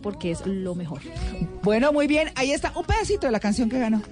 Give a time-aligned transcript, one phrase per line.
[0.00, 1.00] Porque es lo mejor.
[1.62, 2.30] Bueno, muy bien.
[2.34, 4.02] Ahí está un pedacito de la canción que ganó.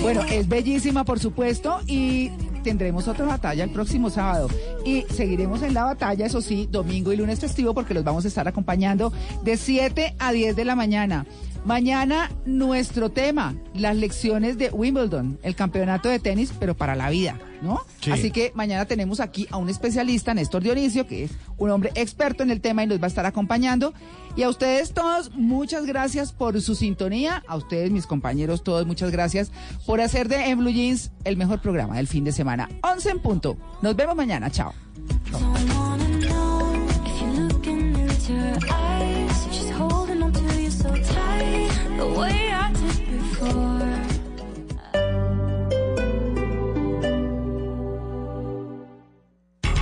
[0.00, 2.30] Bueno, es bellísima, por supuesto, y
[2.62, 4.48] tendremos otra batalla el próximo sábado.
[4.84, 8.28] Y seguiremos en la batalla, eso sí, domingo y lunes festivo, porque los vamos a
[8.28, 9.12] estar acompañando
[9.42, 11.26] de 7 a 10 de la mañana.
[11.64, 17.38] Mañana nuestro tema, las lecciones de Wimbledon, el campeonato de tenis, pero para la vida,
[17.60, 17.82] ¿no?
[18.10, 22.42] Así que mañana tenemos aquí a un especialista, Néstor Dionisio, que es un hombre experto
[22.42, 23.92] en el tema y nos va a estar acompañando.
[24.36, 27.42] Y a ustedes todos, muchas gracias por su sintonía.
[27.46, 29.52] A ustedes, mis compañeros, todos, muchas gracias
[29.84, 32.70] por hacer de En Blue Jeans el mejor programa del fin de semana.
[32.82, 33.56] 11 en punto.
[33.82, 34.50] Nos vemos mañana.
[34.50, 34.72] Chao.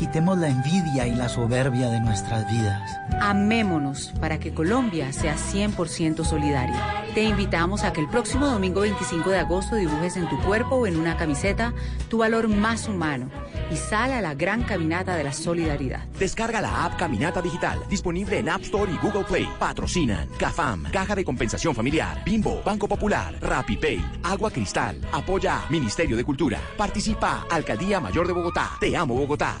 [0.00, 2.98] Quitemos la envidia y la soberbia de nuestras vidas.
[3.20, 7.04] Amémonos para que Colombia sea 100% solidaria.
[7.12, 10.86] Te invitamos a que el próximo domingo 25 de agosto dibujes en tu cuerpo o
[10.86, 11.74] en una camiseta
[12.08, 13.28] tu valor más humano
[13.70, 16.08] y sal a la gran caminata de la solidaridad.
[16.18, 19.46] Descarga la app Caminata Digital, disponible en App Store y Google Play.
[19.58, 26.24] Patrocinan CAFAM, Caja de Compensación Familiar, Bimbo, Banco Popular, RapiPay, Agua Cristal, Apoya Ministerio de
[26.24, 26.58] Cultura.
[26.78, 28.78] Participa Alcaldía Mayor de Bogotá.
[28.80, 29.60] Te amo Bogotá.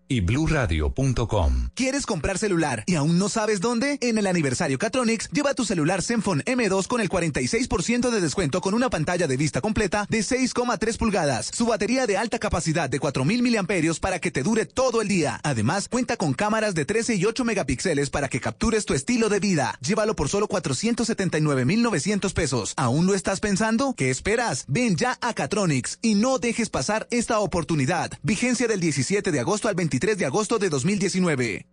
[0.11, 1.69] y bluradio.com.
[1.73, 3.97] ¿Quieres comprar celular y aún no sabes dónde?
[4.01, 8.73] En el aniversario Catronics, lleva tu celular Zenfone M2 con el 46% de descuento con
[8.73, 13.41] una pantalla de vista completa de 6,3 pulgadas, su batería de alta capacidad de 4000
[13.41, 15.39] mAh para que te dure todo el día.
[15.43, 19.39] Además, cuenta con cámaras de 13 y 8 megapíxeles para que captures tu estilo de
[19.39, 19.77] vida.
[19.79, 22.73] Llévalo por solo 479,900 pesos.
[22.75, 23.93] ¿Aún lo estás pensando?
[23.95, 24.65] ¿Qué esperas?
[24.67, 28.11] Ven ya a Catronics y no dejes pasar esta oportunidad.
[28.23, 31.67] Vigencia del 17 de agosto al 23 3 de agosto de 2019.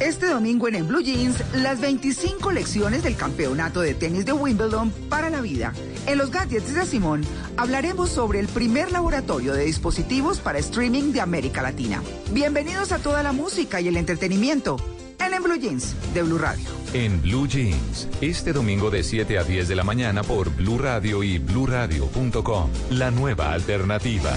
[0.00, 4.90] Este domingo en el Blue Jeans, las 25 lecciones del campeonato de tenis de Wimbledon
[5.10, 5.74] para la vida.
[6.06, 7.26] En los gadgets de Simón
[7.58, 12.02] hablaremos sobre el primer laboratorio de dispositivos para streaming de América Latina.
[12.32, 14.78] Bienvenidos a toda la música y el entretenimiento
[15.20, 16.64] en el Blue Jeans de Blue Radio.
[16.94, 21.22] En Blue Jeans, este domingo de 7 a 10 de la mañana por Blue Radio
[21.22, 24.32] y bluradio.com, la nueva alternativa.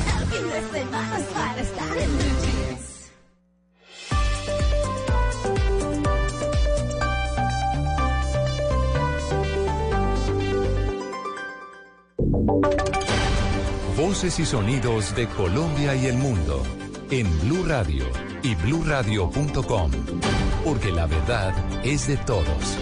[13.98, 16.64] Voces y sonidos de Colombia y el mundo
[17.12, 18.06] en Blue Radio
[18.42, 19.92] y bluradio.com,
[20.64, 21.54] porque la verdad
[21.84, 22.78] es de todos.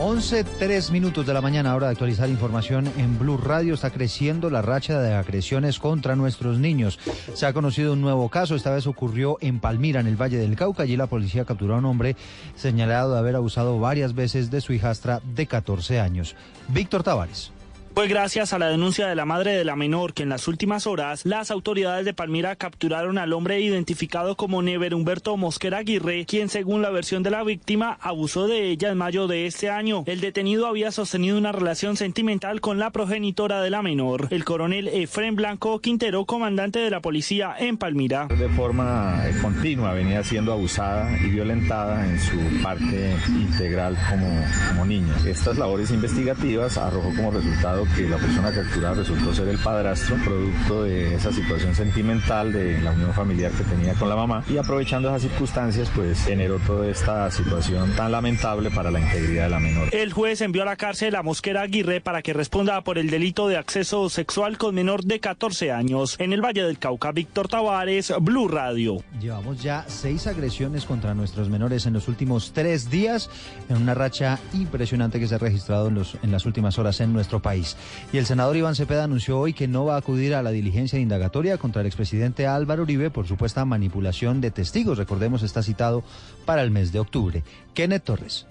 [0.00, 3.74] 11, 3 minutos de la mañana, hora de actualizar información en Blue Radio.
[3.74, 6.98] Está creciendo la racha de agresiones contra nuestros niños.
[7.34, 10.56] Se ha conocido un nuevo caso, esta vez ocurrió en Palmira, en el Valle del
[10.56, 10.82] Cauca.
[10.82, 12.16] Allí la policía capturó a un hombre
[12.54, 16.36] señalado de haber abusado varias veces de su hijastra de 14 años.
[16.68, 17.52] Víctor Tavares.
[17.98, 20.86] Fue gracias a la denuncia de la madre de la menor que en las últimas
[20.86, 26.48] horas las autoridades de Palmira capturaron al hombre identificado como Never Humberto Mosquera Aguirre, quien
[26.48, 30.04] según la versión de la víctima abusó de ella en mayo de este año.
[30.06, 34.86] El detenido había sostenido una relación sentimental con la progenitora de la menor, el coronel
[34.86, 38.28] Efren Blanco Quintero, comandante de la policía en Palmira.
[38.28, 44.86] De forma eh, continua venía siendo abusada y violentada en su parte integral como, como
[44.86, 45.16] niña.
[45.26, 50.84] Estas labores investigativas arrojó como resultado que la persona capturada resultó ser el padrastro, producto
[50.84, 55.08] de esa situación sentimental de la unión familiar que tenía con la mamá y aprovechando
[55.08, 59.88] esas circunstancias pues generó toda esta situación tan lamentable para la integridad de la menor.
[59.92, 63.48] El juez envió a la cárcel a Mosquera Aguirre para que responda por el delito
[63.48, 66.16] de acceso sexual con menor de 14 años.
[66.18, 69.02] En el Valle del Cauca, Víctor Tavares, Blue Radio.
[69.20, 73.30] Llevamos ya seis agresiones contra nuestros menores en los últimos tres días,
[73.68, 77.12] en una racha impresionante que se ha registrado en, los, en las últimas horas en
[77.12, 77.67] nuestro país.
[78.12, 80.98] Y el senador Iván Cepeda anunció hoy que no va a acudir a la diligencia
[80.98, 84.98] indagatoria contra el expresidente Álvaro Uribe por supuesta manipulación de testigos.
[84.98, 86.04] Recordemos, está citado
[86.44, 87.42] para el mes de octubre.
[87.74, 88.46] Kenneth Torres.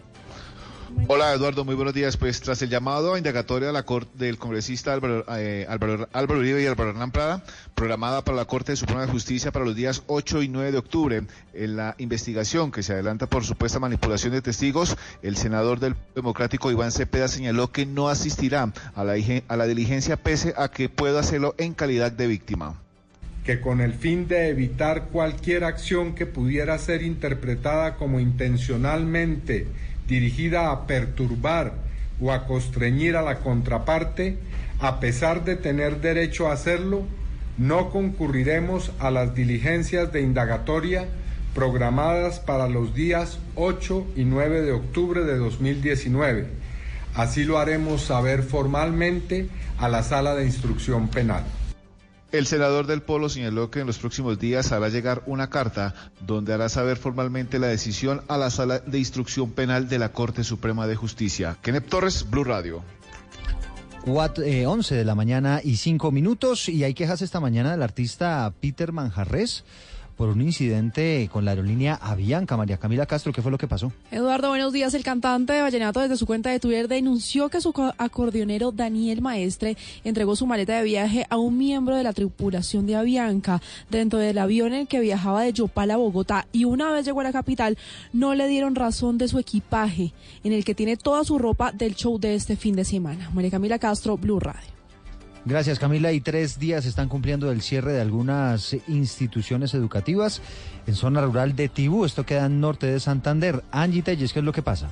[1.06, 2.18] Hola Eduardo, muy buenos días.
[2.18, 6.64] Pues tras el llamado a indagatoria a la corte del congresista Álvaro, eh, Álvaro, Uribe
[6.64, 7.44] y Álvaro Hernán Prada,
[7.76, 11.24] programada para la Corte Suprema de Justicia para los días 8 y 9 de octubre,
[11.54, 16.72] en la investigación que se adelanta por supuesta manipulación de testigos, el senador del Democrático
[16.72, 19.14] Iván Cepeda señaló que no asistirá a la,
[19.48, 22.82] a la diligencia pese a que pueda hacerlo en calidad de víctima
[23.46, 29.68] que con el fin de evitar cualquier acción que pudiera ser interpretada como intencionalmente
[30.07, 31.74] dirigida a perturbar
[32.19, 34.38] o a constreñir a la contraparte,
[34.80, 37.04] a pesar de tener derecho a hacerlo,
[37.57, 41.06] no concurriremos a las diligencias de indagatoria
[41.54, 46.48] programadas para los días 8 y 9 de octubre de 2019.
[47.15, 49.50] Así lo haremos saber formalmente
[49.80, 51.44] a la Sala de Instrucción Penal.
[52.32, 56.54] El senador del Polo señaló que en los próximos días hará llegar una carta donde
[56.54, 60.88] hará saber formalmente la decisión a la Sala de Instrucción Penal de la Corte Suprema
[60.88, 61.58] de Justicia.
[61.62, 62.84] Kenneth Torres, Blue Radio.
[64.06, 68.54] 4, 11 de la mañana y 5 minutos y hay quejas esta mañana del artista
[68.60, 69.64] Peter Manjarres
[70.18, 72.58] por un incidente con la aerolínea Avianca.
[72.58, 73.92] María Camila Castro, ¿qué fue lo que pasó?
[74.12, 74.94] Eduardo, buenos días.
[74.96, 79.78] El cantante de Vallenato desde su cuenta de Twitter denunció que su acordeonero Daniel Maestre
[80.04, 84.40] entregó su maleta de viaje a un miembro de la tripulación de Avianca dentro del
[84.40, 87.31] avión en el que viajaba de Yopal a Bogotá y una vez llegó a la
[87.31, 87.78] capital
[88.12, 91.96] no le dieron razón de su equipaje en el que tiene toda su ropa del
[91.96, 93.30] show de este fin de semana.
[93.34, 94.77] María Camila Castro, Blue Radio.
[95.48, 96.12] Gracias Camila.
[96.12, 100.42] Y tres días están cumpliendo el cierre de algunas instituciones educativas
[100.86, 102.04] en zona rural de Tibú.
[102.04, 103.64] Esto queda en norte de Santander.
[103.72, 104.90] Angie Telles, ¿qué es lo que pasa?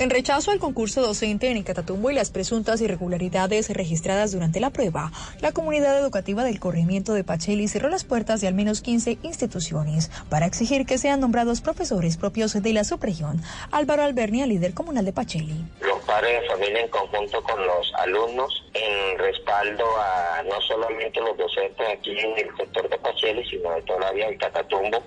[0.00, 5.12] En rechazo al concurso docente en Catatumbo y las presuntas irregularidades registradas durante la prueba,
[5.42, 10.10] la comunidad educativa del corrimiento de Pacheli cerró las puertas de al menos 15 instituciones
[10.30, 13.42] para exigir que sean nombrados profesores propios de la subregión.
[13.72, 15.66] Álvaro Albernia, líder comunal de Pacheli.
[15.82, 21.36] Los padres de familia en conjunto con los alumnos en respaldo a no solamente los
[21.36, 25.02] docentes aquí en el sector de Pacheli, sino de toda la vía del Catatumbo.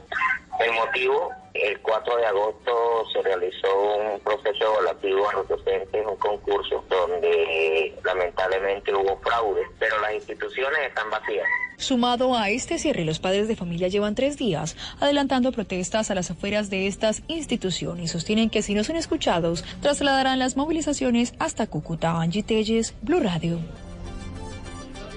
[0.59, 6.15] El motivo el 4 de agosto se realizó un proceso evaluativo a los docentes, un
[6.17, 11.45] concurso donde lamentablemente hubo fraude, pero las instituciones están vacías.
[11.77, 16.31] Sumado a este cierre, los padres de familia llevan tres días adelantando protestas a las
[16.31, 18.11] afueras de estas instituciones.
[18.11, 22.19] Sostienen que si no son escuchados, trasladarán las movilizaciones hasta Cúcuta.
[22.19, 23.59] Angie Telles, Blue Radio.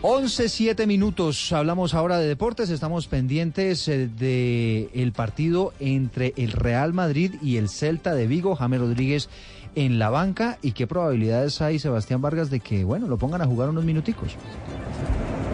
[0.02, 1.52] 11, 7 minutos.
[1.52, 2.70] Hablamos ahora de deportes.
[2.70, 8.26] Estamos pendientes del eh, de el partido entre el Real Madrid y el Celta de
[8.26, 8.54] Vigo.
[8.56, 9.28] James Rodríguez
[9.74, 10.58] en la banca.
[10.62, 14.36] ¿Y qué probabilidades hay, Sebastián Vargas, de que, bueno, lo pongan a jugar unos minuticos?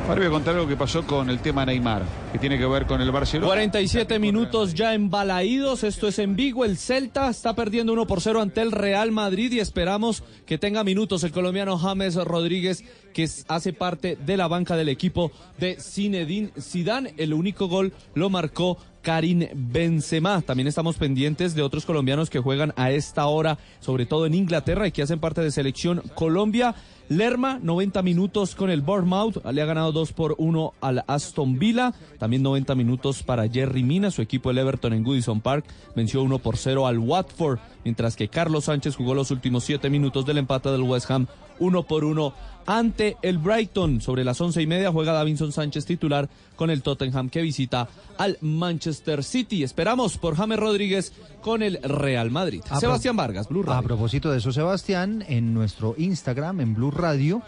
[0.08, 2.02] Ahora voy a contar lo que pasó con el tema Neymar,
[2.32, 3.46] que tiene que ver con el Barcelona.
[3.46, 8.43] 47 minutos ya embalaídos, esto es en Vigo, el Celta está perdiendo 1 por 0
[8.43, 12.84] ante el Real Madrid y esperamos que tenga minutos el colombiano James Rodríguez,
[13.14, 17.14] que hace parte de la banca del equipo de Zinedine Zidane.
[17.16, 20.41] El único gol lo marcó Karim Benzema.
[20.41, 24.86] También estamos pendientes de otros colombianos que juegan a esta hora, sobre todo en Inglaterra
[24.86, 26.74] y que hacen parte de selección Colombia.
[27.08, 31.93] Lerma, 90 minutos con el Bournemouth, le ha ganado 2 por 1 al Aston Villa.
[32.19, 36.38] También 90 minutos para Jerry Mina, su equipo el Everton en Goodison Park, venció 1
[36.38, 40.70] por 0 al Watford, mientras que Carlos Sánchez jugó los últimos 7 minutos del empate
[40.70, 41.26] del West Ham
[41.58, 42.32] 1 por 1
[42.66, 44.00] ante el Brighton.
[44.00, 47.88] Sobre las once y media juega Davinson Sánchez titular con el Tottenham que visita
[48.19, 49.62] al Manchester City.
[49.62, 52.62] Esperamos por James Rodríguez con el Real Madrid.
[52.78, 53.81] Sebastián Vargas, Blue Radio.
[53.81, 57.42] A propósito de eso, Sebastián, en nuestro Instagram, en Blue Radio,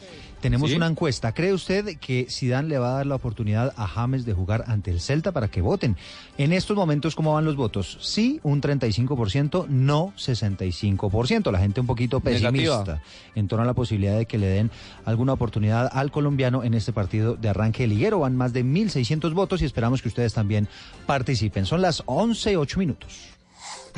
[0.45, 1.33] tenemos una encuesta.
[1.33, 4.91] ¿Cree usted que Zidane le va a dar la oportunidad a James de jugar ante
[4.91, 5.97] el Celta para que voten?
[6.37, 7.97] En estos momentos, ¿cómo van los votos?
[8.03, 11.51] Sí, un 35%, no 65%.
[11.51, 13.01] La gente un poquito pesimista
[13.35, 14.71] en torno a la posibilidad de que le den
[15.07, 18.19] alguna oportunidad al colombiano en este partido de arranque liguero.
[18.19, 20.69] Van más de 1.600 votos y esperamos que ustedes también
[21.07, 21.65] participen.
[21.65, 23.31] Son las 11, 8 minutos.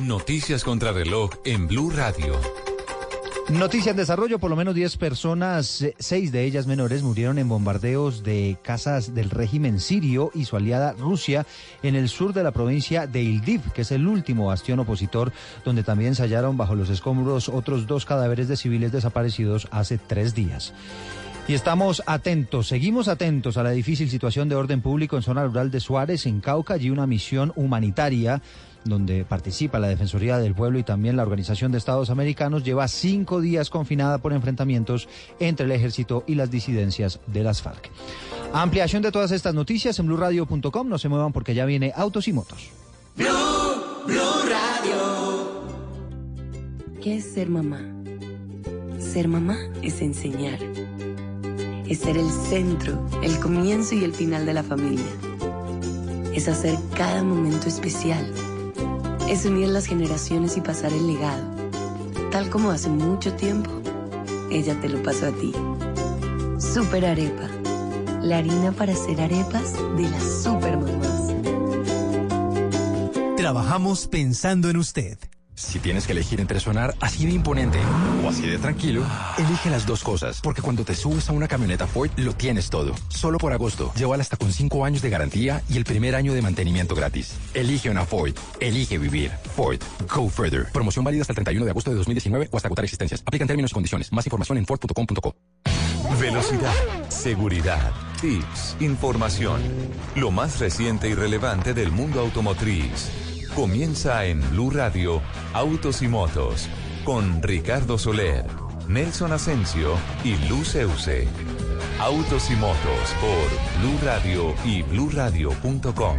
[0.00, 2.38] Noticias contra reloj en Blue Radio.
[3.50, 7.48] Noticia en desarrollo, por lo menos 10 personas, eh, seis de ellas menores, murieron en
[7.48, 11.46] bombardeos de casas del régimen sirio y su aliada Rusia
[11.84, 15.32] en el sur de la provincia de Ildiv, que es el último bastión opositor,
[15.64, 20.34] donde también se hallaron bajo los escombros otros dos cadáveres de civiles desaparecidos hace tres
[20.34, 20.74] días.
[21.46, 25.70] Y estamos atentos, seguimos atentos a la difícil situación de orden público en zona rural
[25.70, 28.42] de Suárez, en Cauca, allí una misión humanitaria
[28.88, 33.40] donde participa la Defensoría del Pueblo y también la Organización de Estados Americanos, lleva cinco
[33.40, 35.08] días confinada por enfrentamientos
[35.40, 37.90] entre el ejército y las disidencias de las FARC.
[38.52, 40.88] Ampliación de todas estas noticias en blurradio.com.
[40.88, 42.70] No se muevan porque ya viene Autos y Motos.
[44.48, 44.96] Radio.
[47.02, 47.80] ¿Qué es ser mamá?
[48.98, 50.58] Ser mamá es enseñar.
[51.88, 55.04] Es ser el centro, el comienzo y el final de la familia.
[56.34, 58.26] Es hacer cada momento especial
[59.28, 61.42] es unir las generaciones y pasar el legado.
[62.30, 63.70] Tal como hace mucho tiempo,
[64.50, 65.52] ella te lo pasó a ti.
[66.58, 67.48] Super Arepa,
[68.22, 71.32] la harina para hacer arepas de las super mamás.
[73.36, 75.18] Trabajamos pensando en usted.
[75.56, 77.78] Si tienes que elegir entre sonar así de imponente
[78.22, 79.02] o así de tranquilo,
[79.38, 82.94] elige las dos cosas, porque cuando te subes a una camioneta Ford lo tienes todo.
[83.08, 86.42] Solo por agosto, llévala hasta con 5 años de garantía y el primer año de
[86.42, 87.38] mantenimiento gratis.
[87.54, 89.30] Elige una Ford, elige vivir.
[89.56, 89.80] Ford,
[90.14, 90.66] go further.
[90.72, 93.22] Promoción válida hasta el 31 de agosto de 2019 o hasta agotar existencias.
[93.22, 94.12] Aplican términos y condiciones.
[94.12, 95.34] Más información en ford.com.co.
[96.20, 96.74] Velocidad,
[97.08, 99.62] seguridad, tips, información.
[100.16, 103.35] Lo más reciente y relevante del mundo automotriz.
[103.56, 105.22] Comienza en Blue Radio,
[105.54, 106.68] Autos y Motos,
[107.04, 108.44] con Ricardo Soler,
[108.86, 111.26] Nelson Asensio y Luz Euse.
[111.98, 116.18] Autos y Motos por Blue Radio y BlueRadio.com.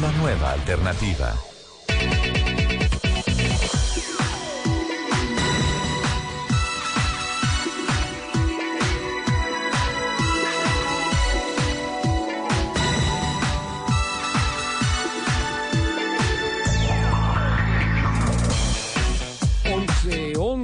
[0.00, 1.49] La nueva alternativa.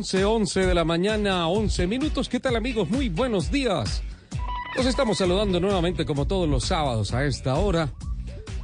[0.07, 2.29] Once, once, once de la mañana, 11 minutos.
[2.29, 2.89] ¿Qué tal amigos?
[2.89, 4.05] Muy buenos días.
[4.77, 7.93] Los estamos saludando nuevamente como todos los sábados a esta hora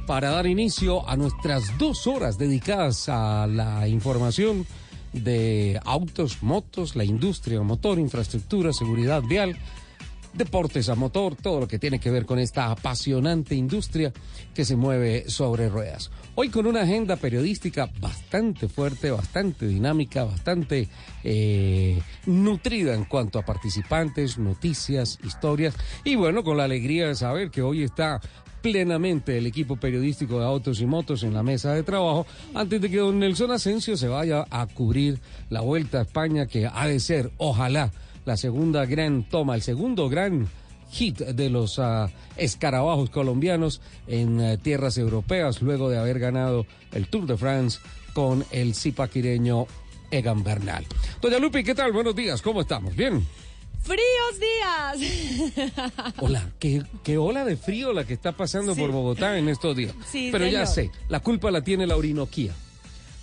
[0.07, 4.65] para dar inicio a nuestras dos horas dedicadas a la información
[5.11, 9.57] de autos, motos, la industria motor, infraestructura, seguridad vial,
[10.33, 14.11] deportes a motor, todo lo que tiene que ver con esta apasionante industria
[14.53, 16.11] que se mueve sobre ruedas.
[16.35, 20.89] Hoy con una agenda periodística bastante fuerte, bastante dinámica, bastante
[21.23, 27.51] eh, nutrida en cuanto a participantes, noticias, historias y bueno, con la alegría de saber
[27.51, 28.19] que hoy está
[28.63, 32.25] plenamente el equipo periodístico de Autos y Motos en la mesa de trabajo
[32.55, 36.65] antes de que don Nelson Asensio se vaya a cubrir la Vuelta a España que
[36.65, 37.91] ha de ser, ojalá,
[38.25, 40.47] la segunda gran toma, el segundo gran
[40.91, 47.07] hit de los ah, escarabajos colombianos en eh, tierras europeas luego de haber ganado el
[47.07, 47.79] Tour de France
[48.13, 49.65] con el zipaquireño
[50.11, 50.85] Egan Bernal.
[51.21, 51.91] Doña Lupi, ¿qué tal?
[51.91, 52.95] Buenos días, ¿cómo estamos?
[52.95, 53.25] ¿Bien?
[53.81, 56.13] ¡Fríos días!
[56.19, 58.79] Hola, qué, qué ola de frío la que está pasando Sí.
[58.79, 59.93] por Bogotá en estos días.
[60.09, 62.53] Sí, Pero ya sé, la culpa la tiene la Orinoquía.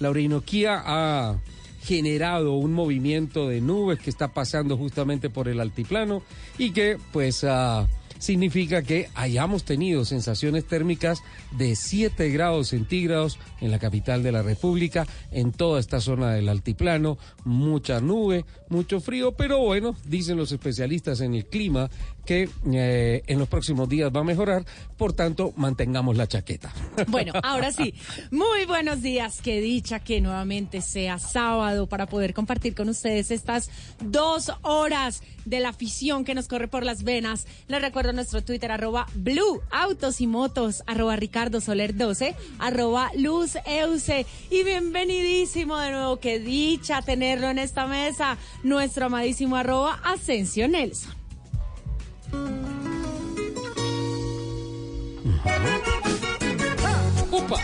[0.01, 1.37] La Orinoquía ha
[1.83, 6.23] generado un movimiento de nubes que está pasando justamente por el altiplano
[6.59, 7.87] y que pues ah,
[8.21, 11.23] significa que hayamos tenido sensaciones térmicas
[11.53, 16.49] de 7 grados centígrados en la capital de la República, en toda esta zona del
[16.49, 21.91] altiplano, mucha nube, mucho frío, pero bueno, dicen los especialistas en el clima
[22.31, 24.65] que eh, en los próximos días va a mejorar,
[24.97, 26.73] por tanto, mantengamos la chaqueta.
[27.09, 27.93] Bueno, ahora sí,
[28.31, 29.41] muy buenos días.
[29.43, 33.69] Qué dicha que nuevamente sea sábado para poder compartir con ustedes estas
[34.01, 37.49] dos horas de la afición que nos corre por las venas.
[37.67, 43.57] Les recuerdo nuestro Twitter, arroba Blue Autos y Motos, arroba Ricardo Soler 12, arroba Luz.
[44.51, 50.01] Y bienvenidísimo de nuevo, qué dicha tenerlo en esta mesa, nuestro amadísimo arroba
[50.69, 51.20] Nelson.
[57.31, 57.57] ¡Upa!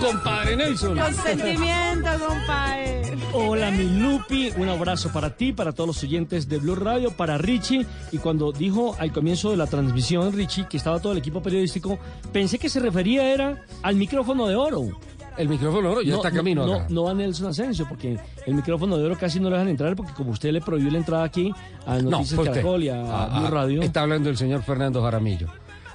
[0.00, 0.98] Compadre Nelson.
[0.98, 3.16] Con sentimiento, compadre.
[3.32, 4.52] Hola, mi Lupi.
[4.56, 7.86] Un abrazo para ti, para todos los oyentes de Blue Radio, para Richie.
[8.12, 11.98] Y cuando dijo al comienzo de la transmisión, Richie, que estaba todo el equipo periodístico,
[12.32, 14.88] pensé que se refería era al micrófono de oro.
[15.36, 16.86] El micrófono de oro ya está camino No, acá.
[16.90, 20.12] no a Nelson Asensio, porque el micrófono de oro casi no lo dejan entrar, porque
[20.12, 21.52] como usted le prohibió la entrada aquí
[21.86, 22.52] a Noticias usted.
[22.52, 23.82] Caracol y a, Ah, Blue ah, Radio.
[23.82, 25.48] Está hablando el señor Fernando Jaramillo.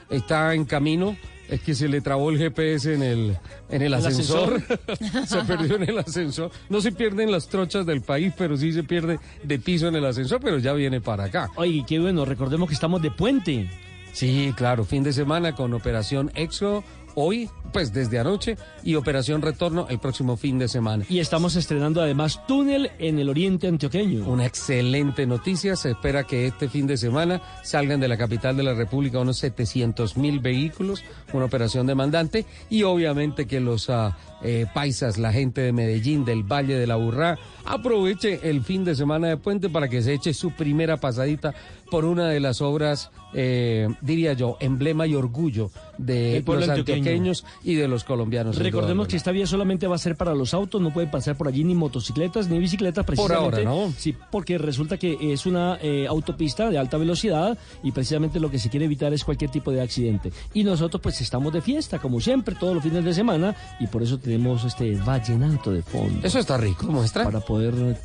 [0.10, 1.15] está en camino.
[1.48, 3.36] Es que se le trabó el GPS en el,
[3.69, 4.62] en el ¿El ascensor.
[4.88, 5.25] ascensor?
[5.27, 6.51] se perdió en el ascensor.
[6.69, 10.05] No se pierden las trochas del país, pero sí se pierde de piso en el
[10.05, 11.50] ascensor, pero ya viene para acá.
[11.55, 13.67] Oye, qué bueno, recordemos que estamos de puente.
[14.12, 16.84] Sí, claro, fin de semana con Operación Éxodo
[17.16, 21.06] hoy, pues desde anoche, y Operación Retorno el próximo fin de semana.
[21.10, 24.28] Y estamos estrenando además túnel en el oriente antioqueño.
[24.28, 25.75] Una excelente noticia.
[25.75, 29.38] Se espera que este fin de semana salgan de la capital de la República unos
[29.38, 35.62] 700 mil vehículos, una operación demandante, y obviamente que los ah, eh, paisas, la gente
[35.62, 39.89] de Medellín, del Valle de la Burrá, aproveche el fin de semana de puente para
[39.89, 41.53] que se eche su primera pasadita
[41.89, 46.98] por una de las obras, eh, diría yo, emblema y orgullo de los antioqueño.
[46.98, 48.58] antioqueños y de los colombianos.
[48.58, 51.48] Recordemos que esta vía solamente va a ser para los autos, no pueden pasar por
[51.48, 53.43] allí ni motocicletas ni bicicletas precisamente.
[53.43, 53.91] ahora, ¿no?
[53.98, 58.60] Sí, porque resulta que es una eh, autopista de alta velocidad y precisamente lo que
[58.60, 60.31] se quiere evitar es cualquier tipo de accidente.
[60.53, 64.03] Y nosotros pues estamos de fiesta, como siempre, todos los fines de semana y por
[64.03, 64.28] eso tenemos
[64.65, 66.27] este vallenato de fondo.
[66.27, 67.24] Eso está rico, muestra.
[67.24, 67.98] Para poder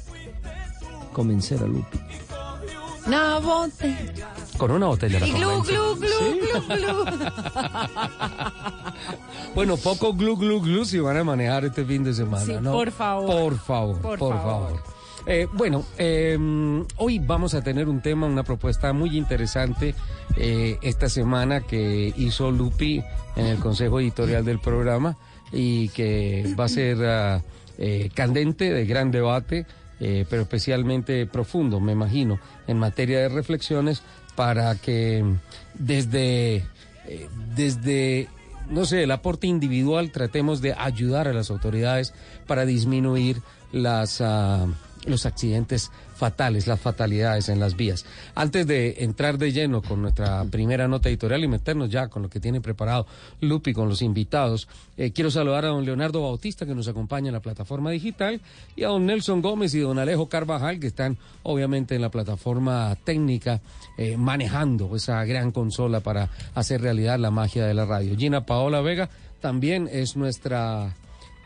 [1.13, 1.99] convencer a Lupi.
[3.07, 4.29] Una botella.
[4.57, 7.07] Con una botella la Y glu, glu, glu, glu, glu.
[9.55, 12.73] Bueno, poco glu glu glu si van a manejar este fin de semana, Sí, ¿no?
[12.73, 13.27] por favor.
[13.27, 14.67] Por favor, Por por, favor.
[14.69, 14.83] favor.
[15.27, 16.37] Eh, bueno, eh,
[16.97, 19.95] hoy vamos a tener un tema, una propuesta muy interesante
[20.37, 23.03] eh, esta semana que hizo Lupi
[23.37, 25.17] en el Consejo Editorial del programa
[25.55, 27.43] y que va a ser ah,
[27.79, 29.67] eh, candente, de gran debate,
[30.01, 34.03] eh, pero especialmente profundo, me imagino, en materia de reflexiones
[34.35, 35.25] para que
[35.75, 36.57] desde,
[37.07, 38.29] eh, desde
[38.69, 42.15] no sé, el aporte individual, tratemos de ayudar a las autoridades
[42.47, 43.43] para disminuir
[43.73, 44.67] las, ah,
[45.07, 48.05] los accidentes fatales, las fatalidades en las vías.
[48.35, 52.31] Antes de entrar de lleno con nuestra primera nota editorial y meternos ya con lo
[52.31, 53.07] que tiene preparado
[53.41, 57.35] Lupi con los invitados, eh, quiero saludar a don Leonardo Bautista que nos acompaña en
[57.35, 58.41] la plataforma digital
[58.77, 62.97] y a don Nelson Gómez y don Alejo Carvajal que están obviamente en la plataforma
[63.05, 63.61] técnica
[63.99, 68.17] eh, manejando esa gran consola para hacer realidad la magia de la radio.
[68.17, 70.95] Gina Paola Vega también es nuestra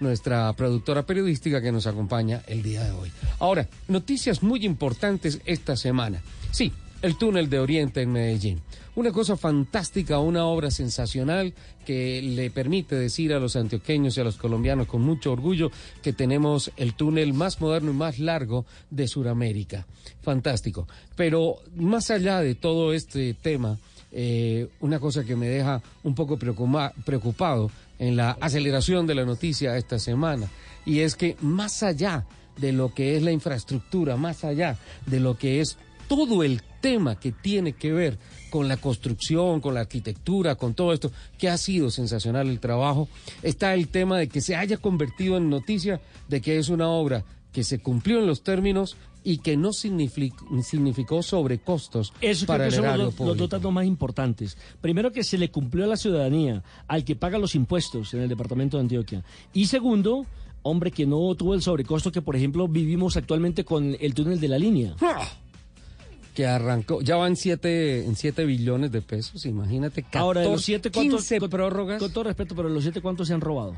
[0.00, 3.10] nuestra productora periodística que nos acompaña el día de hoy.
[3.38, 6.22] Ahora, noticias muy importantes esta semana.
[6.50, 8.60] Sí, el túnel de Oriente en Medellín.
[8.96, 11.54] Una cosa fantástica, una obra sensacional
[11.86, 15.70] que le permite decir a los antioqueños y a los colombianos con mucho orgullo
[16.02, 19.86] que tenemos el túnel más moderno y más largo de Sudamérica.
[20.22, 20.88] Fantástico.
[21.14, 23.78] Pero más allá de todo este tema,
[24.10, 29.24] eh, una cosa que me deja un poco preocupa- preocupado en la aceleración de la
[29.24, 30.48] noticia esta semana,
[30.84, 35.36] y es que más allá de lo que es la infraestructura, más allá de lo
[35.36, 35.76] que es
[36.08, 38.18] todo el tema que tiene que ver
[38.50, 43.08] con la construcción, con la arquitectura, con todo esto, que ha sido sensacional el trabajo,
[43.42, 47.24] está el tema de que se haya convertido en noticia de que es una obra
[47.52, 48.96] que se cumplió en los términos
[49.30, 53.36] y que no signific- significó sobrecostos Eso para creo que el son los, dos- los
[53.36, 54.56] dos datos más importantes.
[54.80, 58.28] Primero, que se le cumplió a la ciudadanía, al que paga los impuestos en el
[58.30, 59.22] departamento de Antioquia.
[59.52, 60.24] Y segundo,
[60.62, 64.48] hombre, que no tuvo el sobrecosto que, por ejemplo, vivimos actualmente con el túnel de
[64.48, 64.94] la línea.
[66.34, 70.02] que arrancó, ya van siete, en 7 billones de pesos, imagínate.
[70.04, 71.20] 14, Ahora, los siete, ¿cuántos?
[71.22, 71.98] 15 con, prórrogas.
[72.00, 73.74] Con todo respeto, pero los siete, ¿cuántos se han robado?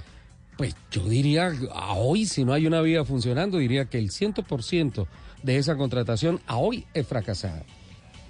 [0.59, 5.07] Pues yo diría, a hoy, si no hay una vía funcionando, diría que el 100%
[5.43, 7.63] de esa contratación a hoy es fracasada.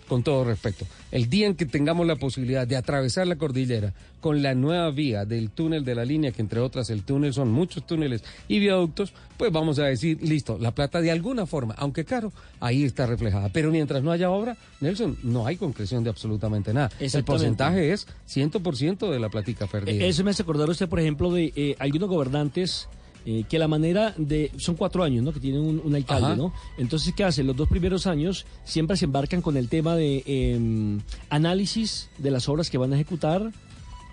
[0.09, 0.85] Con todo respeto.
[1.13, 5.25] El día en que tengamos la posibilidad de atravesar la cordillera con la nueva vía
[5.25, 9.13] del túnel de la línea, que entre otras el túnel son muchos túneles y viaductos,
[9.37, 13.51] pues vamos a decir, listo, la plata de alguna forma, aunque caro, ahí está reflejada.
[13.51, 16.91] Pero mientras no haya obra, Nelson, no hay concreción de absolutamente nada.
[16.99, 20.05] El porcentaje es 100% de la platica perdida.
[20.05, 22.89] Eh, Eso me hace acordar usted, por ejemplo, de eh, algunos gobernantes
[23.27, 24.51] eh, que la manera de...
[24.57, 25.33] Son cuatro años, ¿no?
[25.33, 26.37] Que tienen un, un alcalde, Ajá.
[26.37, 26.53] ¿no?
[26.79, 27.47] Entonces, ¿qué hacen?
[27.47, 32.49] Los dos primeros años siempre se embarcan con el tema de eh, análisis de las
[32.49, 33.53] obras que van a ejecutar,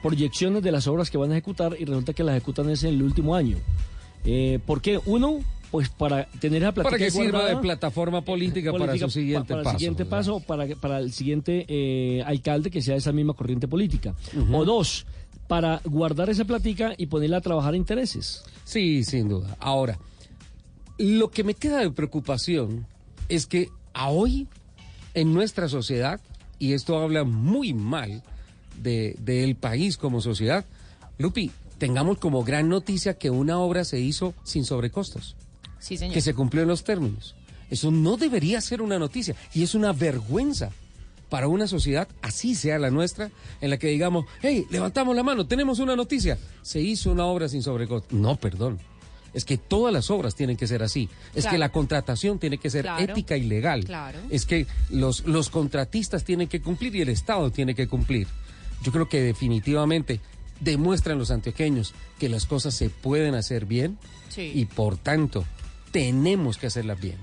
[0.02, 2.96] proyecciones de las obras que van a ejecutar y resulta que las ejecutan es en
[2.96, 3.58] el último año.
[4.26, 5.00] Eh, ¿Por qué?
[5.06, 5.40] Uno,
[5.72, 9.48] pues para tener esa Para plática que sirva guardada, de plataforma política, para su siguiente
[9.50, 9.76] para paso.
[9.76, 14.16] el siguiente paso para, para el siguiente eh, alcalde que sea esa misma corriente política.
[14.52, 15.06] O dos,
[15.48, 18.44] para guardar esa platica y ponerla a trabajar a intereses.
[18.66, 19.56] Sí, sin duda.
[19.60, 19.98] Ahora,
[20.98, 22.86] lo que me queda de preocupación
[23.30, 24.48] es que a hoy,
[25.14, 26.20] en nuestra sociedad,
[26.60, 28.24] y esto habla muy mal
[28.82, 30.66] de- del país como sociedad,
[31.18, 35.36] Lupi, tengamos como gran noticia que una obra se hizo sin sobrecostos,
[35.80, 36.14] Sí, señor.
[36.14, 37.36] que se cumplió en los términos.
[37.70, 40.72] Eso no debería ser una noticia y es una vergüenza
[41.30, 43.30] para una sociedad así sea la nuestra,
[43.62, 47.50] en la que digamos, hey, levantamos la mano, tenemos una noticia, se hizo una obra
[47.50, 48.16] sin sobrecosto.
[48.16, 48.80] No, perdón.
[49.34, 51.10] Es que todas las obras tienen que ser así.
[51.36, 51.52] Es Claro.
[51.52, 53.04] que la contratación tiene que ser Claro.
[53.12, 53.84] ética y legal.
[53.84, 54.20] Claro.
[54.30, 58.26] Es que los, los contratistas tienen que cumplir y el Estado tiene que cumplir.
[58.84, 60.22] Yo creo que definitivamente
[60.62, 64.52] demuestran los antioqueños que las cosas se pueden hacer bien Sí.
[64.56, 65.46] y por tanto
[65.92, 67.18] tenemos que hacerlas bien.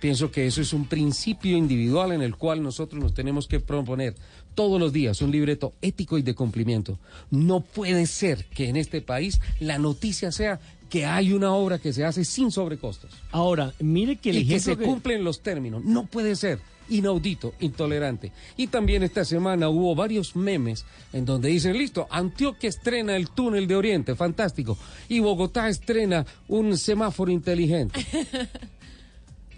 [0.00, 4.14] Pienso que eso es un principio individual en el cual nosotros nos tenemos que proponer
[4.54, 6.98] todos los días un libreto ético y de cumplimiento.
[7.30, 11.92] No puede ser que en este país la noticia sea que hay una obra que
[11.92, 13.10] se hace sin sobrecostos.
[13.30, 15.84] Ahora, mire que el y que se cumplen los términos.
[15.84, 18.32] No puede ser inaudito, intolerante.
[18.56, 23.66] Y también esta semana hubo varios memes en donde dicen, listo, Antioquia estrena el túnel
[23.66, 28.00] de Oriente, fantástico, y Bogotá estrena un semáforo inteligente.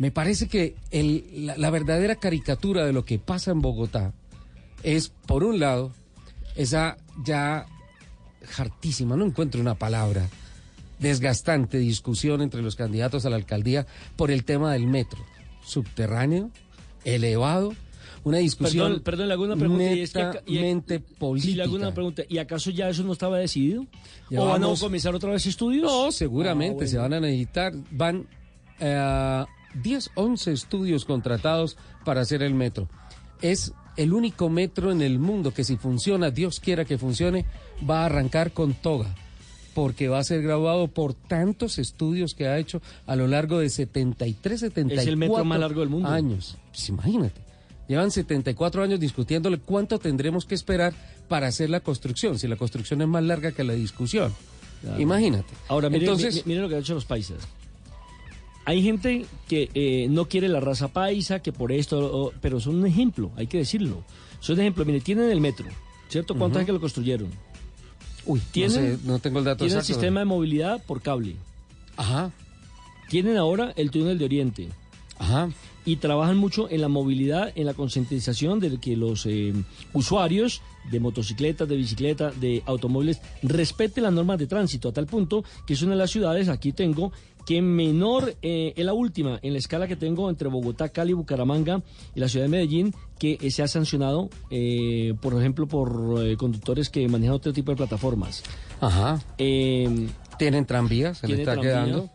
[0.01, 4.15] Me parece que el- la, la verdadera caricatura de lo que pasa en Bogotá
[4.83, 5.93] es, por un lado,
[6.57, 7.67] esa ya
[8.57, 10.27] hartísima, no encuentro una palabra,
[10.99, 13.87] desgastante discusión entre los candidatos a la alcaldía
[14.17, 15.19] por el tema del metro
[15.65, 16.51] subterráneo,
[17.05, 17.75] elevado,
[18.25, 19.93] una discusión Perdón, perdón, le hago una pregunta.
[19.93, 21.57] y es que y- política.
[21.57, 22.23] le hago una pregunta.
[22.29, 23.87] ¿Y acaso ya eso no estaba decidido?
[24.35, 25.85] ¿O van a comenzar otra vez estudios?
[25.85, 28.27] No, seguramente Ah, se van a necesitar, van
[28.79, 32.89] eh, 10, 11 estudios contratados para hacer el metro.
[33.43, 37.45] Es el único metro en el mundo que si funciona, Dios quiera que funcione,
[37.89, 39.15] va a arrancar con toga,
[39.75, 43.69] porque va a ser graduado por tantos estudios que ha hecho a lo largo de
[43.71, 46.09] 73, 74 Es el metro más largo del mundo.
[46.09, 46.57] años.
[46.71, 47.41] Pues imagínate.
[47.89, 50.95] Llevan 74 años discutiéndole cuánto tendremos que esperar
[51.29, 54.33] para hacer la construcción, si la construcción es más larga que la discusión.
[54.81, 55.01] Claro.
[55.01, 55.53] Imagínate.
[55.69, 57.39] Ahora, mire, Entonces, mi- mire lo que han hecho los paisas.
[58.65, 62.87] Hay gente que eh, no quiere la raza paisa, que por esto, pero son un
[62.87, 64.05] ejemplo, hay que decirlo.
[64.41, 64.85] Son un ejemplo.
[64.85, 65.67] Mire, tienen el metro,
[66.09, 66.35] ¿cierto?
[66.35, 67.29] ¿Cuántos años que lo construyeron?
[68.27, 69.95] Uy, tienen, no, sé, no tengo el dato tienen el exacto.
[70.01, 71.37] sistema de movilidad por cable.
[71.97, 72.31] Ajá.
[73.09, 74.69] Tienen ahora el túnel de Oriente.
[75.19, 75.51] Ajá.
[75.85, 79.55] Y trabajan mucho en la movilidad, en la concientización de que los eh,
[79.95, 85.45] usuarios de motocicletas, de bicicletas, de automóviles respeten las normas de tránsito, a tal punto
[85.67, 87.13] que es una de las ciudades, aquí tengo,
[87.47, 91.83] que menor eh, es la última en la escala que tengo entre Bogotá, Cali, Bucaramanga
[92.15, 96.37] y la ciudad de Medellín, que eh, se ha sancionado, eh, por ejemplo, por eh,
[96.37, 98.43] conductores que manejan otro tipo de plataformas.
[98.81, 99.19] Ajá.
[99.39, 101.71] Eh, Tienen tranvías, se le está tranvía.
[101.73, 102.11] quedando.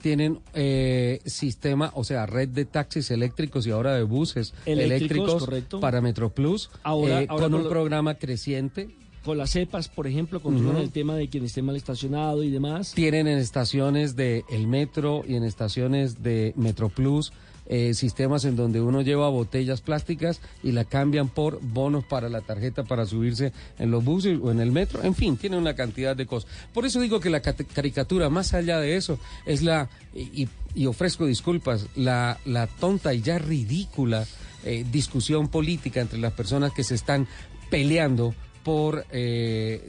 [0.00, 5.44] Tienen eh, sistema, o sea, red de taxis eléctricos y ahora de buses Eléctricos, eléctricos,
[5.44, 5.80] correcto.
[5.80, 8.90] para Metroplus, Ahora- eh, ahora con con un lo- programa creciente.
[9.24, 10.84] con las cepas, por ejemplo, controlan Ujú.
[10.84, 12.92] el tema de quien esté mal estacionado y demás.
[12.94, 17.32] Tienen en estaciones de El Metro y en estaciones de Metroplus
[17.68, 22.40] eh, sistemas en donde uno lleva botellas plásticas y la cambian por bonos para la
[22.40, 25.02] tarjeta para subirse en los buses o en el metro.
[25.04, 26.50] En fin, tiene una cantidad de cosas.
[26.72, 31.26] Por eso digo que la caricatura, más allá de eso, es la, y, y- ofrezco
[31.26, 34.26] disculpas, la, la tonta y ya ridícula
[34.64, 37.28] eh, discusión política entre las personas que se están
[37.70, 39.86] peleando por eh,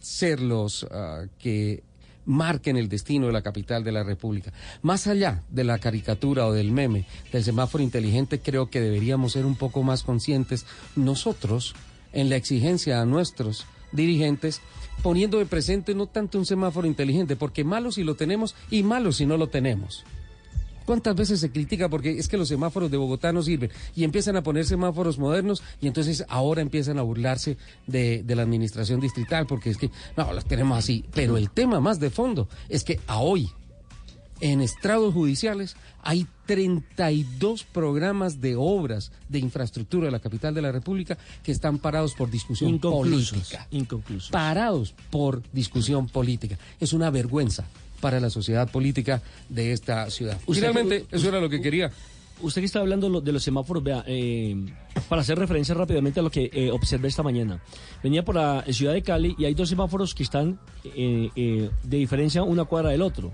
[0.00, 1.82] ser los ah, que
[2.26, 4.52] marquen el destino de la capital de la República.
[4.82, 9.46] Más allá de la caricatura o del meme del semáforo inteligente, creo que deberíamos ser
[9.46, 11.74] un poco más conscientes nosotros
[12.12, 14.60] en la exigencia a nuestros dirigentes,
[15.02, 19.12] poniendo de presente no tanto un semáforo inteligente, porque malo si lo tenemos y malo
[19.12, 20.04] si no lo tenemos.
[20.84, 23.70] ¿Cuántas veces se critica porque es que los semáforos de Bogotá no sirven?
[23.94, 28.42] Y empiezan a poner semáforos modernos y entonces ahora empiezan a burlarse de, de la
[28.42, 31.04] administración distrital porque es que no, los tenemos así.
[31.14, 33.48] Pero el tema más de fondo es que a hoy,
[34.40, 40.72] en estrados judiciales, hay 32 programas de obras de infraestructura de la capital de la
[40.72, 43.68] República que están parados por discusión Inconclusos, política.
[43.70, 44.30] Inconclusos.
[44.30, 46.58] Parados por discusión política.
[46.80, 47.64] Es una vergüenza
[48.02, 50.38] para la sociedad política de esta ciudad.
[50.52, 51.90] Finalmente, eso era lo que quería.
[52.42, 54.56] Usted que está hablando de los semáforos, vea, eh,
[55.08, 57.62] para hacer referencia rápidamente a lo que eh, observé esta mañana.
[58.02, 61.96] Venía por la ciudad de Cali y hay dos semáforos que están eh, eh, de
[61.96, 63.32] diferencia una cuadra del otro.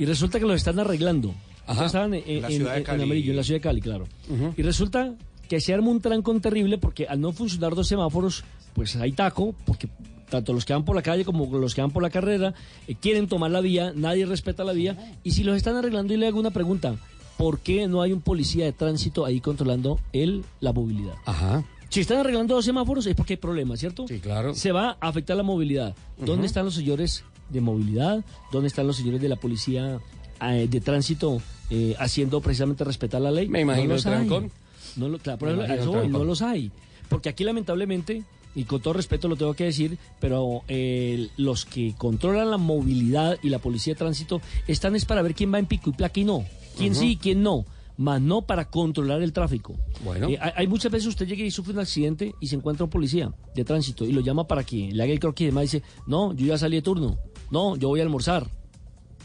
[0.00, 1.32] Y resulta que los están arreglando.
[1.66, 1.86] Ajá.
[1.86, 3.02] Estaban eh, en, La ciudad de en- en Cali.
[3.04, 4.08] amarillo, en la ciudad de Cali, claro.
[4.56, 5.14] Y resulta
[5.48, 8.42] que se arma un trancón terrible porque al no funcionar dos semáforos,
[8.74, 9.88] pues hay taco, porque
[10.30, 12.54] tanto los que van por la calle como los que van por la carrera
[12.86, 15.14] eh, quieren tomar la vía, nadie respeta la vía.
[15.24, 16.96] Y si los están arreglando, y le hago una pregunta,
[17.36, 21.14] ¿por qué no hay un policía de tránsito ahí controlando el, la movilidad?
[21.24, 21.64] Ajá.
[21.90, 24.06] Si están arreglando dos semáforos es porque hay problemas, ¿cierto?
[24.06, 24.54] Sí, claro.
[24.54, 25.94] Se va a afectar la movilidad.
[26.18, 28.22] ¿Dónde están los señores de movilidad?
[28.52, 29.98] ¿Dónde están los señores de la policía
[30.42, 33.48] eh, de tránsito eh, haciendo precisamente respetar la ley?
[33.48, 34.12] Me imagino No el los hay.
[34.12, 34.50] trancón.
[34.96, 36.70] No, lo- claro, Me imagino eso no los hay.
[37.08, 38.22] Porque aquí lamentablemente,
[38.54, 43.38] y con todo respeto lo tengo que decir, pero eh, los que controlan la movilidad
[43.42, 46.20] y la policía de tránsito están es para ver quién va en pico y placa
[46.20, 46.44] y no.
[46.76, 47.64] Quién sí y quién no.
[47.96, 49.74] Más no para controlar el tráfico.
[50.04, 50.28] Bueno.
[50.28, 53.32] Eh, hay, muchas veces usted llega y sufre un accidente y se encuentra un policía
[53.56, 55.62] de tránsito y lo llama para que le haga el croquis y demás.
[55.62, 57.18] Dice, no, yo ya salí de turno.
[57.50, 58.48] No, yo voy a almorzar.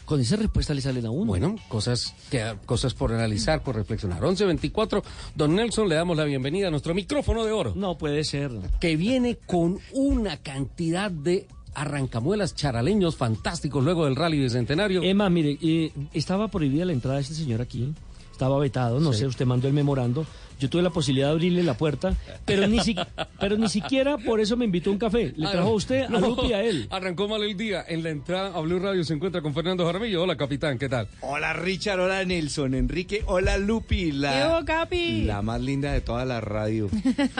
[0.04, 1.24] Con esa respuesta le salen a uno.
[1.26, 4.20] Bueno, cosas, que, cosas por analizar, por reflexionar.
[4.22, 5.02] 11.24,
[5.34, 7.72] don Nelson, le damos la bienvenida a nuestro micrófono de oro.
[7.74, 8.50] No puede ser.
[8.80, 15.02] Que viene con una cantidad de arrancamuelas charaleños fantásticos luego del rally de Centenario.
[15.02, 17.92] Emma, mire, eh, estaba prohibida la entrada de este señor aquí.
[18.30, 19.20] Estaba vetado, no Sí.
[19.20, 20.26] sé, usted mandó el memorando.
[20.60, 22.14] Yo tuve la posibilidad de abrirle la puerta,
[22.44, 22.96] pero ni, si-
[23.40, 25.32] pero ni siquiera por eso me invitó a un café.
[25.36, 26.86] Le Ah, trajo a usted, a Lupi y a él.
[26.90, 27.84] Arrancó mal el día.
[27.86, 30.22] En la entrada a Blue Radio se encuentra con Fernando Jaramillo.
[30.22, 31.08] Hola, capitán, ¿qué tal?
[31.20, 35.22] Hola Richard, hola Nelson, Enrique, hola Lupi, ¿Qué la, Capi?
[35.24, 36.88] la más linda de toda la radio.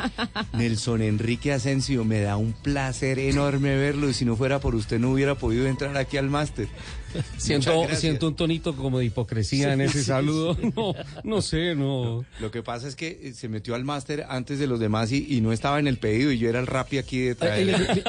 [0.53, 4.99] Nelson Enrique Asensio, me da un placer enorme verlo y si no fuera por usted
[4.99, 6.69] no hubiera podido entrar aquí al máster.
[7.39, 10.55] Siento, siento un tonito como de hipocresía en ese sí, saludo.
[10.55, 10.63] sí.
[10.77, 12.25] No, no sé, no.
[12.41, 15.27] Lo que pasa es que eh, se metió al máster antes de los demás y,
[15.37, 17.29] y no estaba en el pedido y yo era el rapi aquí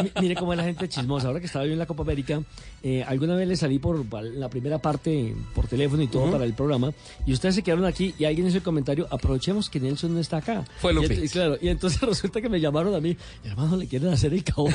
[0.03, 1.27] mi- mire cómo es la gente chismosa.
[1.27, 2.41] Ahora que estaba yo en la Copa América,
[2.83, 6.53] eh, alguna vez le salí por la primera parte por teléfono y todo para el
[6.53, 6.91] programa.
[7.25, 10.37] Y ustedes se quedaron aquí y alguien hizo el comentario, aprovechemos que Nelson no está
[10.37, 10.65] acá.
[10.79, 14.09] Fue ent- y claro, y entonces resulta que me llamaron a mí, hermano, le quieren
[14.09, 14.73] hacer el cabón.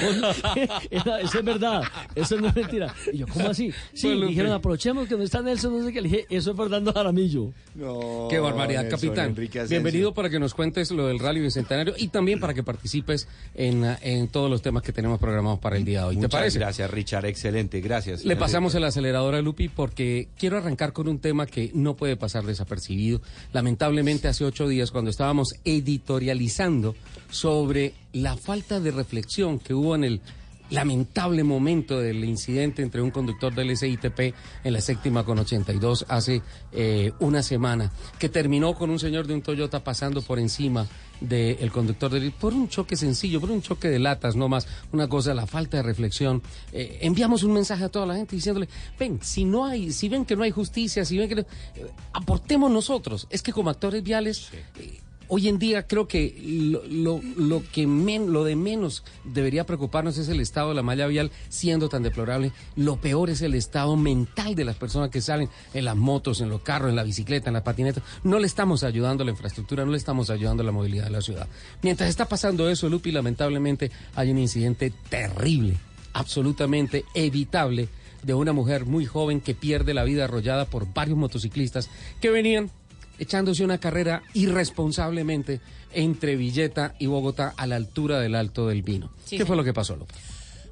[0.90, 1.82] Eso es verdad,
[2.14, 2.94] eso no es mentira.
[3.12, 3.72] Y yo, ¿cómo así?
[3.94, 6.00] Sí, Dijeron, aprovechemos que no está Nelson, no sé qué.
[6.00, 7.52] Le dije, eso es Fernando Jaramillo.
[7.74, 9.68] No, Qué barbaridad, Nelson capitán.
[9.68, 13.84] Bienvenido para que nos cuentes lo del Rally Bicentenario y también para que participes en,
[14.02, 16.14] en todos los temas que tenemos programados para el día de hoy.
[16.16, 16.58] ¿Te Muchas parece?
[16.58, 18.24] gracias Richard, excelente, gracias.
[18.24, 22.16] Le pasamos el acelerador a Lupi porque quiero arrancar con un tema que no puede
[22.16, 23.20] pasar desapercibido.
[23.52, 26.94] Lamentablemente hace ocho días cuando estábamos editorializando
[27.30, 30.20] sobre la falta de reflexión que hubo en el
[30.70, 36.42] lamentable momento del incidente entre un conductor del SITP en la séptima con 82 hace
[36.72, 40.86] eh, una semana, que terminó con un señor de un Toyota pasando por encima
[41.20, 45.06] del conductor del por un choque sencillo, por un choque de latas, no más, una
[45.06, 46.42] cosa, la falta de reflexión.
[46.72, 50.24] Eh, enviamos un mensaje a toda la gente diciéndole, ven, si no hay, si ven
[50.24, 53.26] que no hay justicia, si ven que no- eh, aportemos nosotros.
[53.28, 54.48] Es que como actores viales
[55.32, 56.36] Hoy en día creo que
[56.90, 61.06] lo, lo, que men- lo de menos debería preocuparnos es el estado de la malla
[61.06, 62.50] vial siendo tan deplorable.
[62.74, 66.48] Lo peor es el estado mental de las personas que salen en las motos, en
[66.48, 68.02] los carros, en la bicicleta, en las patinetas.
[68.24, 71.10] No le estamos ayudando a la infraestructura, no le estamos ayudando a la movilidad de
[71.10, 71.46] la ciudad.
[71.80, 75.76] Mientras está pasando eso, Lupi, lamentablemente hay un incidente terrible,
[76.12, 77.88] absolutamente evitable
[78.24, 81.88] de una mujer muy joven que pierde la vida arrollada por varios motociclistas
[82.20, 82.70] que venían
[83.20, 85.60] echándose una carrera irresponsablemente
[85.92, 89.10] entre Villeta y Bogotá a la altura del Alto del Vino.
[89.24, 90.16] Sí, ¿Qué fue lo que pasó, López?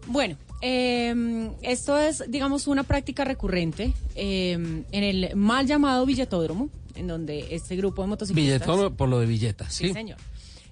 [0.07, 7.07] Bueno, eh, esto es, digamos, una práctica recurrente eh, en el mal llamado Villetódromo, en
[7.07, 8.67] donde este grupo de motociclistas...
[8.67, 9.93] Billetón por lo de Villeta, Sí, ¿sí?
[9.93, 10.19] señor.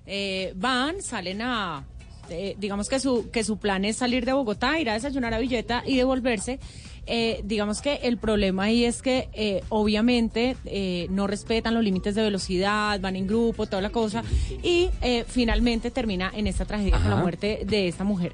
[0.06, 1.84] Eh, van, salen a...
[2.30, 5.38] eh, digamos que su, que su plan es salir de Bogotá, ir a desayunar a
[5.38, 6.58] Villeta y devolverse.
[7.06, 12.14] Eh, digamos que el problema ahí es que eh, obviamente eh, no respetan los límites
[12.16, 14.24] de velocidad, van en grupo, toda la cosa,
[14.62, 18.32] y eh, finalmente termina en esta tragedia con la muerte de esta mujer.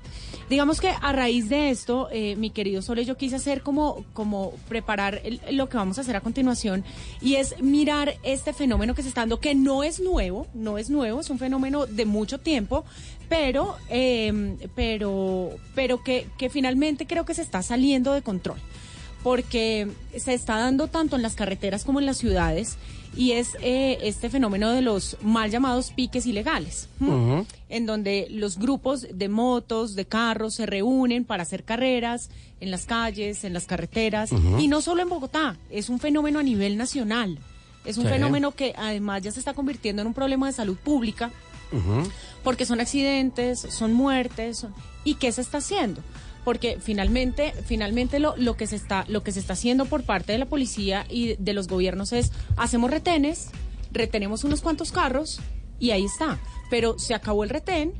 [0.48, 4.52] Digamos que a raíz de esto, eh, mi querido Sole, yo quise hacer como, como
[4.68, 6.84] preparar el- lo que vamos a hacer a continuación
[7.20, 10.90] y es mirar este fenómeno que se está dando, que no es nuevo, no es
[10.90, 12.84] nuevo, es un fenómeno de mucho tiempo,
[13.32, 18.58] pero, eh, pero, pero que, que finalmente creo que se está saliendo de control
[19.22, 22.76] porque se está dando tanto en las carreteras como en las ciudades
[23.16, 26.88] y es eh, este fenómeno de los mal llamados piques ilegales,
[27.68, 32.84] en donde los grupos de motos, de carros se reúnen para hacer carreras en las
[32.84, 37.38] calles, en las carreteras y no solo en Bogotá, es un fenómeno a nivel nacional.
[37.84, 38.10] Es un Sí.
[38.10, 41.30] fenómeno que además ya se está convirtiendo en un problema de salud pública
[42.44, 46.00] porque son accidentes, son muertes, son- ¿y qué se está haciendo?
[46.44, 50.32] Porque finalmente, finalmente lo, lo que se está, lo que se está haciendo por parte
[50.32, 53.48] de la policía y de los gobiernos es hacemos retenes,
[53.92, 55.40] retenemos unos cuantos carros
[55.78, 56.38] y ahí está.
[56.68, 57.92] Pero se acabó el retén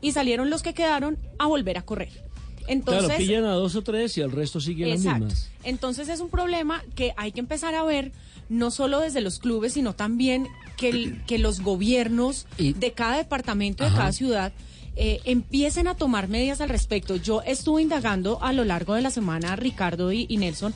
[0.00, 2.24] y salieron los que quedaron a volver a correr.
[2.68, 5.50] Entonces, claro, pillan a dos o tres y el resto siguen las mismas.
[5.62, 8.10] Entonces es un problema que hay que empezar a ver
[8.48, 13.84] no solo desde los clubes, sino también que, el- que los gobiernos de cada departamento,
[13.84, 14.52] de cada ciudad,
[14.96, 17.16] eh, empiecen a tomar medidas al respecto.
[17.16, 20.72] Yo estuve indagando a lo largo de la semana, Ricardo y, y Nelson,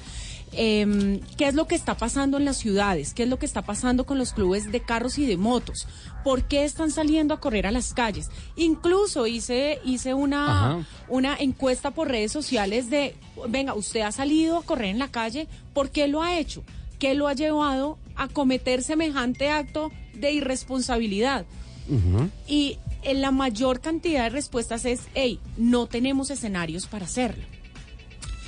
[0.52, 3.62] em, qué es lo que está pasando en las ciudades, qué es lo que está
[3.62, 5.86] pasando con los clubes de carros y de motos,
[6.24, 8.28] por qué están saliendo a correr a las calles.
[8.56, 10.86] Incluso hice, hice una, Ajá.
[11.08, 13.14] una encuesta por redes sociales de,
[13.48, 16.62] venga, usted ha salido a correr en la calle, ¿por qué lo ha hecho?
[17.00, 21.44] ¿Qué lo ha llevado a cometer semejante acto de irresponsabilidad?
[22.46, 27.42] Y en la mayor cantidad de respuestas es, hey, no tenemos escenarios para hacerlo.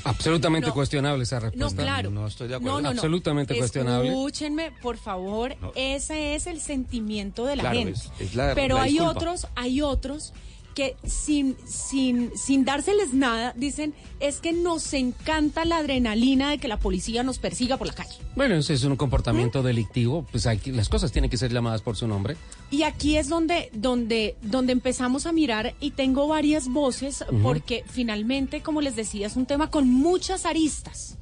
[0.04, 0.74] Absolutamente No.
[0.74, 1.76] cuestionable esa respuesta.
[1.76, 2.10] No, claro.
[2.10, 2.88] No estoy de No, no, no.
[2.90, 4.08] Absolutamente cuestionable.
[4.08, 7.92] Escúchenme, por favor, ese es el sentimiento de la Claro, gente.
[7.92, 9.12] es- es la- Pero la hay disculpa.
[9.18, 10.32] otros, hay otros
[10.74, 16.68] que sin, sin, sin dárseles nada dicen es que nos encanta la adrenalina de que
[16.68, 18.14] la policía nos persiga por la calle.
[18.36, 19.66] Bueno, ese es un comportamiento ¿Mm?
[19.66, 22.36] delictivo, pues hay que- las cosas tienen que ser llamadas por su nombre.
[22.70, 28.62] Y aquí es donde, donde, donde empezamos a mirar y tengo varias voces porque finalmente,
[28.62, 31.18] como les decía, es un tema con muchas aristas.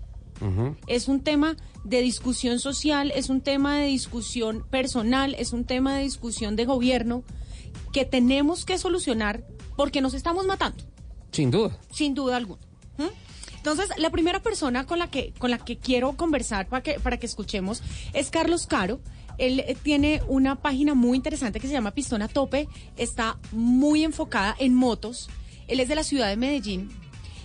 [0.86, 5.96] Es un tema de discusión social, es un tema de discusión personal, es un tema
[5.96, 7.22] de discusión de gobierno
[7.92, 9.44] que tenemos que solucionar
[9.76, 10.84] porque nos estamos matando,
[11.32, 11.78] Sin duda.
[11.92, 12.60] sin duda alguna.
[12.98, 13.04] ¿Mm?
[13.56, 17.18] Entonces, la primera persona con la que, con la que quiero conversar para que, para
[17.18, 17.82] que escuchemos
[18.14, 19.00] es Carlos Caro.
[19.38, 22.68] Él eh, tiene una página muy interesante que se llama Pistón a Tope.
[22.96, 25.28] Está muy enfocada en motos.
[25.68, 26.90] Él es de la ciudad de Medellín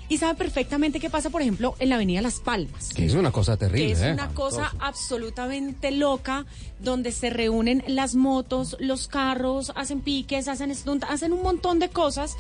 [0.10, 3.32] y sabe perfectamente qué pasa, por ejemplo, en la avenida Las Palmas Que es una
[3.32, 3.88] cosa terrible.
[3.88, 4.14] que es ¿eh?
[4.14, 6.46] una cosa absolutamente loca,
[6.80, 11.90] donde se reúnen las motos, los carros, hacen piques, hacen stunt, hacen un montón de
[11.90, 12.36] cosas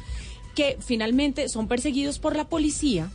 [0.54, 3.10] que finalmente son perseguidos por la policía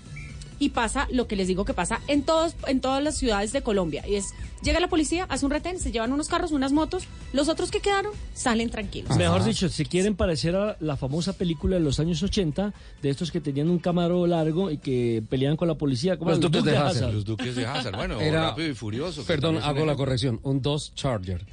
[0.60, 3.62] y pasa lo que les digo que pasa en todos en todas las ciudades de
[3.62, 4.26] Colombia y es
[4.62, 7.80] llega la policía hace un retén se llevan unos carros unas motos los otros que
[7.80, 12.22] quedaron salen tranquilos Mejor dicho, si quieren parecer a la famosa película de los años
[12.22, 16.30] 80, de estos que tenían un camaro largo y que peleaban con la policía, como
[16.30, 16.96] Los Duques de Hazzard.
[16.96, 17.14] Hazard.
[17.14, 19.24] Los Duques de Hazard, bueno, Era- Rápido y Furioso.
[19.24, 20.38] Perdón, hago la corrección.
[20.42, 21.44] Un Dodge Charger.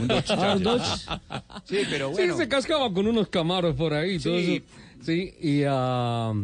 [0.00, 0.80] Un Dodge Ah, Charger.
[1.64, 2.34] Sí, pero bueno.
[2.34, 4.18] Sí, se cascaba con unos camaros por ahí.
[4.18, 4.56] Todo Sí.
[4.56, 4.64] eso.
[5.06, 5.62] Sí, y...
[5.66, 6.34] ah,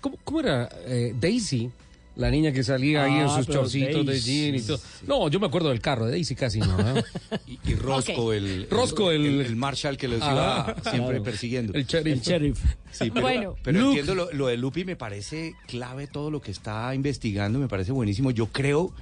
[0.00, 0.68] ¿cómo, cómo era?
[0.86, 1.70] Eh, Daisy.
[2.16, 4.80] La niña que salía ahí en Ah, sus chorcitos de Daisy, jean y todo.
[5.06, 6.76] No, yo me acuerdo del carro de Daisy casi no.
[6.98, 7.02] ¿eh?
[7.46, 11.22] Y, y Rosco, el, Rosco, el- el, el Marshall que los Ah, iba siempre claro.
[11.22, 11.72] persiguiendo.
[11.72, 12.12] El sheriff.
[12.14, 12.64] El sheriff.
[12.90, 13.56] Sí, pero, Bueno.
[13.62, 14.00] pero Luke.
[14.00, 17.92] entiendo lo, lo de Lupi, me parece clave todo lo que está investigando, me parece
[17.92, 18.32] buenísimo.
[18.32, 18.92] Yo creo,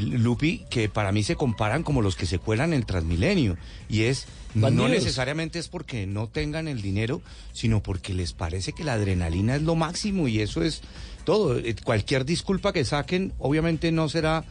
[0.00, 3.56] Lupi, que para mí se comparan como los que se cuelan en el Transmilenio.
[3.88, 8.84] Y es, no necesariamente es porque no tengan el dinero, sino porque les parece que
[8.84, 10.82] la adrenalina es lo máximo y eso es
[11.24, 11.58] todo.
[11.58, 14.44] Eh, Cualquier disculpa que saquen, obviamente no será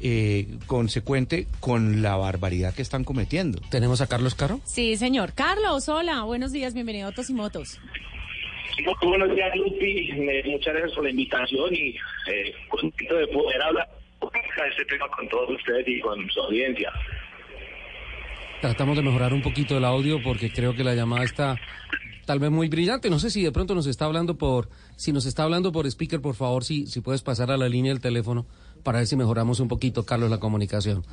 [0.00, 3.60] eh, consecuente con la barbaridad que están cometiendo.
[3.70, 4.60] ¿Tenemos a Carlos Caro?
[4.64, 7.80] sí señor Carlos hola buenos días bienvenido a Autos y Motos
[8.84, 10.10] Muy Buenos días, Lupi.
[10.12, 11.96] Eh, Muchas gracias por la invitación y
[12.30, 13.88] eh, contento de poder hablar
[14.70, 16.92] este tema con todos ustedes y con su audiencia.
[18.60, 21.56] Tratamos de mejorar un poquito el audio porque creo que la llamada está
[22.26, 23.08] tal vez muy brillante.
[23.08, 26.20] No sé si de pronto nos está hablando por, si nos está hablando por speaker,
[26.20, 28.46] por favor, si, si puedes pasar a la línea del teléfono
[28.82, 31.04] para ver si mejoramos un poquito, Carlos, la comunicación.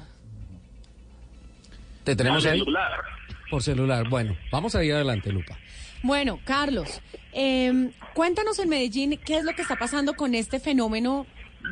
[2.04, 2.60] ¿Te tenemos Por ahí?
[2.60, 2.92] celular.
[3.50, 4.10] Por celular.
[4.10, 5.58] Bueno, vamos a ir adelante, Lupa.
[6.02, 7.02] Bueno, Carlos,
[7.34, 11.26] eh, cuéntanos en Medellín qué es lo que está pasando con este fenómeno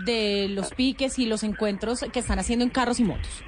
[0.06, 3.43] de los piques y los encuentros que están haciendo en carros y motos.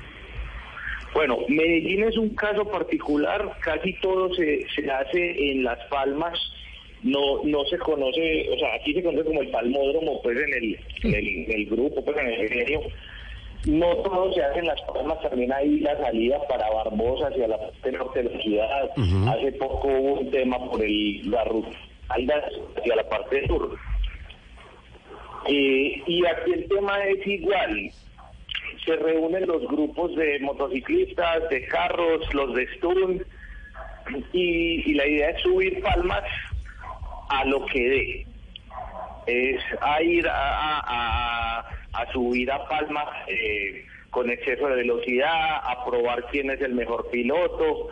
[1.13, 6.37] Bueno, Medellín es un caso particular, casi todo se, se hace en Las Palmas,
[7.03, 10.79] no no se conoce, o sea, aquí se conoce como el palmódromo, pues en el,
[11.03, 12.81] en el, en el grupo, pues en el gremio.
[13.65, 17.57] No todo se hace en Las Palmas, también hay la salida para Barbosa hacia la
[17.57, 18.89] parte norte de la ciudad.
[19.29, 21.69] Hace poco hubo un tema por el, la ruta
[22.09, 23.77] hacia la parte sur.
[25.47, 27.91] Eh, y aquí el tema es igual.
[28.85, 33.21] Se reúnen los grupos de motociclistas, de carros, los de stunt,
[34.33, 36.23] y, la idea es subir palmas
[37.29, 38.25] a lo que dé.
[39.27, 45.83] Es a ir a- a- a subir a palmas eh, con exceso de velocidad, a
[45.85, 47.89] probar quién es el mejor piloto,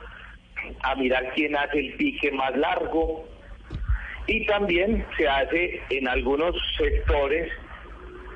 [0.84, 3.26] a mirar quién hace el pique más largo.
[4.28, 7.52] Y también se hace en algunos sectores,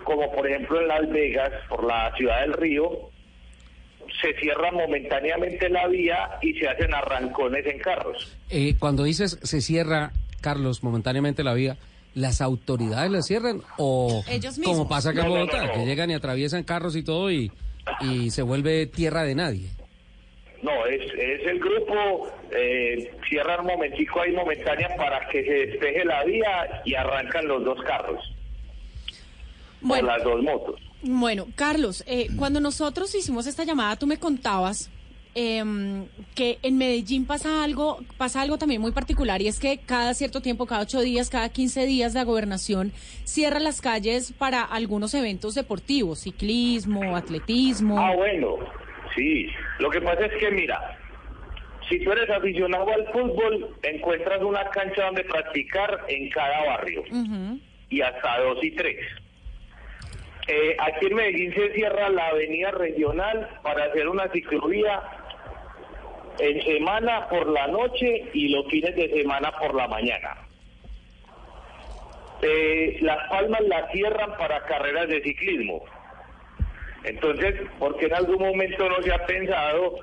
[0.04, 3.10] como por ejemplo en Las Vegas, por la ciudad del río,
[4.21, 8.38] se cierra momentáneamente la vía y se hacen arrancones en carros.
[8.50, 11.78] Eh, cuando dices se cierra, Carlos, momentáneamente la vía,
[12.15, 15.73] ¿las autoridades la cierran o Ellos como pasa acá en no, Bogotá, no, no.
[15.73, 17.52] que llegan y atraviesan carros y todo y,
[18.02, 19.69] y se vuelve tierra de nadie?
[20.62, 26.03] No, es, es el grupo, eh, cierran un momentico ahí momentánea para que se despeje
[26.03, 28.34] la vía y arrancan los dos carros.
[29.82, 30.08] Bueno.
[30.08, 30.82] O las dos motos.
[31.03, 34.89] Bueno, Carlos, eh, cuando nosotros hicimos esta llamada, tú me contabas
[35.36, 40.16] em, que en Medellín pasa algo, pasa algo también muy particular y es que cada
[40.16, 42.91] cierto tiempo, cada ocho días, cada quince días, la gobernación
[43.26, 47.99] cierra las calles para algunos eventos deportivos, ciclismo, atletismo.
[47.99, 48.58] Ah, bueno,
[49.18, 49.51] sí.
[49.80, 50.97] Lo que pasa es que, mira,
[51.89, 57.03] si tú eres aficionado al fútbol, encuentras una cancha donde practicar en cada barrio
[57.89, 58.97] y hasta dos y tres.
[60.47, 65.01] Eh, aquí en Medellín se cierra la avenida regional para hacer una ciclovía
[66.39, 70.38] en semana por la noche y los fines de semana por la mañana.
[72.41, 75.84] Eh, las palmas las cierran para carreras de ciclismo.
[77.04, 80.00] Entonces, ¿por qué en algún momento no se ha pensado,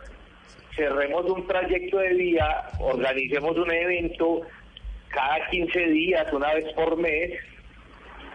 [0.77, 4.41] cerremos un trayecto de vía, organicemos un evento
[5.09, 7.33] cada 15 días, una vez por mes,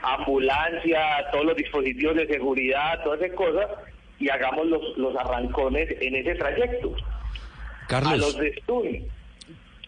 [0.01, 0.99] ambulancia,
[1.31, 3.67] todos los dispositivos de seguridad, todas esas cosas,
[4.19, 6.95] y hagamos los, los arrancones en ese trayecto.
[7.87, 8.13] Carlos.
[8.13, 9.03] A los de Stun.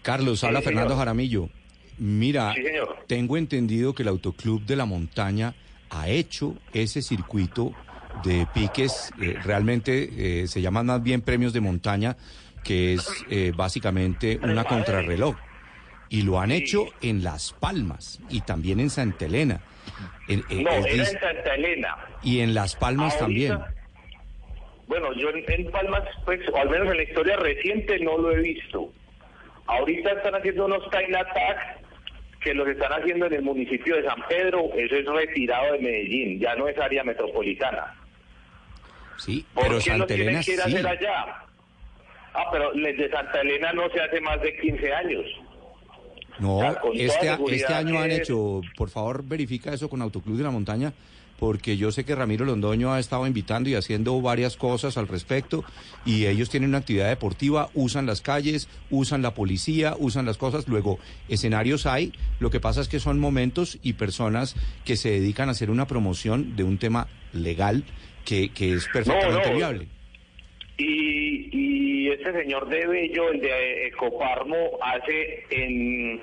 [0.02, 1.00] Carlos, habla Sí, Fernando señor.
[1.00, 1.50] Jaramillo.
[2.00, 2.98] Mira, Sí, señor.
[3.08, 5.54] tengo entendido que el Autoclub de la Montaña
[5.90, 7.74] ha hecho ese circuito
[8.24, 12.18] de piques, eh, realmente eh, se llaman más bien premios de montaña,
[12.64, 15.36] que es eh, básicamente una contrarreloj.
[16.10, 19.62] Y lo han hecho en Las Palmas y también en Santa Elena.
[20.28, 21.96] En- en- No, era en Santa Elena.
[22.22, 23.82] y en Las Palmas Ahorita- también.
[24.88, 28.32] Bueno, yo en, en Palmas, pues, o al menos en la historia reciente, no lo
[28.32, 28.92] he visto.
[29.68, 31.80] Ahorita están haciendo unos time attacks
[32.42, 34.70] que los están haciendo en el municipio de San Pedro.
[34.76, 37.96] Eso es retirado de Medellín, ya no es área metropolitana.
[39.24, 40.74] Sí, ¿Por pero qué Santa tienen Elena que ir a sí.
[40.74, 41.26] hacer allá?
[42.34, 45.26] Ah, pero el de Santa Elena no se hace más de 15 años.
[46.40, 50.44] No, O sea, este, este año han hecho, por favor verifica eso con Autoclub de
[50.44, 50.94] la Montaña,
[51.38, 55.64] porque yo sé que Ramiro Londoño ha estado invitando y haciendo varias cosas al respecto,
[56.06, 60.68] y ellos tienen una actividad deportiva, usan las calles, usan la policía, usan las cosas,
[60.68, 61.00] luego
[61.30, 64.56] escenarios hay, lo que pasa es que son momentos y personas
[64.86, 67.84] que se dedican a hacer una promoción de un tema legal
[68.26, 69.56] que, que es perfectamente no.
[69.58, 69.88] viable.
[70.78, 76.22] Y, y este señor de Bello, el de Ecoparmo, hace en,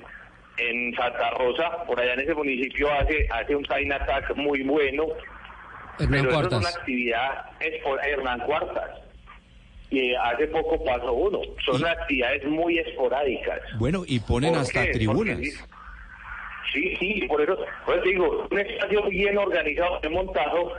[0.57, 5.05] en Santa Rosa, por allá en ese municipio, hace, hace un time attack muy bueno.
[5.99, 6.59] Hernán pero eso es Cuartas.
[6.59, 8.91] una actividad, es por Hernán Cuartas.
[9.91, 11.39] Y hace poco pasó uno.
[11.65, 13.59] Son actividades muy esporádicas.
[13.79, 14.91] Bueno, y ponen ¿Por hasta qué?
[14.91, 15.39] tribunas.
[16.73, 20.73] Sí, sí, por eso, por eso digo, un estadio bien organizado, bien montado,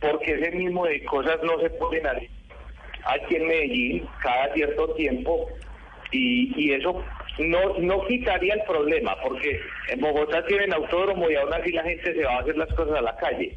[0.00, 2.28] porque ese mismo de cosas no se pueden hacer
[3.04, 5.48] aquí en Medellín cada cierto tiempo
[6.12, 7.02] y, y eso
[7.38, 12.14] no no quitaría el problema, porque en Bogotá tienen autódromo y aún así la gente
[12.14, 13.56] se va a hacer las cosas a la calle.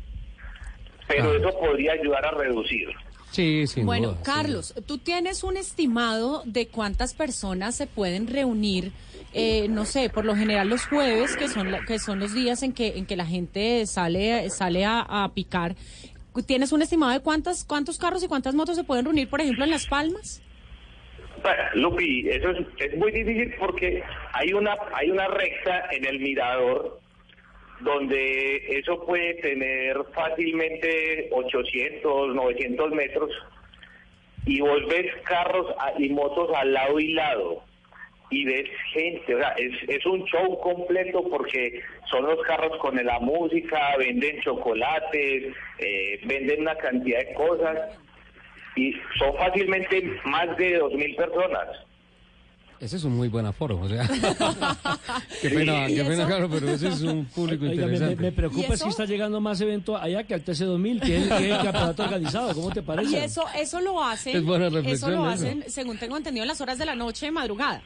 [1.08, 1.36] Pero Ah.
[1.38, 2.88] eso podría ayudar a reducir.
[3.32, 8.92] Sí, sin bueno, duda, Carlos, ¿tú tienes un estimado de cuántas personas se pueden reunir?
[9.36, 12.62] eh, no sé, por lo general los jueves, que son la- que son los días
[12.62, 15.74] en que en que la gente sale sale a, a picar.
[16.42, 19.64] ¿Tienes un estimado de cuántas cuántos carros y cuántas motos se pueden reunir, por ejemplo,
[19.64, 20.42] en Las Palmas?
[21.44, 24.02] Bueno, Lupi, eso es, es muy difícil porque
[24.34, 27.00] hay una hay una recta en el mirador
[27.82, 33.30] donde eso puede tener fácilmente 800, 900 metros
[34.46, 35.68] y vos ves carros
[35.98, 37.64] y motos al lado y lado
[38.36, 42.96] y ves gente, o sea, es, es un show completo porque son los carros con
[43.04, 47.78] la música, venden chocolates, eh, venden una cantidad de cosas
[48.76, 51.68] y son fácilmente más de dos mil personas.
[52.80, 54.06] Ese es un muy buen aforo, o sea.
[55.42, 56.28] qué pena, ¿Y qué pena?
[56.28, 58.22] Carlos, pero ese es un público Oiga, me, me- interesante.
[58.24, 61.42] me preocupa que está llegando más evento allá que al TC2000, que es, que es
[61.58, 62.54] el campeonato organizado.
[62.54, 63.12] ¿Cómo te parece?
[63.12, 65.30] Y eso eso lo hacen Es buena eso reflexión lo eso.
[65.30, 67.82] hacen, según tengo entendido, en las horas de la noche de madrugada.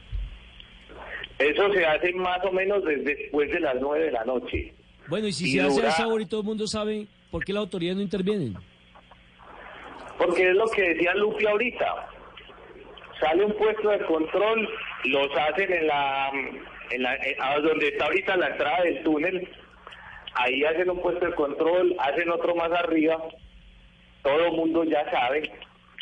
[1.38, 4.72] Eso se hace más o menos desde después de las nueve de la noche.
[5.08, 7.44] Bueno, y si Y se hace a esa hora y todo el mundo sabe, ¿por
[7.44, 8.54] qué las autoridades no intervienen?
[10.18, 12.08] Porque es lo que decía Lupi ahorita.
[13.20, 14.68] Sale un puesto de control,
[15.04, 16.30] los hacen en la,
[16.90, 19.48] en la en- a donde está ahorita la entrada del túnel.
[20.34, 23.16] Ahí hacen un puesto de control, hacen otro más arriba.
[24.22, 25.50] Todo el mundo ya sabe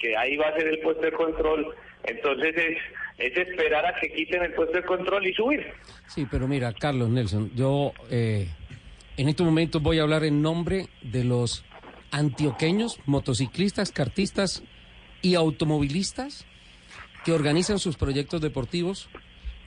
[0.00, 1.74] que ahí va a ser el puesto de control.
[2.04, 2.78] Entonces es,
[3.18, 5.66] es esperar a que quiten el puesto de control y subir.
[6.08, 8.48] Sí, pero mira, Carlos Nelson, yo eh,
[9.16, 11.64] en estos momentos voy a hablar en nombre de los
[12.10, 14.62] antioqueños, motociclistas, cartistas
[15.22, 16.46] y automovilistas
[17.24, 19.08] que organizan sus proyectos deportivos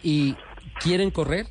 [0.01, 0.35] y
[0.81, 1.47] quieren correr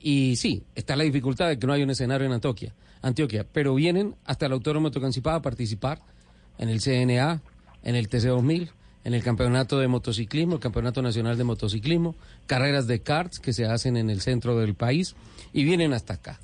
[0.00, 3.74] Y sí, está la dificultad de que no hay un escenario en Antioquia, Antioquia pero
[3.74, 6.00] vienen hasta el Autódromo Tocancipá a participar
[6.58, 7.42] en el CNA,
[7.82, 8.70] en el TC2000,
[9.08, 12.14] en el Campeonato de Motociclismo, el Campeonato Nacional de Motociclismo,
[12.46, 15.16] carreras de karts que se hacen en el centro del país
[15.54, 16.40] y vienen hasta acá.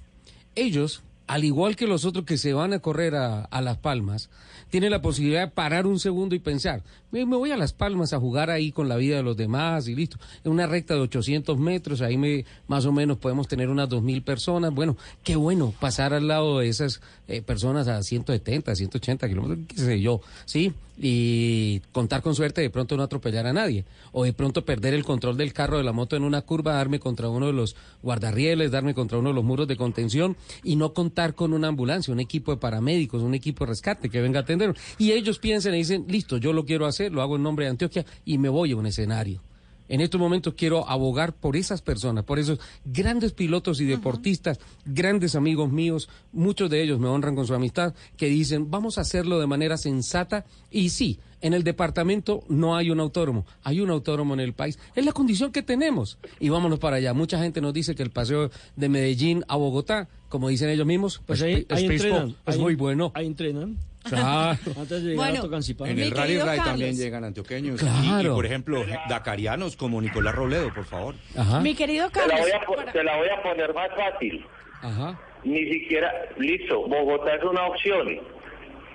[0.55, 4.31] Ellos, al igual que los otros que se van a correr a, Las Palmas,
[4.71, 8.15] tienen la posibilidad de parar un segundo y pensar, me, me voy a Las Palmas
[8.15, 10.17] a jugar ahí con la vida de los demás y listo.
[10.43, 14.25] En una recta de 800 metros, ahí me, más o menos podemos tener unas 2.000
[14.25, 14.73] personas.
[14.73, 19.77] Bueno, qué bueno pasar al lado de esas eh, personas a 170, 180 kilómetros, qué
[19.77, 20.73] sé yo, ¿sí?
[20.97, 23.85] Y contar con suerte de pronto no atropellar a nadie.
[24.13, 27.01] O de pronto perder el control del carro de la moto en una curva, darme
[27.01, 30.93] contra uno de los guardarrieles, darme contra uno de los muros de contención y no
[30.93, 34.43] contar con una ambulancia, un equipo de paramédicos, un equipo de rescate que venga a
[34.43, 34.75] atender.
[34.99, 37.71] Y ellos piensan y dicen, listo, yo lo quiero hacer, lo hago en nombre de
[37.71, 39.41] Antioquia y me voy a un escenario.
[39.89, 45.35] En estos momentos quiero abogar por esas personas, por esos grandes pilotos y deportistas, grandes
[45.35, 49.39] amigos míos, muchos de ellos me honran con su amistad, que dicen, vamos a hacerlo
[49.41, 54.33] de manera sensata y sí, en el departamento no hay un autódromo, hay un autódromo
[54.33, 54.79] en el país.
[54.95, 57.13] Es la condición que tenemos y vámonos para allá.
[57.13, 61.21] Mucha gente nos dice que el paseo de Medellín a Bogotá, como dicen ellos mismos,
[61.27, 62.29] Pues es, ahí, es ahí Space entrenan.
[62.33, 63.13] Pop, es ahí- muy bueno.
[63.15, 63.77] Ahí entrenan.
[64.09, 64.59] Claro.
[64.79, 65.89] Antes de llegar Bueno, a Tocancipá.
[65.89, 66.65] En el Rally Carlos.
[66.65, 67.81] también llegan antioqueños.
[67.81, 68.23] Claro.
[68.23, 71.15] Y, y, por ejemplo, dacarianos como Nicolás Robledo, por favor.
[71.37, 71.61] Ajá.
[71.61, 73.89] Mi querido Te la, Carlos, voy a, po- para- te la voy a poner más
[73.97, 74.45] fácil.
[74.83, 75.21] Ajá.
[75.45, 78.19] Ni siquiera, listo, Bogotá es una opción.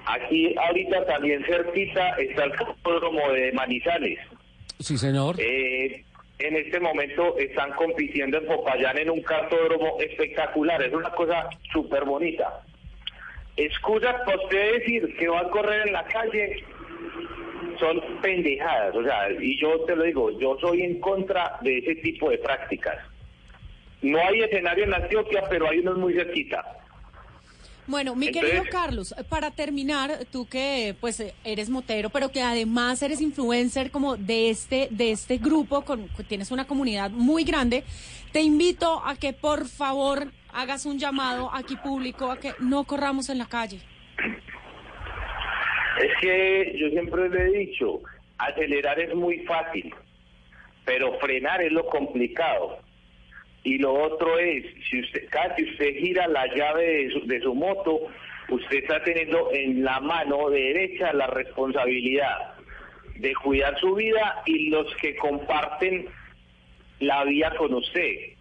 [0.06, 4.18] Aquí ahorita también cerquita está el autódromo de Manizales.
[4.80, 5.36] Sí, señor.
[5.40, 6.04] Eh,
[6.40, 10.82] en este momento están compitiendo en Popayán en un cartódromo espectacular.
[10.82, 12.64] Es una cosa súper bonita.
[13.60, 16.64] Excusas para usted decir que va a correr en la calle
[17.78, 18.96] son pendejadas.
[18.96, 22.38] O sea, y yo te lo digo, yo soy en contra de ese tipo de
[22.38, 22.98] prácticas.
[24.02, 26.64] No hay escenario en Antioquia, pero hay unos muy cerquita.
[27.86, 33.02] Bueno, mi Entonces- querido Carlos, para terminar, tú que pues eres motero, pero que además
[33.02, 37.84] eres influencer como de este de este grupo, con, tienes una comunidad muy grande,
[38.32, 43.30] te invito a que por favor hagas un llamado aquí público a que no corramos
[43.30, 43.80] en la calle.
[46.02, 48.02] Es que yo siempre le he dicho,
[48.38, 49.94] acelerar es muy fácil,
[50.86, 52.80] pero frenar es lo complicado.
[53.64, 57.54] Y lo otro es, si usted, que usted gira la llave de su, de su
[57.54, 58.08] moto,
[58.50, 62.54] usted está teniendo en la mano derecha la responsabilidad
[63.18, 66.08] de cuidar su vida y los que comparten
[67.00, 68.39] la vía con usted.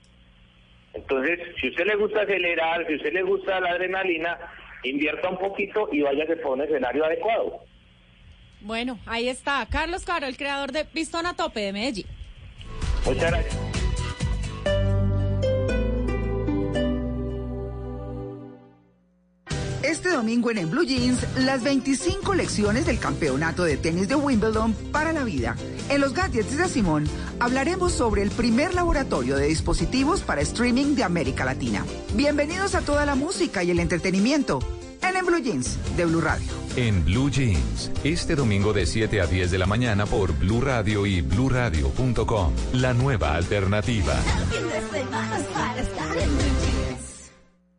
[0.94, 4.38] Entonces, si usted le gusta acelerar, si usted le gusta la adrenalina,
[4.84, 7.64] invierta un poquito y váyase por un escenario adecuado.
[8.60, 12.06] Bueno, ahí está, Carlos Caro, el creador de Pistón a Tope de Medellín.
[13.04, 13.67] Muchas gracias.
[20.18, 25.12] Domingo en, en Blue Jeans, las 25 lecciones del campeonato de tenis de Wimbledon para
[25.12, 25.54] la vida.
[25.88, 27.04] En los gadgets de Simón
[27.38, 31.84] hablaremos sobre el primer laboratorio de dispositivos para streaming de América Latina.
[32.14, 34.58] Bienvenidos a toda la música y el entretenimiento
[35.02, 36.46] en, en Blue Jeans de Blue Radio.
[36.74, 41.06] En Blue Jeans, este domingo de 7 a 10 de la mañana por Blue Radio
[41.06, 42.52] y bluradio.com.
[42.72, 44.14] La nueva alternativa.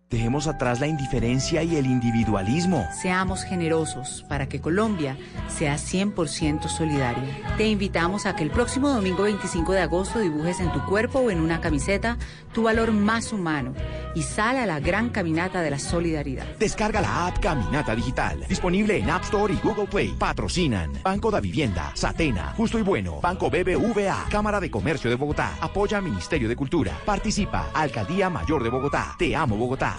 [0.10, 2.88] Dejemos atrás la indiferencia y el individualismo.
[3.00, 5.16] Seamos generosos para que Colombia
[5.48, 7.56] sea 100% solidaria.
[7.58, 11.30] Te invitamos a que el próximo domingo 25 de agosto dibujes en tu cuerpo o
[11.30, 12.18] en una camiseta
[12.54, 13.76] tu valor más humano
[14.16, 16.48] y sal a la gran caminata de la solidaridad.
[16.58, 20.16] Descarga la app Caminata Digital, disponible en App Store y Google Play.
[20.18, 25.56] Patrocinan Banco da Vivienda, Satena, Justo y Bueno, Banco BBVA, Cámara de Comercio de Bogotá,
[25.62, 29.16] apoya Ministerio de Cultura, participa Alcaldía Mayor de Bogotá.
[29.20, 29.99] Te amo Bogotá.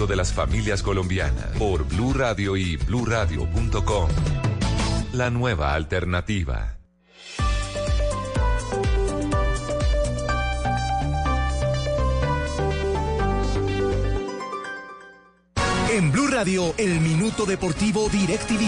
[0.00, 4.08] mundo de las familias colombianas por Blue Radio y bluradio.com.
[5.12, 6.78] La nueva alternativa.
[15.92, 18.62] En Blue Radio, el minuto deportivo DirecTV.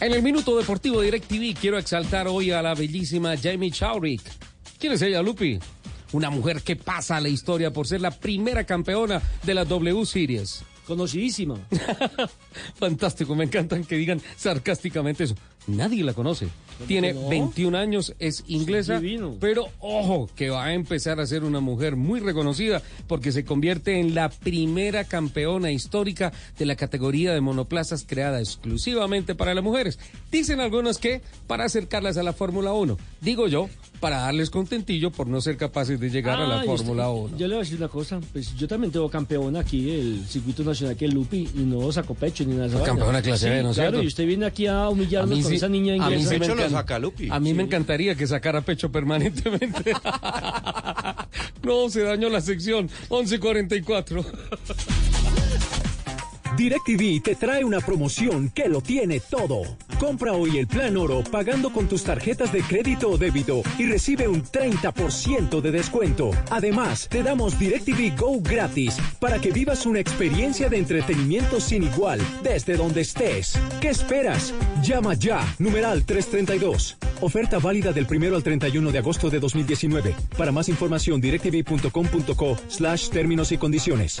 [0.00, 4.22] En el Minuto Deportivo DirecTV quiero exaltar hoy a la bellísima Jamie Chowrick.
[4.80, 5.60] ¿Quién es ella, Lupi?
[6.12, 10.04] Una mujer que pasa a la historia por ser la primera campeona de la W
[10.04, 10.62] Series.
[10.86, 11.58] Conocidísima.
[12.74, 15.34] Fantástico, me encantan que digan sarcásticamente eso.
[15.66, 16.48] Nadie la conoce.
[16.86, 17.28] Tiene no?
[17.28, 19.36] 21 años, es inglesa, divino.
[19.40, 24.00] pero ojo, que va a empezar a ser una mujer muy reconocida porque se convierte
[24.00, 29.98] en la primera campeona histórica de la categoría de monoplazas creada exclusivamente para las mujeres.
[30.30, 32.96] Dicen algunos que para acercarlas a la Fórmula 1.
[33.20, 33.68] Digo yo,
[34.00, 37.38] para darles contentillo por no ser capaces de llegar a la Fórmula usted- 1.
[37.38, 40.64] Yo le voy a decir una cosa, pues yo también tengo campeona aquí del circuito
[40.64, 42.82] nacional que es Lupi y no saco pecho ni nada.
[42.82, 44.02] campeona clase Sí, B, ¿no es claro, cierto?
[44.04, 46.34] y usted viene aquí a humillarnos con sí- esa niña a mí inglesa.
[46.34, 47.28] sí me encanta- saca Lupi.
[47.30, 47.54] A mí Sí.
[47.54, 49.92] me encantaría que sacara pecho permanentemente.
[51.62, 54.24] no, se dañó la sección 1144.
[56.56, 59.62] DirecTV te trae una promoción que lo tiene todo.
[60.02, 64.26] Compra hoy el plan oro pagando con tus tarjetas de crédito o débito y recibe
[64.26, 66.32] un 30% de descuento.
[66.50, 72.20] Además, te damos DirecTV Go gratis para que vivas una experiencia de entretenimiento sin igual
[72.42, 73.56] desde donde estés.
[73.80, 74.52] ¿Qué esperas?
[74.82, 76.96] Llama ya, numeral 332.
[77.20, 80.16] Oferta válida del 1 al 31 de agosto de 2019.
[80.36, 84.20] Para más información, directv.com.co slash términos y condiciones.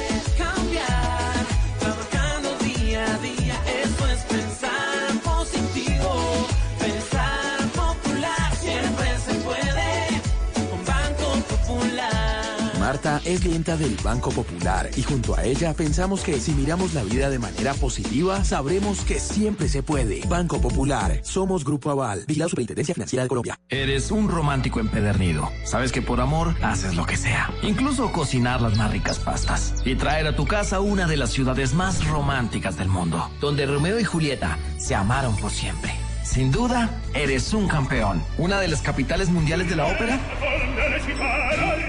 [12.91, 17.05] Marta es clienta del Banco Popular y junto a ella pensamos que si miramos la
[17.05, 20.19] vida de manera positiva, sabremos que siempre se puede.
[20.27, 23.57] Banco Popular, somos Grupo Aval, vigilado Superintendencia Financiera de Colombia.
[23.69, 25.49] Eres un romántico empedernido.
[25.63, 27.49] Sabes que por amor haces lo que sea.
[27.61, 29.73] Incluso cocinar las más ricas pastas.
[29.85, 33.31] Y traer a tu casa una de las ciudades más románticas del mundo.
[33.39, 35.93] Donde Romeo y Julieta se amaron por siempre.
[36.31, 38.23] Sin duda, eres un campeón.
[38.37, 40.17] Una de las capitales mundiales de la ópera.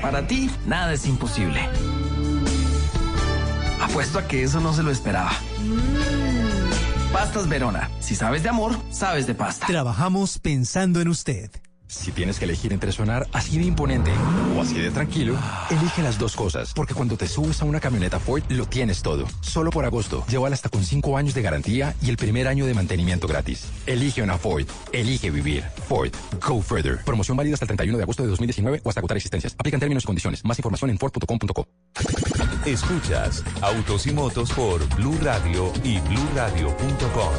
[0.03, 1.61] Para ti, nada es imposible.
[3.81, 5.31] Apuesto a que eso no se lo esperaba.
[7.13, 7.89] Pastas Verona.
[8.01, 9.67] Si sabes de amor, sabes de pasta.
[9.69, 11.49] Trabajamos pensando en usted.
[11.93, 14.11] Si tienes que elegir entre sonar así de imponente
[14.57, 15.37] o así de tranquilo,
[15.71, 16.73] elige las dos cosas.
[16.75, 19.27] Porque cuando te subes a una camioneta Ford, lo tienes todo.
[19.43, 22.73] Solo por agosto, llévala hasta con 5 años de garantía y el primer año de
[22.73, 23.67] mantenimiento gratis.
[23.87, 24.65] Elige una Ford.
[24.91, 25.65] Elige vivir.
[25.87, 26.11] Ford.
[26.45, 27.05] Go further.
[27.05, 29.55] Promoción válida hasta el 31 de agosto de 2019 o hasta agotar existencias.
[29.59, 30.43] Aplican términos y condiciones.
[30.47, 31.69] Más información en Ford.com.co.
[32.65, 37.33] Escuchas Autos y Motos por Blue Radio y bluradio.com.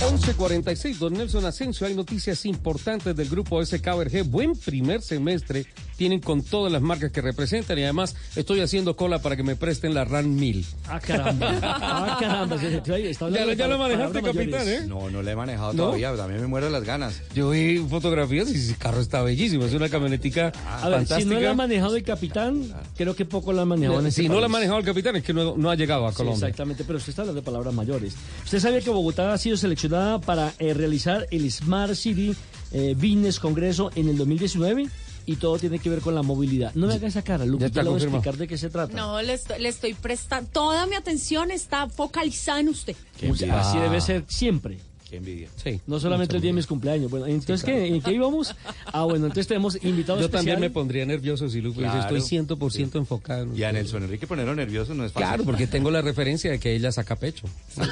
[0.00, 4.24] 11.46, don Nelson Asensio, hay noticias importantes del grupo SKBRG.
[4.24, 5.64] Buen primer semestre
[5.96, 9.56] tienen con todas las marcas que representan y además estoy haciendo cola para que me
[9.56, 10.64] presten la RAN 1000.
[10.88, 11.58] Ah, caramba.
[11.62, 12.56] Ah, caramba.
[12.56, 14.80] está Ya, ya manejaste, capitán, ¿eh?
[14.86, 15.84] No, no la he manejado ¿No?
[15.84, 17.22] todavía, también me muero las ganas.
[17.34, 21.20] Yo vi fotografías y ese carro está bellísimo, es una camionetica A ver, fantástica.
[21.20, 22.62] si no la ha manejado el capitán,
[22.96, 25.16] creo que poco la ha manejado en este si no la ha manejado el capitán
[25.16, 26.46] es que no, no ha llegado a Sí, Colombia.
[26.48, 28.14] exactamente, pero usted está hablando de palabras mayores.
[28.44, 32.34] Usted sabía que Bogotá ha sido seleccionada para eh, realizar el Smart City
[32.72, 34.88] eh, Business Congreso en el 2019
[35.26, 36.72] y todo tiene que ver con la movilidad.
[36.74, 38.96] No me haga esa cara, Luke, Ya le voy a explicar de qué se trata.
[38.96, 40.48] No, le estoy, le estoy prestando.
[40.50, 42.96] Toda mi atención está focalizada en usted.
[43.18, 43.60] Qué envidia.
[43.60, 44.78] Así debe ser siempre.
[45.08, 45.48] Qué envidia.
[45.62, 45.80] Sí.
[45.86, 47.08] No solamente el día de mis cumpleaños.
[47.10, 48.56] Bueno, entonces, ¿qué, ¿en qué íbamos?
[48.86, 52.16] Ah, bueno, entonces tenemos invitados Yo también me pondría nervioso si Lupe dice, Claro.
[52.16, 53.44] estoy 100% enfocado.
[53.44, 53.72] en Y a usted".
[53.80, 55.28] Nelson Enrique ponerlo nervioso no es fácil.
[55.28, 57.46] Claro, porque tengo la referencia de que ella saca pecho.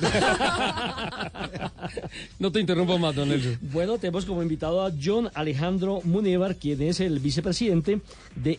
[2.38, 3.58] no te interrumpo más, don Nelson.
[3.72, 8.00] Bueno, tenemos como invitado a John Alejandro Munevar, quien es el vicepresidente
[8.36, 8.58] de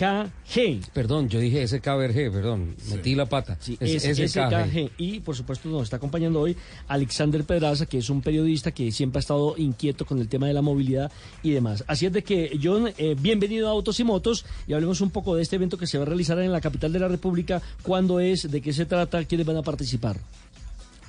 [0.00, 0.90] SKG.
[0.92, 3.56] Perdón, yo dije SKBRG, perdón, metí la pata.
[3.60, 4.48] Sí, Es es SKG.
[4.48, 4.90] SKG.
[4.98, 6.56] Y por supuesto nos está acompañando hoy
[6.88, 10.54] Alexander Pedraza, que es un periodista que siempre ha estado inquieto con el tema de
[10.54, 11.10] la movilidad
[11.42, 11.84] y demás.
[11.86, 15.36] Así es de que, John, eh, bienvenido a Autos y Motos y hablemos un poco
[15.36, 17.60] de este evento que se va a realizar en la capital de la República.
[17.82, 18.50] ¿Cuándo es?
[18.50, 19.24] ¿De qué se trata?
[19.24, 20.18] ¿Quiénes van a participar?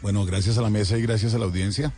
[0.01, 1.93] Bueno, gracias a la mesa y gracias a la audiencia.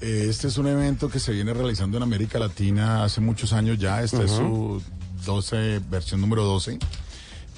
[0.00, 3.78] Eh, Este es un evento que se viene realizando en América Latina hace muchos años
[3.78, 4.02] ya.
[4.02, 4.82] Esta es su
[5.24, 6.78] 12, versión número 12.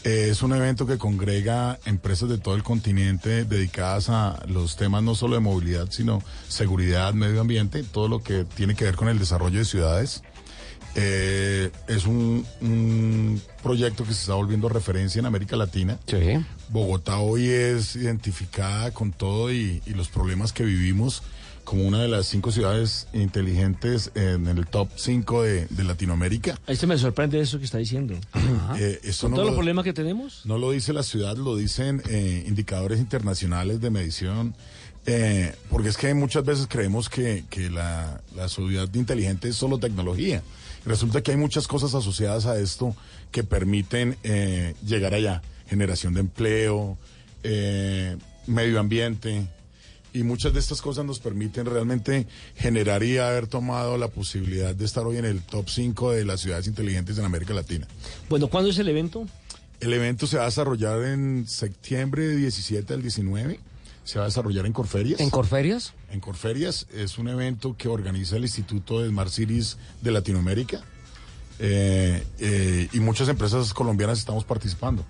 [0.04, 5.02] Eh, es un evento que congrega empresas de todo el continente dedicadas a los temas
[5.02, 9.08] no solo de movilidad, sino seguridad, medio ambiente, todo lo que tiene que ver con
[9.08, 10.22] el desarrollo de ciudades.
[10.94, 15.98] Eh, es un, un proyecto que se está volviendo referencia en América Latina.
[16.68, 21.22] Bogotá hoy es identificada con todo y, y los problemas que vivimos
[21.66, 26.58] como una de las cinco ciudades inteligentes en el top 5 de, de Latinoamérica.
[26.66, 28.14] Ahí se me sorprende eso que está diciendo.
[28.78, 30.40] Eh, eso Con no todos lo- los problemas que tenemos.
[30.46, 34.54] no lo dice la ciudad, lo dicen eh, indicadores internacionales de medición.
[35.06, 39.78] eh, porque es que muchas veces creemos que, que la, la ciudad inteligente es solo
[39.78, 40.42] tecnología.
[40.84, 42.94] Resulta que hay muchas cosas asociadas a esto
[43.32, 45.42] que permiten eh, llegar allá.
[45.68, 46.96] Generación de empleo,
[47.42, 49.46] eh, medio ambiente.
[50.16, 54.86] Y muchas de estas cosas nos permiten realmente generar y haber tomado la posibilidad de
[54.86, 57.86] estar hoy en el top 5 de las ciudades inteligentes en América Latina.
[58.30, 59.26] Bueno, ¿cuándo es el evento?
[59.78, 63.60] El evento se va a desarrollar en septiembre de 17 al 19.
[64.04, 65.20] Se va a desarrollar en Corferias.
[65.20, 65.92] ¿En Corferias?
[66.10, 66.86] En Corferias.
[66.94, 70.80] Es un evento que organiza el Instituto de Smart Cities de Latinoamérica.
[71.58, 75.04] Eh, eh, y muchas empresas colombianas estamos participando.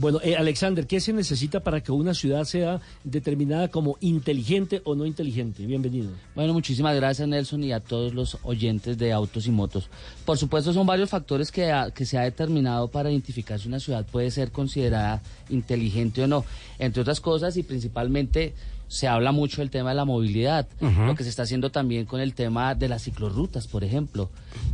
[0.00, 4.94] Bueno, eh, Alexander, ¿qué se necesita para que una ciudad sea determinada como inteligente o
[4.94, 5.66] no inteligente?
[5.66, 6.08] Bienvenido.
[6.34, 9.90] Bueno, muchísimas gracias Nelson y a todos los oyentes de Autos y Motos.
[10.24, 13.78] Por supuesto, son varios factores que, ha- que se ha determinado para identificar si una
[13.78, 16.46] ciudad puede ser considerada inteligente o no.
[16.78, 18.54] Entre otras cosas y principalmente
[18.88, 22.20] se habla mucho del tema de la movilidad, lo que se está haciendo también con
[22.22, 24.30] el tema de las ciclorrutas, por ejemplo.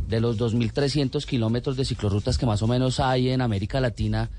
[0.07, 4.29] De los 2.300 kilómetros de ciclorrutas que más o menos hay en América Latina,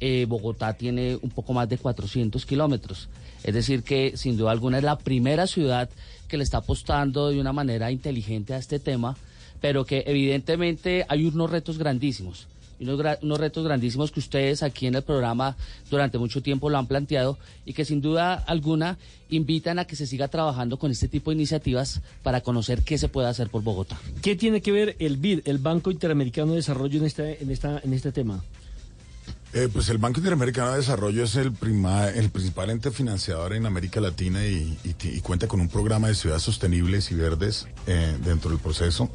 [0.00, 3.08] eh, Bogotá tiene un poco más de 400 kilómetros.
[3.44, 5.88] Es decir, que sin duda alguna es la primera ciudad
[6.28, 9.16] que le está apostando de una manera inteligente a este tema,
[9.60, 12.46] pero que evidentemente hay unos retos grandísimos.
[12.80, 15.56] Unos, unos retos grandísimos que ustedes aquí en el programa
[15.90, 18.98] durante mucho tiempo lo han planteado y que sin duda alguna
[19.30, 23.08] invitan a que se siga trabajando con este tipo de iniciativas para conocer qué se
[23.08, 23.98] puede hacer por Bogotá.
[24.22, 27.80] ¿Qué tiene que ver el BID, el Banco Interamericano de Desarrollo, en este, en esta,
[27.82, 28.44] en este tema?
[29.54, 33.64] Eh, pues el Banco Interamericano de Desarrollo es el, prima- el principal ente financiador en
[33.64, 34.76] América Latina y,
[35.22, 39.10] cuenta con un programa de ciudades sostenibles y verdes eh, dentro del proceso,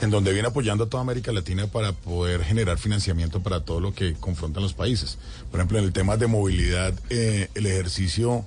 [0.00, 3.94] en donde viene apoyando a toda América Latina para poder generar financiamiento para todo lo
[3.94, 5.18] que confrontan los países.
[5.52, 8.44] Por ejemplo, en el tema de movilidad, eh, el ejercicio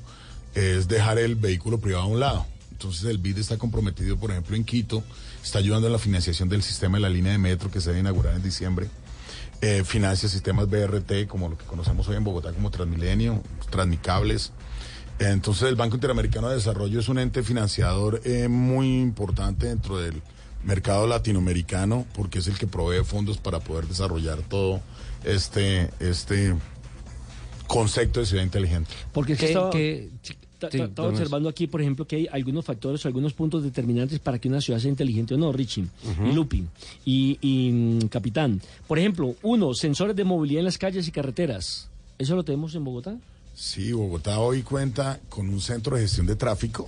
[0.56, 2.46] es dejar el vehículo privado a un lado.
[2.74, 5.04] Entonces el BID está comprometido, por ejemplo, en Quito,
[5.42, 8.02] está ayudando en la financiación del sistema de la línea de metro que se debe
[8.02, 8.88] inaugurar en diciembre
[9.62, 14.52] eh, financia sistemas BRT, como lo que conocemos hoy en Bogotá como Transmilenio, Transmicables.
[15.20, 20.22] Entonces el Banco Interamericano de Desarrollo es un ente financiador eh, muy importante dentro del
[20.64, 24.80] mercado latinoamericano porque es el que provee fondos para poder desarrollar todo
[25.26, 26.56] este, este
[27.68, 28.92] concepto de ciudad inteligente.
[29.12, 29.70] Porque es que ¿Qué- estaba,
[30.68, 34.48] estaba observando aquí, por ejemplo, que hay algunos factores o algunos puntos determinantes para que
[34.48, 36.28] una ciudad sea inteligente o no, Richie, Ujú.
[36.28, 36.64] y Lupi,
[37.06, 38.62] y, y, mm, Capitán.
[38.88, 41.90] Por ejemplo, uno, sensores de movilidad en las calles y carreteras.
[42.18, 43.16] ¿Eso lo tenemos en Bogotá?
[43.56, 46.88] Sí, Bogotá hoy cuenta con un centro de gestión de tráfico.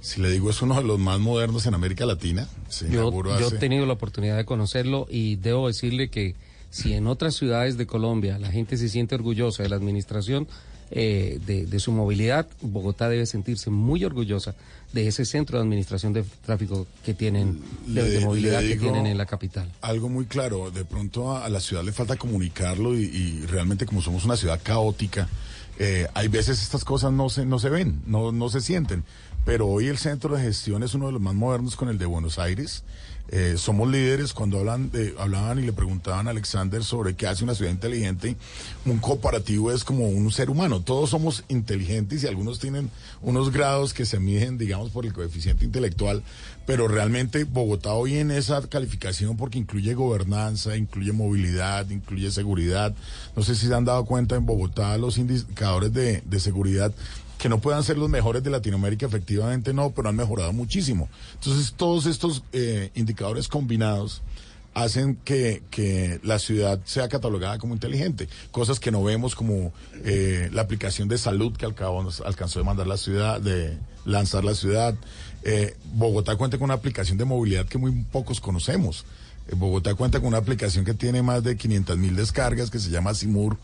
[0.00, 2.48] Si le digo, es uno de los más modernos en América Latina.
[2.68, 6.34] Se Yo, yo he tenido la oportunidad de conocerlo y debo decirle que
[6.70, 10.48] si en otras ciudades de Colombia la gente se siente orgullosa de la administración
[10.90, 14.54] eh, de, de su movilidad, Bogotá debe sentirse muy orgullosa
[14.92, 19.06] de ese centro de administración de tráfico que tienen, de, Le- de movilidad que tienen
[19.06, 19.70] en la capital.
[19.82, 23.86] Algo muy claro, de pronto a, a la ciudad le falta comunicarlo y, y realmente
[23.86, 25.28] como somos una ciudad caótica,
[25.78, 29.04] eh, hay veces estas cosas no se, no se ven, no, no se sienten.
[29.44, 32.04] Pero hoy el centro de gestión es uno de los más modernos con el de
[32.04, 32.82] Buenos Aires.
[33.32, 37.44] Eh, somos líderes cuando hablan de, hablaban y le preguntaban a Alexander sobre qué hace
[37.44, 38.36] una ciudad inteligente.
[38.84, 40.80] Un cooperativo es como un ser humano.
[40.80, 42.90] Todos somos inteligentes y algunos tienen
[43.22, 46.24] unos grados que se miden, digamos, por el coeficiente intelectual.
[46.66, 52.94] Pero realmente Bogotá hoy en esa calificación porque incluye gobernanza, incluye movilidad, incluye seguridad.
[53.36, 56.92] No sé si se han dado cuenta en Bogotá los indicadores de, de seguridad
[57.40, 61.08] que no puedan ser los mejores de Latinoamérica, efectivamente no, pero han mejorado muchísimo.
[61.34, 64.20] Entonces, todos estos eh, indicadores combinados
[64.74, 68.28] hacen que, que la ciudad sea catalogada como inteligente.
[68.50, 69.72] Cosas que no vemos como
[70.04, 74.44] eh, la aplicación de salud que al cabo alcanzó de mandar la ciudad, de lanzar
[74.44, 74.94] la ciudad.
[75.42, 79.06] Eh, Bogotá cuenta con una aplicación de movilidad que muy pocos conocemos.
[79.56, 83.14] Bogotá cuenta con una aplicación que tiene más de 500 mil descargas que se llama
[83.14, 83.56] Simur,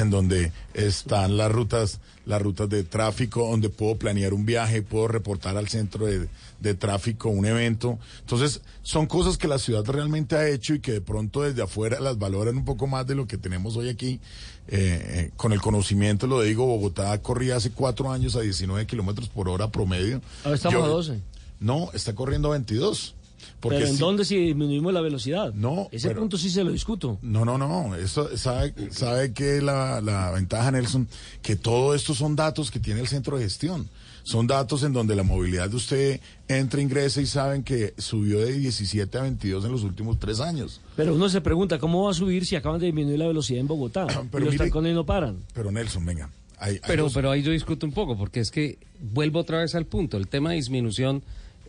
[0.00, 5.08] en donde están las rutas, las rutas de tráfico, donde puedo planear un viaje, puedo
[5.08, 6.28] reportar al centro de,
[6.60, 7.98] de tráfico un evento.
[8.20, 12.00] Entonces, son cosas que la ciudad realmente ha hecho y que de pronto desde afuera
[12.00, 14.20] las valoran un poco más de lo que tenemos hoy aquí.
[14.68, 19.28] Eh, eh, con el conocimiento, lo digo, Bogotá corría hace cuatro años a 19 kilómetros
[19.28, 20.20] por hora promedio.
[20.44, 21.20] Ahora estamos Yo- a 12.
[21.58, 23.14] No, está corriendo a 22.
[23.60, 25.52] Porque pero ¿en sí- dónde si disminuimos la velocidad?
[25.54, 25.88] No.
[25.92, 27.18] Ese pero- punto sí se lo discuto.
[27.22, 27.94] No, no, no.
[27.94, 31.06] Esto, sabe, sabe que la, la ventaja, Nelson,
[31.42, 33.88] que todo esto son datos que tiene el centro de gestión.
[34.22, 38.52] Son datos en donde la movilidad de usted entra, ingresa y saben que subió de
[38.52, 40.80] 17 a 22 en los últimos tres años.
[40.96, 43.66] Pero uno se pregunta, ¿cómo va a subir si acaban de disminuir la velocidad en
[43.66, 44.06] Bogotá?
[44.32, 45.38] y los mire- trancones no paran.
[45.54, 46.30] Pero Nelson, venga.
[46.58, 49.58] hay- hay Pero, dos- pero ahí yo discuto un poco, porque es que vuelvo otra
[49.60, 50.18] vez al punto.
[50.18, 51.22] El tema de disminución,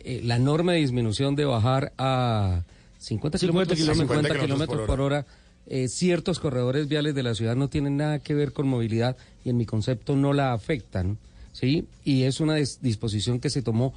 [0.05, 2.63] eh, la norma de disminución de bajar a
[2.99, 4.17] 50 50 kilómetros, kilómetros.
[4.19, 5.25] 50 kilómetros por por hora,
[5.67, 9.49] eh, ciertos corredores viales de la ciudad no tienen nada que ver con movilidad y
[9.49, 11.17] en mi concepto no la afectan,
[11.53, 11.85] ¿sí?
[12.03, 13.93] Y es una dis- disposición que se tomó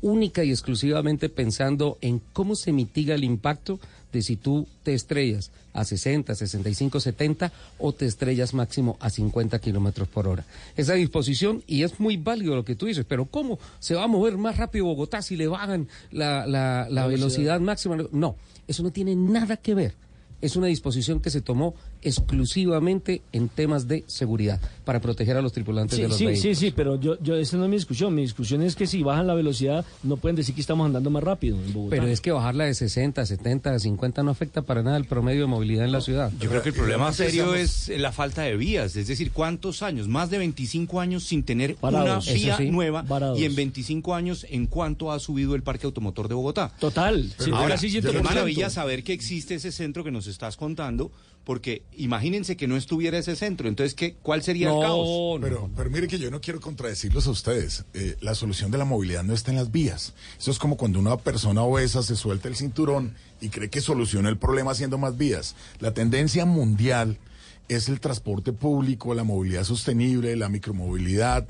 [0.00, 3.80] única y exclusivamente pensando en cómo se mitiga el impacto
[4.12, 5.50] de si tú te estrellas
[5.80, 10.44] a 60, 65, 70 o te estrellas máximo a 50 kilómetros por hora.
[10.76, 14.08] Esa disposición, y es muy válido lo que tú dices, pero ¿cómo se va a
[14.08, 17.96] mover más rápido Bogotá si le bajan la, la- la velocidad máxima?
[18.12, 19.94] No, eso no tiene nada que ver.
[20.40, 25.52] Es una disposición que se tomó exclusivamente en temas de seguridad para proteger a los
[25.52, 26.58] tripulantes Sí, de los sí, vehículos.
[26.58, 28.14] sí, sí, pero yo, yo, esa no es mi discusión.
[28.14, 31.22] Mi discusión es que si bajan la velocidad, no pueden decir que estamos andando más
[31.22, 31.96] rápido en Bogotá.
[31.96, 35.46] Pero es que bajarla de 60, 70, 50 no afecta para nada el promedio de
[35.46, 36.32] movilidad en la ciudad.
[36.40, 40.08] Yo creo que el problema serio es la falta de vías, es decir, cuántos años,
[40.08, 43.04] más de 25 años sin tener una vía sí, nueva
[43.36, 46.72] y en 25 años en cuánto ha subido el parque automotor de Bogotá.
[46.78, 47.32] Total.
[47.38, 48.22] sí, Ahora, casi qué 100%.
[48.22, 51.10] maravilla saber que existe ese centro que nos estás contando,
[51.48, 55.38] porque imagínense que no estuviera ese centro, entonces ¿qué, ¿cuál sería el caos?
[55.40, 57.86] Pero, pero mire que yo no quiero contradecirlos a ustedes.
[57.94, 60.12] Eh, la solución de la movilidad no está en las vías.
[60.38, 64.28] Eso es como cuando una persona obesa se suelta el cinturón y cree que soluciona
[64.28, 65.56] el problema haciendo más vías.
[65.80, 67.16] La tendencia mundial
[67.68, 71.46] es el transporte público, la movilidad sostenible, la micromovilidad.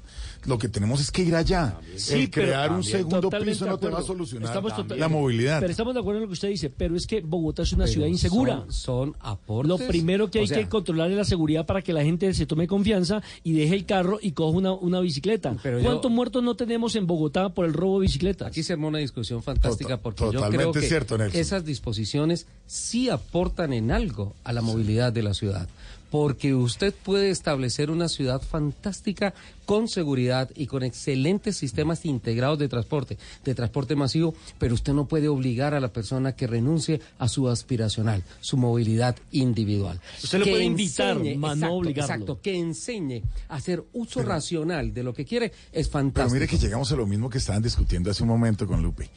[0.46, 1.78] Lo que tenemos es que ir allá.
[1.96, 5.08] Sí, el pero crear un también, segundo piso no te va a solucionar total- la
[5.08, 5.60] movilidad.
[5.60, 7.84] Pero estamos de acuerdo en lo que usted dice, pero es que Bogotá es una
[7.84, 8.56] Pero ciudad insegura.
[8.68, 9.68] Son, son aportes.
[9.68, 12.32] Lo primero que o hay sea, que controlar es la seguridad para que la gente
[12.34, 15.56] se tome confianza y deje el carro y coja una, una bicicleta.
[15.62, 18.48] Pero yo- ¿Cuántos muertos no tenemos en Bogotá por el robo de bicicletas?
[18.48, 23.10] Aquí se armó una discusión fantástica porque yo creo totalmente que cierto, esas disposiciones sí
[23.10, 25.68] aportan en algo a la movilidad de la ciudad.
[26.10, 29.34] Porque usted puede establecer una ciudad fantástica
[29.68, 35.06] con seguridad y con excelentes sistemas integrados de transporte, de transporte masivo, pero usted no
[35.06, 40.00] puede obligar a la persona que renuncie a su aspiracional, su movilidad individual.
[40.24, 42.14] Usted Que puede invitar, enseñe- mas no exacto, obligarlo.
[42.14, 46.32] Exacto, que enseñe a hacer uso racional de lo que quiere es Pero fantástico.
[46.34, 49.10] mire que llegamos a lo mismo que estaban discutiendo hace un momento con Lupe.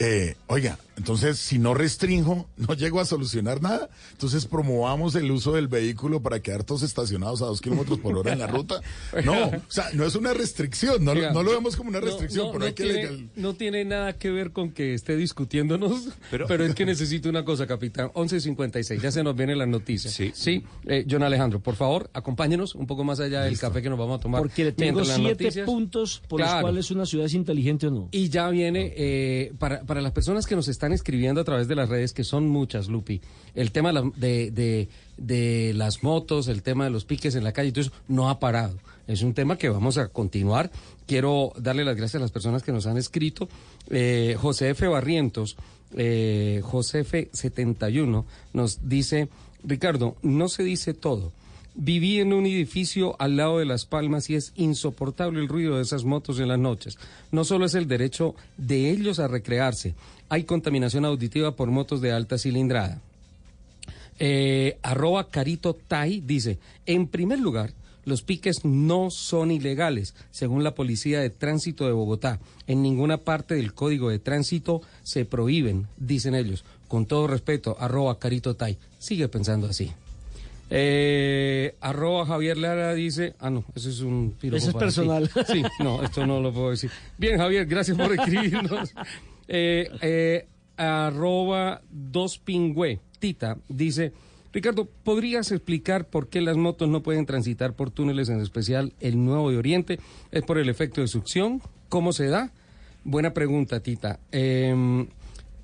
[0.00, 3.90] Eh, oiga, entonces si no restringo, no llego a solucionar nada.
[4.12, 8.32] Entonces promovamos el uso del vehículo para quedar todos estacionados a dos kilómetros por hora
[8.32, 8.80] en la ruta.
[9.24, 12.00] No, o sea, no es una restricción, no, lo- Oiga, no lo vemos como una
[12.00, 14.94] restricción, no, pero no hay que tiene, legal- no tiene nada que ver con que
[14.94, 18.10] esté discutiéndonos, pero, Pero- es que necesito una cosa, capitán.
[18.14, 20.14] 11.56, ya se nos vienen las noticias.
[20.14, 20.64] Sí.
[20.86, 24.18] eh, John Alejandro, por favor, acompáñenos un poco más allá del café que nos vamos
[24.18, 24.40] a tomar.
[24.40, 25.66] Porque le tengo siete noticias.
[25.66, 26.62] puntos por los Claro.
[26.62, 28.08] cuales una ciudad es inteligente o no.
[28.12, 31.74] Y ya viene, eh, para, para las personas que nos están escribiendo a través de
[31.74, 33.20] las redes, que son muchas, Lupi,
[33.54, 37.42] el tema de, la- de, de- de las motos, el tema de los piques en
[37.42, 38.78] la calle, todo eso no ha parado.
[39.08, 40.70] Es un tema que vamos a continuar.
[41.06, 43.48] Quiero darle las gracias a las personas que nos han escrito.
[43.88, 44.86] Eh, José F.
[44.86, 45.56] Barrientos,
[45.96, 47.30] eh, José F.
[47.32, 49.28] 71, nos dice,
[49.64, 51.32] Ricardo, no se dice todo.
[51.74, 55.82] Viví en un edificio al lado de Las Palmas y es insoportable el ruido de
[55.82, 56.98] esas motos en las noches.
[57.32, 59.94] No solo es el derecho de ellos a recrearse,
[60.28, 63.00] hay contaminación auditiva por motos de alta cilindrada.
[64.18, 67.72] Eh, arroba Carito Tai dice, en primer lugar,
[68.04, 72.40] los piques no son ilegales, según la Policía de Tránsito de Bogotá.
[72.66, 76.64] En ninguna parte del Código de Tránsito se prohíben, dicen ellos.
[76.88, 78.78] Con todo respeto, arroba Carito Tai.
[78.98, 79.92] Sigue pensando así.
[80.70, 84.78] Eh, arroba Javier Lara dice, ah no, eso es un piropo Eso es ti.
[84.78, 85.30] personal.
[85.46, 86.90] Sí, no, esto no lo puedo decir.
[87.16, 88.94] Bien, Javier, gracias por escribirnos.
[89.50, 90.46] Eh, eh,
[90.76, 94.12] arroba dos pingüe, Tita, dice,
[94.52, 99.22] Ricardo, ¿podrías explicar por qué las motos no pueden transitar por túneles, en especial el
[99.24, 99.98] Nuevo de Oriente?
[100.32, 101.60] ¿Es por el efecto de succión?
[101.88, 102.50] ¿Cómo se da?
[103.04, 104.18] Buena pregunta, Tita.
[104.32, 105.06] Em,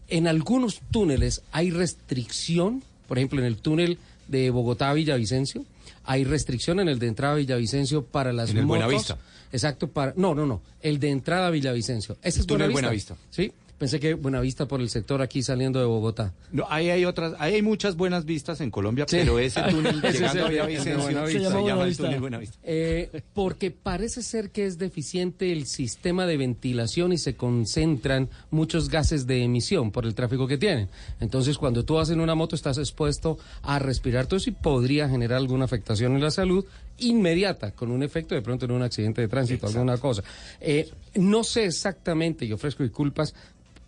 [0.08, 5.64] En algunos túneles hay restricción, por ejemplo, en el túnel de Bogotá a Villavicencio,
[6.04, 8.84] hay restricción en el de entrada a Villavicencio para las En el motos.
[8.84, 9.18] Buenavista.
[9.50, 12.18] Exacto, para no, no, no, el de entrada a Villavicencio.
[12.22, 13.16] Ese es túnel Buenavista.
[13.30, 16.32] Sí, pensé que Buenavista por el sector aquí saliendo de Bogotá.
[16.52, 19.16] No, ahí hay otras, ahí hay muchas buenas vistas en Colombia, Sí.
[19.18, 21.50] pero ese túnel llegando a Buenavista.
[21.50, 22.58] se llama el túnel Buenavista.
[22.62, 28.88] Eh, porque parece ser que es deficiente el sistema de ventilación y se concentran muchos
[28.88, 30.88] gases de emisión por el tráfico que tienen.
[31.20, 35.08] Entonces, cuando tú vas en una moto, estás expuesto a respirar todo eso y podría
[35.08, 36.64] generar alguna afectación en la salud
[36.98, 40.22] inmediata, con un efecto de pronto en un accidente de tránsito, alguna cosa.
[40.60, 43.34] Eh, no sé exactamente, y ofrezco disculpas,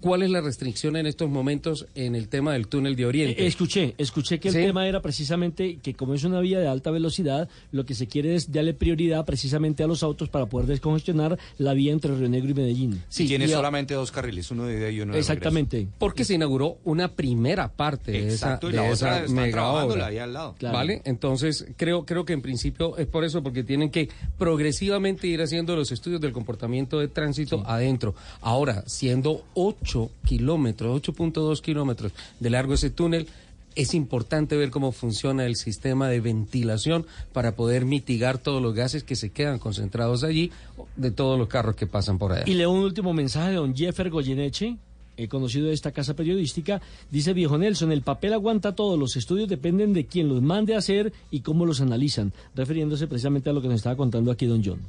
[0.07, 3.43] cuál es la restricción en estos momentos en el tema del túnel de Oriente.
[3.43, 4.61] Eh, Escuché, escuché que el Sí.
[4.61, 8.37] tema era precisamente que como es una vía de alta velocidad, lo que se quiere
[8.37, 12.51] es darle prioridad precisamente a los autos para poder descongestionar la vía entre Río Negro
[12.51, 13.03] y Medellín.
[13.09, 15.89] Sí, tiene y a- solamente dos carriles, uno de ida y uno de Exactamente.
[15.99, 19.73] Porque se inauguró una primera parte de Exacto, y esa, la de otra esa mega
[19.73, 20.07] obra.
[20.07, 20.55] ahí al lado.
[20.57, 20.77] Claro.
[20.77, 21.03] ¿Vale?
[21.05, 25.75] Entonces, creo, creo que en principio es por eso, porque tienen que progresivamente ir haciendo
[25.75, 28.15] los estudios del comportamiento de tránsito adentro.
[28.41, 29.43] Ahora, siendo
[29.97, 33.26] 8 kilómetros, 8.2 kilómetros de largo ese túnel,
[33.74, 39.05] es importante ver cómo funciona el sistema de ventilación para poder mitigar todos los gases
[39.05, 40.51] que se quedan concentrados allí
[40.97, 42.44] de todos los carros que pasan por allá.
[42.47, 44.78] Y leo un último mensaje de don Jeffer Goyeneche,
[45.18, 46.80] eh, conocido de esta casa periodística.
[47.11, 50.78] Dice Viejo Nelson, el papel aguanta todo, los estudios dependen de quién los mande a
[50.78, 54.62] hacer y cómo los analizan, refiriéndose precisamente a lo que nos estaba contando aquí don
[54.64, 54.80] John.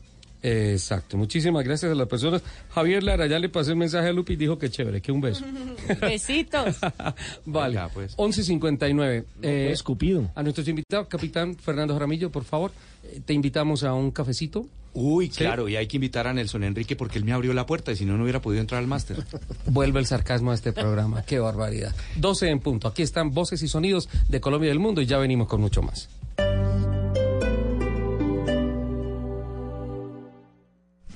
[0.50, 2.42] Exacto, muchísimas gracias a las personas.
[2.74, 5.20] Javier Lara ya le pasé el mensaje a Lupi y dijo que chévere, que un
[5.22, 5.44] beso.
[6.02, 6.78] Besitos.
[7.46, 8.16] Vale, Venga, pues.
[8.18, 9.24] 11.59.
[9.42, 10.30] Eh, escupido.
[10.36, 12.72] a nuestros invitados, capitán Fernando Jaramillo, por favor,
[13.04, 14.66] eh, te invitamos a un cafecito.
[14.94, 15.40] Uy, Sí.
[15.44, 17.96] claro, y hay que invitar a Nelson Enrique porque él me abrió la puerta y
[17.96, 19.18] si no, no hubiera podido entrar al máster.
[19.68, 21.94] Vuelve el sarcasmo a este programa, qué barbaridad.
[22.16, 25.18] 12 en punto, aquí están voces y sonidos de Colombia y del mundo y ya
[25.18, 26.10] venimos con mucho más.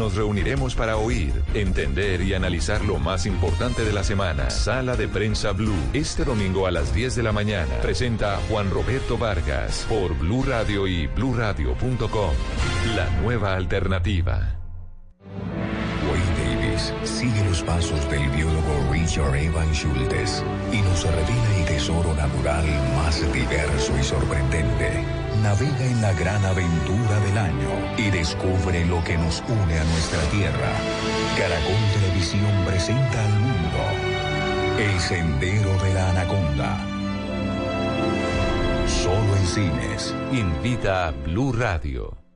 [0.00, 4.48] nos reuniremos para oír, entender y analizar lo más importante de la semana.
[4.48, 5.76] Sala de prensa Blue.
[5.92, 7.74] Este domingo a las 10 de la mañana.
[7.82, 12.30] Presenta Juan Roberto Vargas por Blue Radio y bluradio.com.
[12.96, 14.58] La nueva alternativa.
[16.08, 20.42] Wayne Davis sigue los pasos del biólogo Richard Evan Schultes
[20.72, 22.64] y nos revela el tesoro natural
[22.96, 25.19] más diverso y sorprendente.
[25.42, 30.20] Navega en la gran aventura del año y descubre lo que nos une a nuestra
[30.30, 30.70] tierra.
[31.38, 33.78] Caracol Televisión presenta al mundo
[34.78, 36.78] El Sendero de la Anaconda.
[38.86, 40.14] Solo en cines.
[40.32, 42.29] Invita a Blue Radio.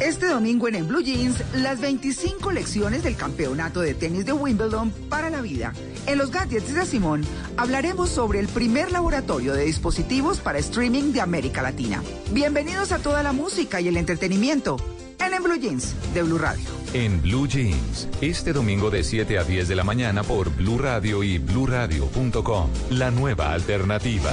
[0.00, 4.90] Este domingo en En Blue Jeans, las 25 lecciones del campeonato de tenis de Wimbledon
[5.10, 5.74] para la vida.
[6.06, 7.22] En los gadgets de Simón
[7.58, 12.02] hablaremos sobre el primer laboratorio de dispositivos para streaming de América Latina.
[12.32, 14.78] Bienvenidos a toda la música y el entretenimiento
[15.18, 16.64] en En Blue Jeans de Blue Radio.
[16.94, 21.22] En Blue Jeans, este domingo de 7 a 10 de la mañana por Blue Radio
[21.22, 22.70] y bluradio.com.
[22.90, 24.32] La nueva alternativa.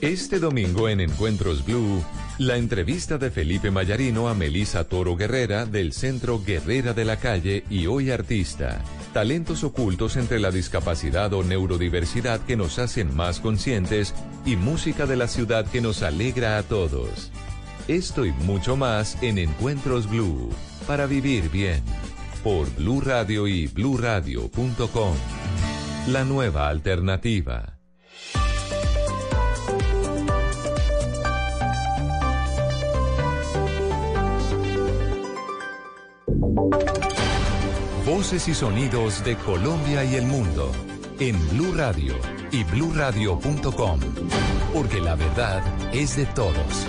[0.00, 2.04] Este domingo en Encuentros Blue,
[2.38, 7.64] la entrevista de Felipe Mayarino a Melisa Toro Guerrera del Centro Guerrera de la Calle
[7.68, 8.80] y Hoy Artista.
[9.12, 14.14] Talentos ocultos entre la discapacidad o neurodiversidad que nos hacen más conscientes
[14.46, 17.32] y música de la ciudad que nos alegra a todos.
[17.88, 20.50] Esto y mucho más en Encuentros Blue,
[20.86, 21.82] para vivir bien,
[22.44, 25.16] por Blue Radio y bluradio.com.
[26.06, 27.77] La nueva alternativa.
[38.06, 40.72] Voces y sonidos de Colombia y el mundo
[41.18, 42.14] en Blue Radio
[42.50, 44.00] y bluradio.com.
[44.72, 46.86] Porque la verdad es de todos.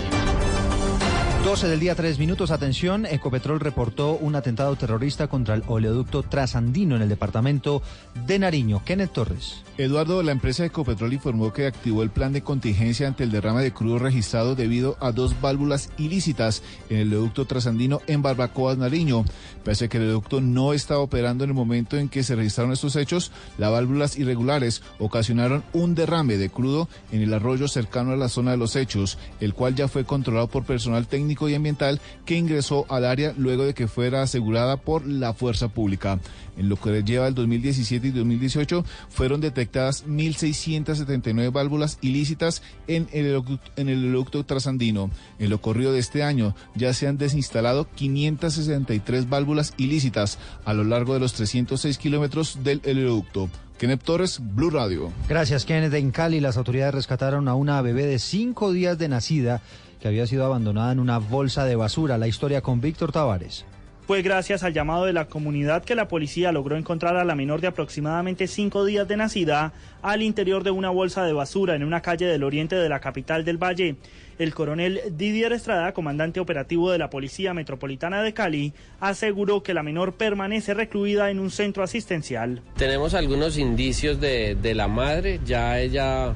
[1.44, 2.50] 12 del día, 3 minutos.
[2.50, 7.82] Atención, Ecopetrol reportó un atentado terrorista contra el oleoducto trasandino en el departamento
[8.26, 8.82] de Nariño.
[8.84, 9.62] Kenneth Torres.
[9.78, 13.72] Eduardo, la empresa Ecopetrol informó que activó el plan de contingencia ante el derrame de
[13.72, 19.24] crudo registrado debido a dos válvulas ilícitas en el oleoducto trasandino en Barbacoas, Nariño.
[19.64, 22.72] Pese a que el oleoducto no estaba operando en el momento en que se registraron
[22.72, 28.16] estos hechos, las válvulas irregulares ocasionaron un derrame de crudo en el arroyo cercano a
[28.16, 32.00] la zona de los hechos, el cual ya fue controlado por personal técnico y ambiental
[32.26, 36.18] que ingresó al área luego de que fuera asegurada por la fuerza pública.
[36.56, 43.42] En lo que lleva el 2017 y 2018 fueron detectadas 1.679 válvulas ilícitas en el,
[43.76, 45.10] en el oleoducto trasandino.
[45.38, 50.82] En lo corrido de este año ya se han desinstalado 563 válvulas ilícitas a lo
[50.82, 53.48] largo de los 306 kilómetros del oleoducto.
[53.78, 55.10] Kenneth Torres, Blue Radio.
[55.26, 55.94] Gracias, Kenneth.
[55.94, 59.62] En Cali, las autoridades rescataron a una bebé de cinco días de nacida
[60.00, 62.18] que había sido abandonada en una bolsa de basura.
[62.18, 63.64] La historia con Víctor Tavares.
[64.10, 67.60] Fue gracias al llamado de la comunidad que la policía logró encontrar a la menor
[67.60, 69.72] de aproximadamente cinco días de nacida
[70.02, 73.44] al interior de una bolsa de basura en una calle del oriente de la capital
[73.44, 73.94] del Valle.
[74.40, 79.84] El coronel Didier Estrada, comandante operativo de la Policía Metropolitana de Cali, aseguró que la
[79.84, 82.62] menor permanece recluida en un centro asistencial.
[82.76, 86.34] Tenemos algunos indicios de, de la madre, ya ella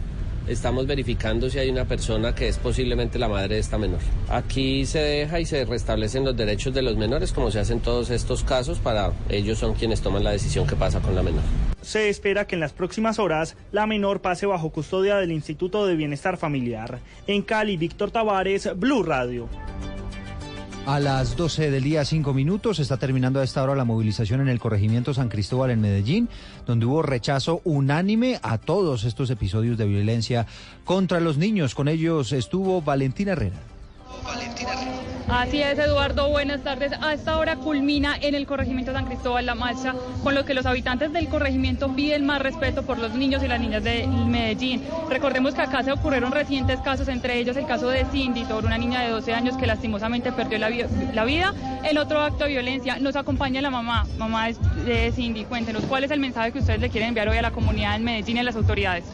[0.48, 4.00] estamos verificando si hay una persona que es posiblemente la madre de esta menor.
[4.28, 8.10] Aquí se deja y se restablecen los derechos de los menores como se hacen todos
[8.10, 11.42] estos casos para ellos son quienes toman la decisión que pasa con la menor.
[11.82, 15.96] Se espera que en las próximas horas la menor pase bajo custodia del Instituto de
[15.96, 16.98] Bienestar Familiar.
[17.26, 19.48] En Cali, Víctor Tavares, Blue Radio.
[20.86, 24.48] A las 12 del día, 5 minutos, está terminando a esta hora la movilización en
[24.48, 26.28] el corregimiento San Cristóbal en Medellín,
[26.66, 30.46] donde hubo rechazo unánime a todos estos episodios de violencia
[30.84, 31.74] contra los niños.
[31.74, 33.73] Con ellos estuvo Valentina Herrera.
[35.28, 36.28] Así es, Eduardo.
[36.30, 36.92] Buenas tardes.
[37.00, 40.66] A esta hora culmina en el corregimiento San Cristóbal la marcha, con lo que los
[40.66, 44.82] habitantes del corregimiento piden más respeto por los niños y las niñas de Medellín.
[45.08, 48.78] Recordemos que acá se ocurrieron recientes casos, entre ellos el caso de Cindy, sobre una
[48.78, 51.54] niña de 12 años que lastimosamente perdió la, vi- la vida
[51.84, 52.98] en otro acto de violencia.
[52.98, 55.44] Nos acompaña la mamá, mamá de Cindy.
[55.44, 58.04] Cuéntenos, ¿cuál es el mensaje que ustedes le quieren enviar hoy a la comunidad en
[58.04, 59.04] Medellín y a las autoridades?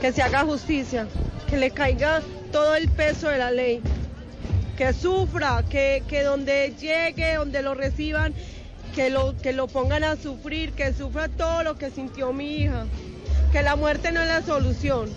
[0.00, 1.06] que se haga justicia,
[1.48, 2.20] que le caiga
[2.52, 3.80] todo el peso de la ley,
[4.76, 8.34] que sufra, que, que donde llegue, donde lo reciban,
[8.92, 12.86] que lo, que lo pongan a sufrir, que sufra todo lo que sintió mi hija,
[13.52, 15.10] que la muerte no es la solución,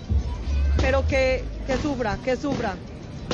[0.79, 2.77] pero que, que sufra, que sufra.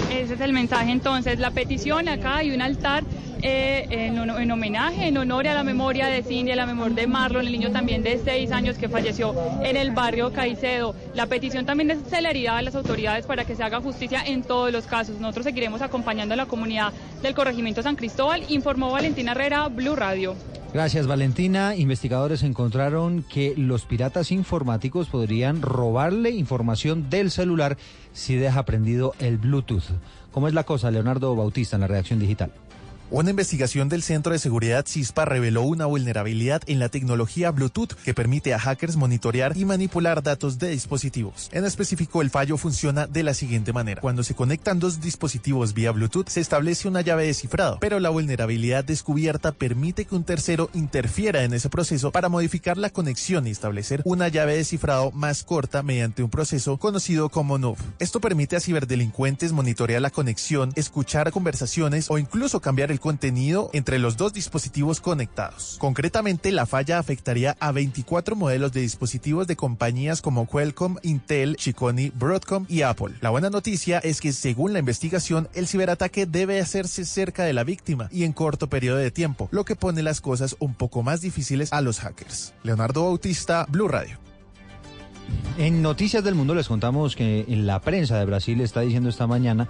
[0.10, 3.04] Ese es el mensaje entonces, la petición acá hay un altar
[3.46, 7.46] eh, en, homenaje, en honor a la memoria de Cindy, a la memoria de Marlon,
[7.46, 10.96] el niño también de seis años que falleció en el barrio Caicedo.
[11.14, 14.72] La petición también es celeridad a las autoridades para que se haga justicia en todos
[14.72, 15.20] los casos.
[15.20, 20.36] Nosotros seguiremos acompañando a la comunidad del corregimiento San Cristóbal, informó Valentina Herrera, Blue Radio.
[20.74, 21.76] Gracias, Valentina.
[21.76, 27.78] Investigadores encontraron que los piratas informáticos podrían robarle información del celular
[28.12, 29.84] si deja prendido el Bluetooth.
[30.32, 32.52] ¿Cómo es la cosa, Leonardo Bautista, en la redacción digital?
[33.14, 38.16] Una investigación del Centro de Seguridad CISPA reveló una vulnerabilidad en la tecnología Bluetooth que
[38.16, 41.48] permite a hackers monitorear y manipular datos de dispositivos.
[41.52, 44.02] En específico, el fallo funciona de la siguiente manera.
[44.02, 48.10] Cuando se conectan dos dispositivos vía Bluetooth, se establece una llave de cifrado, pero la
[48.10, 53.52] vulnerabilidad descubierta permite que un tercero interfiera en ese proceso para modificar la conexión y
[53.52, 57.78] establecer una llave de cifrado más corta mediante un proceso conocido como NUV.
[58.00, 64.00] Esto permite a ciberdelincuentes monitorear la conexión, escuchar conversaciones o incluso cambiar el contenido entre
[64.00, 65.76] los dos dispositivos conectados.
[65.78, 72.14] Concretamente, la falla afectaría a 24 modelos de dispositivos de compañías como Qualcomm, Intel, Chicony,
[72.16, 73.16] Broadcom y Apple.
[73.20, 77.66] La buena noticia es que según la investigación, el ciberataque debe hacerse cerca de la
[77.66, 81.20] víctima y en corto periodo de tiempo, lo que pone las cosas un poco más
[81.20, 82.54] difíciles a los hackers.
[82.64, 84.18] Leonardo Bautista, Blue Radio.
[85.58, 89.28] En Noticias del Mundo les contamos que en la prensa de Brasil está diciendo esta
[89.28, 89.68] mañana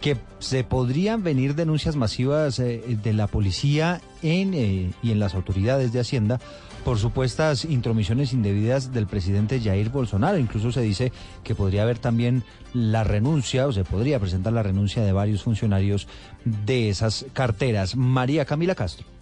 [0.00, 5.34] que se podrían venir denuncias masivas eh, de la policía en, eh, y en las
[5.34, 6.40] autoridades de Hacienda
[6.84, 10.38] por supuestas intromisiones indebidas del presidente Jair Bolsonaro.
[10.38, 11.10] Incluso se dice
[11.42, 12.44] que podría haber también
[12.74, 16.06] la renuncia o se podría presentar la renuncia de varios funcionarios
[16.44, 17.96] de esas carteras.
[17.96, 19.15] María Camila Castro.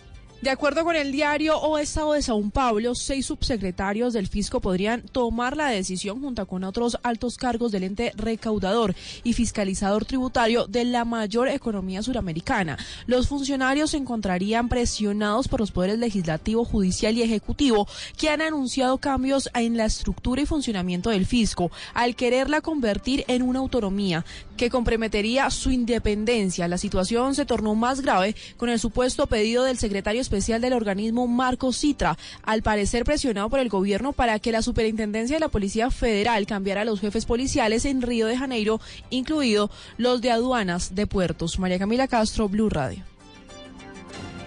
[0.45, 5.01] De acuerdo con el diario O Estado de Sao Paulo, seis subsecretarios del fisco podrían
[5.01, 10.85] tomar la decisión junto con otros altos cargos del ente recaudador y fiscalizador tributario de
[10.85, 12.77] la mayor economía suramericana.
[13.07, 17.89] Los funcionarios se encontrarían presionados por los poderes legislativo, judicial y ejecutivo
[18.19, 23.41] que han anunciado cambios en la estructura y funcionamiento del fisco al quererla convertir en
[23.41, 24.27] una autonomía
[24.59, 26.69] que comprometería su independencia.
[26.69, 31.29] La situación se tornó más grave con el supuesto pedido del secretario especial del organismo
[31.29, 35.93] Marco Citra, al parecer presionado por el gobierno para que la superintendencia de la Policía
[35.93, 38.81] Federal cambiara a los jefes policiales en Río de Janeiro,
[39.11, 41.61] incluido los de aduanas de puertos.
[41.61, 43.05] María Camila Castro, Blue Radio.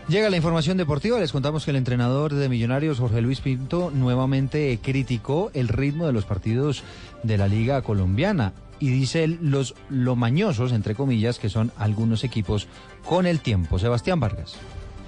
[0.10, 1.20] Llega la información deportiva.
[1.20, 6.14] Les contamos que el entrenador de Millonarios, Jorge Luis Pinto, nuevamente criticó el ritmo de
[6.14, 6.84] los partidos
[7.24, 12.68] de la Liga Colombiana y dice los lomañosos, entre comillas, que son algunos equipos
[13.06, 13.80] con el tiempo.
[13.80, 14.56] Sebastián Vargas.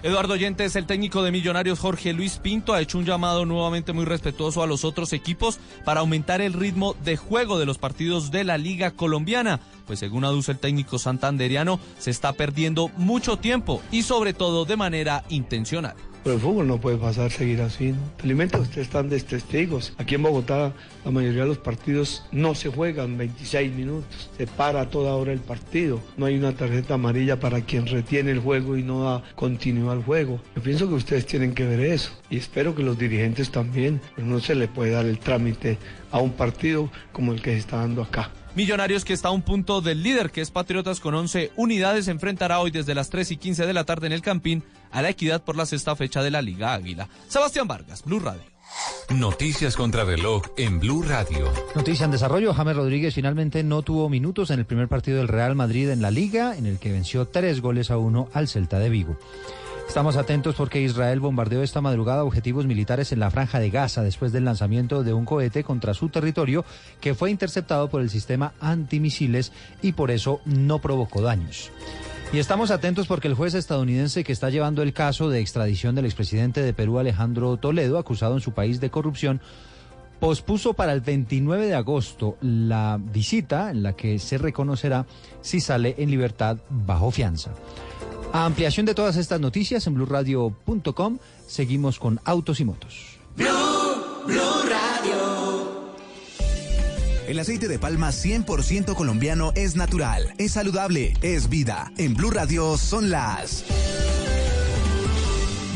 [0.01, 4.05] Eduardo Yentes, el técnico de Millonarios Jorge Luis Pinto, ha hecho un llamado nuevamente muy
[4.05, 8.45] respetuoso a los otros equipos para aumentar el ritmo de juego de los partidos de
[8.45, 14.03] la Liga Colombiana, pues según aduce el técnico santanderiano, se está perdiendo mucho tiempo y
[14.03, 15.95] sobre todo de manera intencional.
[16.23, 17.91] Pero el fútbol no puede pasar, seguir así.
[17.91, 17.97] ¿no?
[18.17, 19.93] Felizmente ustedes están de testigos.
[19.97, 20.73] Aquí en Bogotá
[21.05, 24.29] la mayoría de los partidos no se juegan 26 minutos.
[24.37, 26.01] Se para toda hora el partido.
[26.17, 30.03] No hay una tarjeta amarilla para quien retiene el juego y no da continuidad al
[30.03, 30.41] juego.
[30.55, 32.11] Yo pienso que ustedes tienen que ver eso.
[32.29, 34.01] Y espero que los dirigentes también.
[34.15, 35.77] Pero no se le puede dar el trámite
[36.11, 38.31] a un partido como el que se está dando acá.
[38.55, 42.59] Millonarios que está a un punto del líder que es Patriotas con 11 unidades enfrentará
[42.59, 45.43] hoy desde las 3 y 15 de la tarde en el Campín a la Equidad
[45.43, 47.07] por la sexta fecha de la Liga Águila.
[47.27, 48.43] Sebastián Vargas, Blue Radio.
[49.09, 51.51] Noticias contra reloj en Blue Radio.
[51.75, 55.55] Noticia en desarrollo, James Rodríguez finalmente no tuvo minutos en el primer partido del Real
[55.55, 58.89] Madrid en la liga, en el que venció tres goles a uno al Celta de
[58.89, 59.17] Vigo.
[59.89, 64.31] Estamos atentos porque Israel bombardeó esta madrugada objetivos militares en la franja de Gaza después
[64.31, 66.63] del lanzamiento de un cohete contra su territorio
[67.01, 69.51] que fue interceptado por el sistema antimisiles
[69.81, 71.71] y por eso no provocó daños.
[72.31, 76.05] Y estamos atentos porque el juez estadounidense que está llevando el caso de extradición del
[76.05, 79.41] expresidente de Perú Alejandro Toledo, acusado en su país de corrupción,
[80.19, 85.07] pospuso para el 29 de agosto la visita en la que se reconocerá
[85.41, 87.49] si sale en libertad bajo fianza.
[88.31, 93.17] A ampliación de todas estas noticias en blurradio.com, seguimos con Autos y Motos.
[97.29, 101.91] El aceite de palma 100% colombiano es natural, es saludable, es vida.
[101.99, 103.65] En Blue Radio son las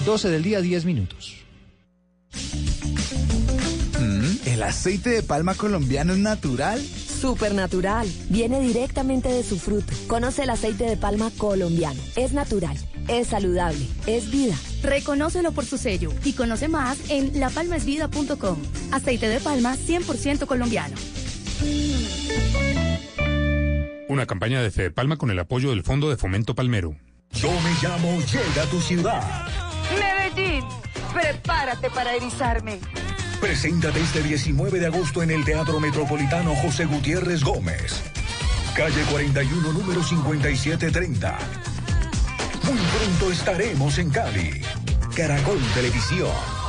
[0.03, 1.35] 12 del día, 10 minutos.
[3.99, 6.81] Mm, ¿El aceite de palma colombiano es natural?
[6.81, 8.11] Supernatural.
[8.29, 9.93] Viene directamente de su fruto.
[10.07, 12.01] Conoce el aceite de palma colombiano.
[12.15, 12.75] Es natural,
[13.07, 14.55] es saludable, es vida.
[14.81, 18.57] Reconócelo por su sello y conoce más en lapalmaesvida.com.
[18.91, 20.95] Aceite de palma 100% colombiano.
[24.09, 26.95] Una campaña de Fede Palma con el apoyo del Fondo de Fomento Palmero.
[27.31, 29.47] Yo me llamo Llega a tu ciudad.
[29.99, 30.63] Medellín,
[31.13, 32.79] prepárate para erizarme.
[33.41, 38.01] Preséntate este 19 de agosto en el Teatro Metropolitano José Gutiérrez Gómez.
[38.75, 41.37] Calle 41, número 5730.
[42.63, 44.61] Muy pronto estaremos en Cali.
[45.15, 46.62] Caracol Televisión.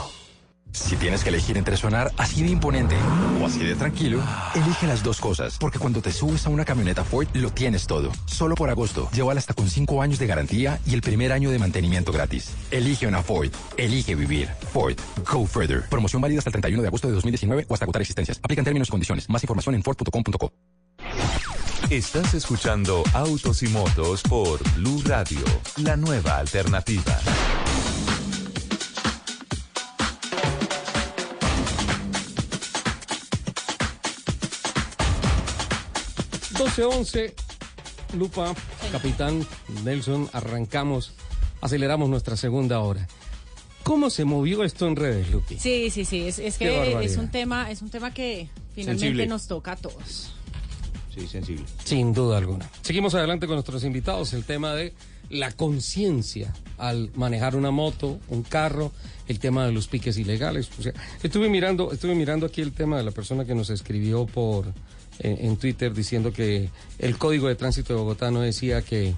[0.75, 2.97] Si tienes que elegir entre sonar así de imponente
[3.41, 4.21] o así de tranquilo,
[4.57, 8.11] elige las dos cosas, porque cuando te subes a una camioneta Ford lo tienes todo.
[8.27, 11.61] Solo por agosto, llévala hasta con 5 años de garantía y el primer año de
[11.61, 12.51] mantenimiento gratis.
[12.73, 14.49] Elige una Ford, elige vivir.
[14.73, 14.97] Ford,
[15.31, 15.89] go further.
[15.89, 18.41] Promoción válida hasta el 31 de agosto de 2019 o hasta agotar existencias.
[18.43, 19.29] Aplican términos y condiciones.
[19.29, 20.53] Más información en Ford.com.co.
[21.89, 25.45] Estás escuchando Autos y Motos por Blue Radio,
[25.77, 27.21] la nueva alternativa.
[36.77, 37.33] 12-11,
[38.19, 38.53] Lupa,
[38.91, 39.47] Capitán
[39.85, 41.13] Nelson, arrancamos,
[41.61, 43.07] aceleramos nuestra segunda hora.
[43.85, 45.57] ¿Cómo se movió esto en redes, Lupi?
[45.59, 49.27] Sí, sí, sí, es, es que es un tema, es un tema que finalmente Sensible.
[49.27, 50.35] nos toca a todos.
[51.15, 51.65] Sí, sensible.
[51.85, 52.69] Sin duda alguna.
[52.83, 54.95] Seguimos adelante con nuestros invitados, el tema de
[55.31, 58.91] la conciencia al manejar una moto, un carro,
[59.29, 60.69] el tema de los piques ilegales.
[60.79, 60.93] O sea,
[61.23, 64.73] estuve mirando, estuve mirando aquí el tema de la persona que nos escribió por
[65.21, 66.69] en, en Twitter diciendo que
[66.99, 69.15] el código de tránsito de Bogotá no decía que,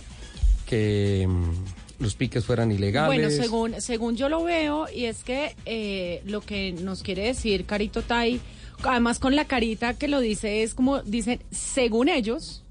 [0.66, 3.06] que mm, los piques fueran ilegales.
[3.08, 7.64] Bueno, según, según yo lo veo, y es que eh, lo que nos quiere decir
[7.64, 8.40] Carito Tai,
[8.82, 12.62] además con la carita que lo dice, es como dicen, según ellos,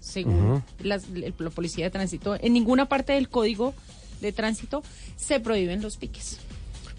[0.00, 0.62] según Ujú.
[0.82, 3.74] las- el- la policía de tránsito, en ninguna parte del código
[4.20, 4.82] de tránsito,
[5.16, 6.38] se prohíben los piques.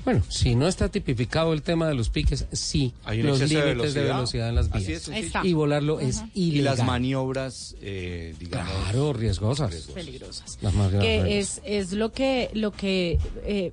[0.04, 3.48] Bueno, si no está tipificado el tema de los piques, sí, Hay un los de
[3.48, 4.50] límites de velocidad.
[4.50, 5.08] en las Así vías.
[5.10, 5.32] es.
[5.44, 6.78] Y volarlo es Y ilegal.
[6.78, 8.72] las maniobras, eh, digamos.
[8.84, 9.76] Claro, riesgosas.
[9.94, 10.58] Peligrosas.
[10.62, 13.72] Las más que es, es lo que lo que eh,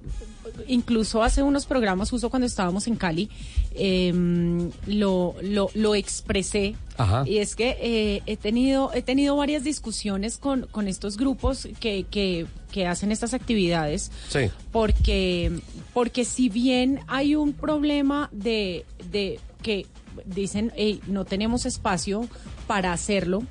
[0.66, 3.28] incluso hace unos programas justo cuando estábamos en Cali
[3.74, 7.22] em, lo, lo, lo expresé Ajá.
[7.26, 12.04] y es que eh, he tenido he tenido varias discusiones con, con estos grupos que,
[12.10, 14.50] que, que hacen estas actividades Sí.
[14.72, 15.52] porque
[15.94, 19.86] porque si bien hay un problema de, de que
[20.24, 22.28] dicen "Ey, no tenemos espacio
[22.66, 23.42] para hacerlo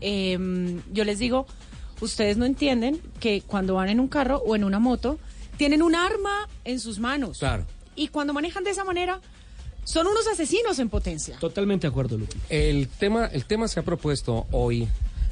[0.00, 0.38] eh,
[0.92, 1.46] yo les digo,
[2.00, 5.18] ustedes no entienden que cuando van en un carro o en una moto,
[5.56, 7.38] tienen un arma en sus manos.
[7.38, 7.66] Claro.
[7.94, 9.20] Y cuando manejan de esa manera,
[9.84, 11.36] son unos asesinos en potencia.
[11.38, 12.36] Totalmente de acuerdo, Lupi.
[12.48, 14.88] El tema, el tema se ha propuesto hoy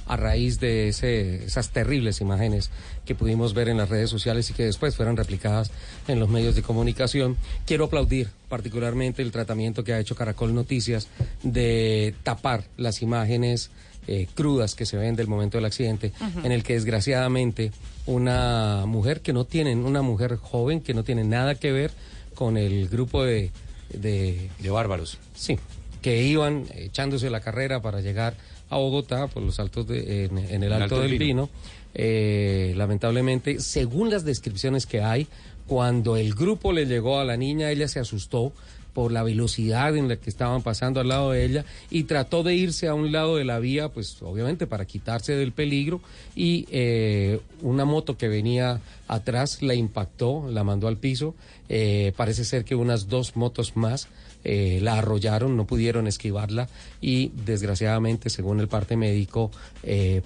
[0.06, 2.70] a raíz de ese- esas terribles imágenes
[3.04, 5.70] que pudimos ver en las redes sociales y que después fueron replicadas
[6.08, 7.36] en los medios de comunicación.
[7.64, 11.06] Quiero aplaudir particularmente el tratamiento que ha hecho Caracol Noticias
[11.44, 13.70] de tapar las imágenes
[14.06, 16.12] eh, crudas que se ven del momento del accidente,
[16.42, 17.72] en el que desgraciadamente
[18.06, 21.92] una mujer que no tiene, una mujer joven que no tiene nada que ver
[22.34, 23.50] con el grupo de...
[23.92, 25.18] De, bárbaros.
[25.34, 25.58] Sí,
[26.00, 28.36] que iban echándose la carrera para llegar
[28.68, 31.50] a Bogotá por los altos de, en, en el Alto, del Pino.
[31.92, 35.26] Eh, lamentablemente, según las descripciones que hay,
[35.66, 38.52] cuando el grupo le llegó a la niña, ella se asustó
[38.92, 42.54] por la velocidad en la que estaban pasando al lado de ella y trató de
[42.54, 46.00] irse a un lado de la vía, pues obviamente para quitarse del peligro
[46.34, 51.34] y eh, una moto que venía atrás la impactó, la mandó al piso.
[51.68, 54.08] Eh, parece ser que unas dos motos más
[54.42, 56.68] eh, la arrollaron, no pudieron esquivarla
[57.00, 59.50] y desgraciadamente, según el parte médico,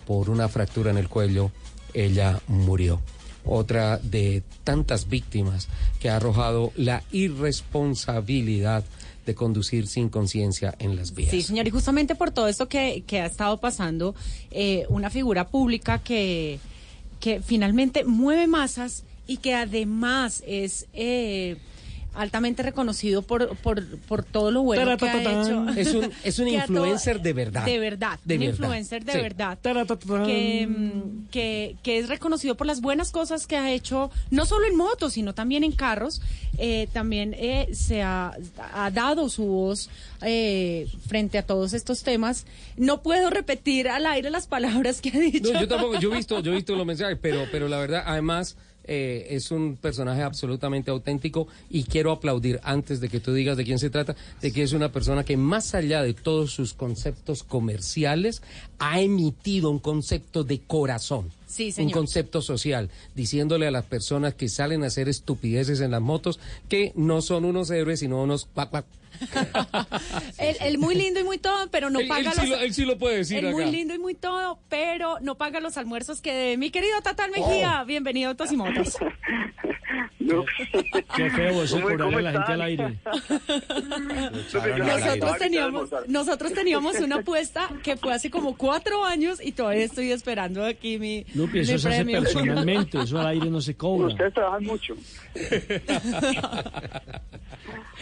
[0.07, 1.51] por una fractura en el cuello,
[1.93, 3.01] ella murió.
[3.45, 5.69] Otra de tantas víctimas
[6.01, 8.85] que ha arrojado la irresponsabilidad
[9.27, 11.31] de conducir sin conciencia en las vías.
[11.31, 14.15] Sí, señor, y justamente por todo esto que, que ha estado pasando,
[14.51, 16.59] eh, una figura pública que,
[17.21, 21.57] que finalmente mueve masas y que además es eh,
[22.15, 25.69] altamente reconocido por, por, por todo lo bueno que ha hecho.
[25.77, 27.65] Es un, es un influencer de verdad.
[27.65, 28.53] De verdad, De un verdad.
[28.55, 29.19] influencer de Sí.
[29.21, 29.59] verdad.
[29.63, 30.69] Que,
[31.31, 35.15] que, que es reconocido por las buenas cosas que ha hecho, no solo en motos,
[35.15, 36.21] sino también en carros.
[36.59, 38.33] Eh, también eh, se ha,
[38.73, 39.91] ha dado su voz
[40.23, 42.47] eh, frente a todos estos temas.
[42.77, 45.53] No puedo repetir al aire las palabras que ha dicho.
[45.53, 48.05] No, yo tampoco, yo he visto, yo he visto los mensajes, pero, pero la verdad,
[48.07, 53.57] además, eh, es un personaje absolutamente auténtico y quiero aplaudir antes de que tú digas
[53.57, 56.75] de quién se trata, de que es una persona que más allá de todos sus
[56.75, 58.43] conceptos comerciales,
[58.79, 61.31] ha emitido un concepto de corazón.
[61.55, 66.01] Sí, Un concepto social, diciéndole a las personas que salen a hacer estupideces en las
[66.03, 68.87] motos que no son unos héroes, sino unos cuac, cuac.
[70.39, 72.49] Él, él muy lindo y muy todo, pero no paga él sí los...
[72.49, 75.61] lo- él sí lo puede decir Él muy lindo y muy todo, pero no paga
[75.61, 76.57] los almuerzos que debe.
[76.57, 77.87] Mi querido Tatán Mejía, Oh.
[77.87, 78.35] bienvenido a
[80.29, 80.51] Tosimotos.
[81.17, 82.99] Qué feo eso de ¿Cómo- cobrarle cómo a la gente al aire.
[84.79, 90.11] Nosotros teníamos, nosotros teníamos una apuesta que fue hace como cuatro años y todavía estoy
[90.11, 91.25] esperando aquí mi,
[91.55, 92.21] eso se hace premio.
[92.23, 94.09] personalmente, eso al aire no se cobra.
[94.09, 94.95] Ustedes trabajan mucho.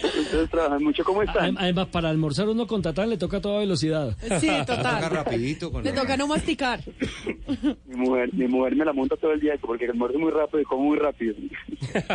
[0.03, 1.05] Ustedes trabajan mucho.
[1.05, 1.57] ¿Cómo están?
[1.59, 4.17] Además, para almorzar uno con Tatán le toca a toda velocidad.
[4.41, 5.11] Sí, total.
[5.11, 6.81] rapidito con Le toca no masticar.
[7.87, 10.65] Mi mujer, mi mujer me la monta todo el día porque almuerzo muy rápido y
[10.65, 11.35] como muy rápido.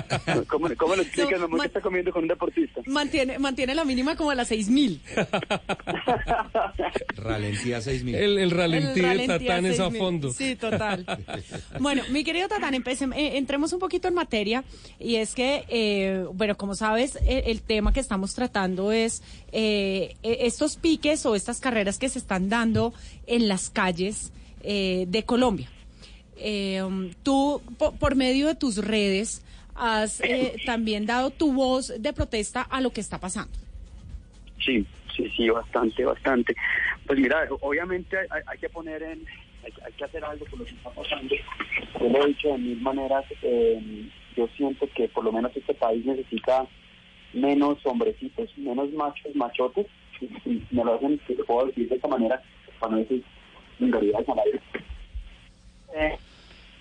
[0.47, 1.03] ¿Cómo, cómo le
[1.35, 2.81] amor, que está comiendo con un deportista?
[2.85, 5.01] Mantiene, mantiene la mínima como a las seis mil.
[7.15, 8.15] Ralentía 6000.
[8.15, 9.99] El, el ralentí El de ralentí a Tatán es a 6000.
[10.01, 10.31] fondo.
[10.33, 11.05] Sí, total.
[11.79, 14.63] Bueno, mi querido Tatán, empecem- eh, entremos un poquito en materia
[14.99, 19.21] y es que, eh, bueno, como sabes, eh, el tema que estamos tratando es
[19.51, 22.93] eh, eh, estos piques o estas carreras que se están dando
[23.27, 24.31] en las calles
[24.63, 25.69] eh, de Colombia.
[26.37, 29.41] Eh, um, tú, po- por medio de tus redes,
[29.77, 33.51] has eh, también dado tu voz de protesta a lo que está pasando.
[34.59, 34.85] Sí,
[35.15, 36.55] sí, sí, bastante, bastante.
[37.05, 39.25] Pues mira, obviamente hay, hay que poner en,
[39.63, 41.35] hay, hay que hacer algo por lo que está pasando.
[41.99, 45.73] Yo lo he dicho de mil maneras, eh, yo siento que por lo menos este
[45.73, 46.65] país necesita
[47.33, 49.87] menos hombrecitos, menos machos, machotes,
[50.19, 52.41] y, y me lo hacen, puedo decir de esta manera,
[52.79, 53.21] cuando dices
[53.79, 54.59] vulgaridades al aire.
[55.95, 56.17] Eh,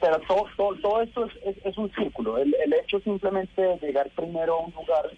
[0.00, 2.38] pero todo, todo, todo esto es, es- es un círculo.
[2.38, 5.10] El, el hecho simplemente de llegar primero a un lugar,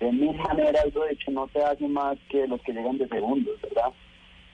[0.00, 3.60] de mil maneras, lo hecho no te hace más que los que llegan de segundos,
[3.62, 3.92] ¿verdad?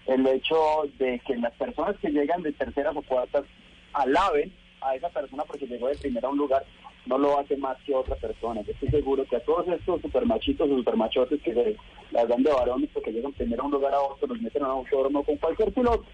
[0.06, 0.56] El hecho
[0.98, 3.44] de que las personas que llegan de terceras o cuartas
[3.92, 6.64] alaben a esa persona porque llegó de primera a un lugar,
[7.06, 8.62] no lo hace más que otra persona.
[8.62, 11.76] Yo estoy seguro que a todos estos supermachitos o supermachotes que se
[12.10, 14.66] las dan de varones porque llegan primero a un lugar a otro, los meten a
[14.72, 16.04] un autódromo con cualquier piloto,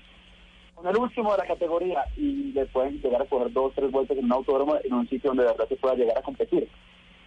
[0.81, 4.17] con el último de la categoría y le pueden llegar a coger dos, tres vueltas
[4.17, 6.69] en un autódromo en un sitio donde de verdad se pueda llegar a competir.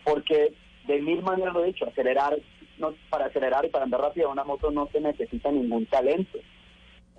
[0.03, 0.53] Porque
[0.87, 2.35] de mil maneras lo he dicho, acelerar,
[2.79, 6.39] no, para acelerar y para andar rápido una moto no se necesita ningún talento.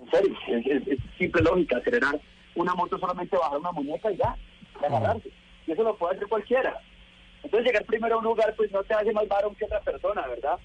[0.01, 2.19] En serio, es, es- es simple lógica, acelerar
[2.55, 4.35] una moto solamente bajar una muñeca y ya,
[4.81, 5.29] y agarrarse.
[5.67, 6.77] Y eso lo puede hacer cualquiera.
[7.43, 10.27] Entonces llegar primero a un lugar pues no te hace más varón que otra persona,
[10.27, 10.59] ¿verdad?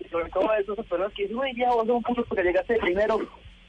[0.00, 2.76] Y sobre todo esos personas que dicen, uy, ya vos sos un puto porque llegaste
[2.78, 3.18] primero,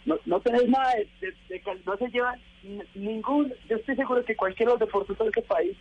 [0.05, 1.07] no, no tenés nada de,
[1.49, 2.35] de- no se lleva
[2.95, 5.77] ningún, yo estoy seguro que cualquier otro deportista de este país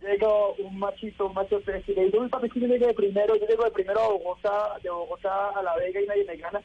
[0.00, 3.46] llega un machito, un macho tres y le uy papi, yo llegué de primero, yo
[3.46, 6.60] llego de primero a Bogotá, de Bogotá a La Vega y nadie me gana.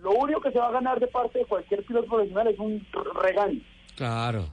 [0.00, 2.86] Lo único que se va a ganar de parte de cualquier piloto profesional es un
[3.22, 3.60] regaño.
[3.96, 4.46] Claro,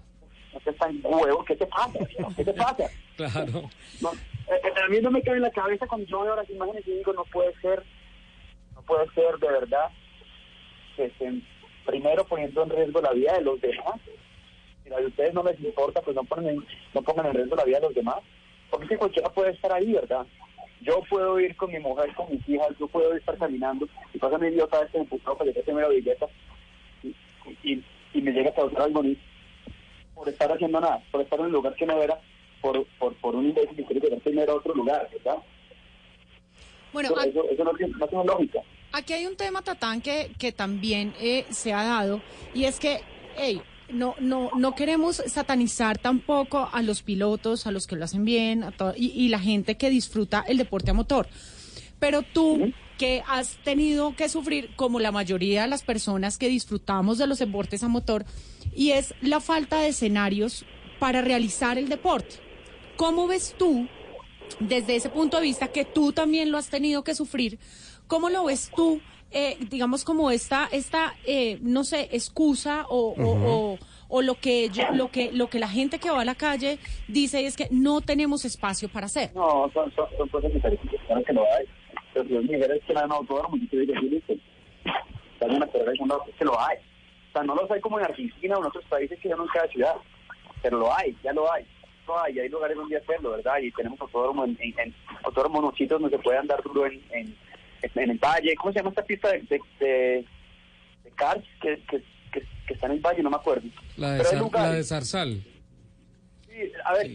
[0.53, 1.99] No te están huevo, ¿qué te pasa?
[2.35, 2.89] ¿Qué te pasa?
[3.15, 3.69] claro.
[4.01, 6.49] No, eh, eh, a mí no me cabe en la cabeza cuando yo veo las
[6.49, 7.83] imágenes y digo, no puede ser,
[8.75, 9.89] no puede ser de verdad
[11.03, 11.45] estén
[11.85, 13.95] primero poniendo en riesgo la vida de los demás.
[14.83, 17.63] Si a ustedes no les importa, pues no, ponen en- no pongan en riesgo la
[17.65, 18.17] vida de los demás.
[18.69, 20.25] Porque que cualquiera puede estar ahí, ¿verdad?
[20.81, 24.37] Yo puedo ir con mi mujer, con mis hijas, yo puedo estar caminando y pasa
[24.37, 26.27] mi idiota este empujado que llegué primero billeta
[27.03, 27.15] y,
[27.63, 29.17] y, y me llega a causar algo ni
[30.13, 32.19] por estar haciendo nada, por estar en un lugar que no era,
[32.61, 35.37] por, por, por un imbécil que quiere llegar primero a otro lugar, ¿verdad?
[36.93, 38.59] Bueno, eso, a- eso, eso no, tiene, no tiene lógica.
[38.97, 42.21] Aquí hay un tema, Tatán, que, que también eh, se ha dado,
[42.53, 43.01] y es que,
[43.35, 48.23] hey, no, no, no queremos satanizar tampoco a los pilotos, a los que lo hacen
[48.23, 51.27] bien, a to- y, y la gente que disfruta el deporte a motor.
[51.99, 57.17] Pero tú, que has tenido que sufrir, como la mayoría de las personas que disfrutamos
[57.17, 58.23] de los deportes a motor,
[58.73, 60.63] y es la falta de escenarios
[60.99, 62.37] para realizar el deporte.
[62.95, 63.89] ¿Cómo ves tú
[64.61, 67.59] desde ese punto de vista que tú también lo has tenido que sufrir,
[68.07, 69.01] ¿cómo lo ves tú,
[69.31, 73.47] eh, digamos, como esta, esta eh, no sé, excusa o, o- Ujú.
[73.47, 76.35] o- o lo que yo, lo que lo que la gente que va a la
[76.35, 76.77] calle
[77.07, 79.31] dice es que no tenemos espacio para hacer?
[79.35, 81.65] No, son, son, son cosas diferentes, claro que lo hay.
[82.13, 84.33] Pero si los mujeres que dan autódromo, yo te digo, sí, listo.
[85.33, 86.77] Están en la carrera de segundo, es que lo hay.
[86.77, 89.43] O sea, no los hay como en Argentina o en otros países que ya no
[89.43, 89.95] en cada ciudad,
[90.61, 91.65] pero lo hay, ya lo hay.
[92.07, 93.57] Lo hay, hay lugares donde hacerlo, ¿verdad?
[93.61, 97.35] Y tenemos autódromo en, en, en autódromo mochitos donde se puede andar duro en, en,
[97.95, 98.55] en el valle.
[98.55, 100.25] ¿Cómo se llama esta pista de, de, de,
[101.03, 103.21] de cars que, que, que, que está en el valle?
[103.23, 103.67] No me acuerdo.
[103.97, 104.69] La de, Pero hay Zar- lugares.
[104.69, 105.43] la de Zarzal.
[106.47, 107.11] Sí, a ver,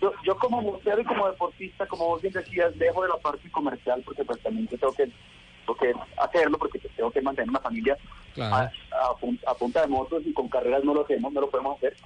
[0.00, 3.50] yo, yo como museo y como deportista, como vos bien decías, dejo de la parte
[3.50, 7.50] comercial porque pues también yo tengo que, tengo que hacerlo porque pues, tengo que mantener
[7.50, 7.96] una familia
[8.34, 8.54] Claro.
[8.54, 8.60] a,
[9.08, 11.76] a pun- a punta de motos y con carreras no lo hacemos, no lo podemos
[11.78, 11.96] hacer.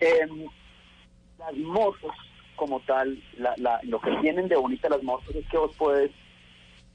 [0.00, 0.46] Em,
[1.38, 2.12] las motos
[2.56, 6.10] como tal, la, la, lo que tienen de bonita las motos es que vos puedes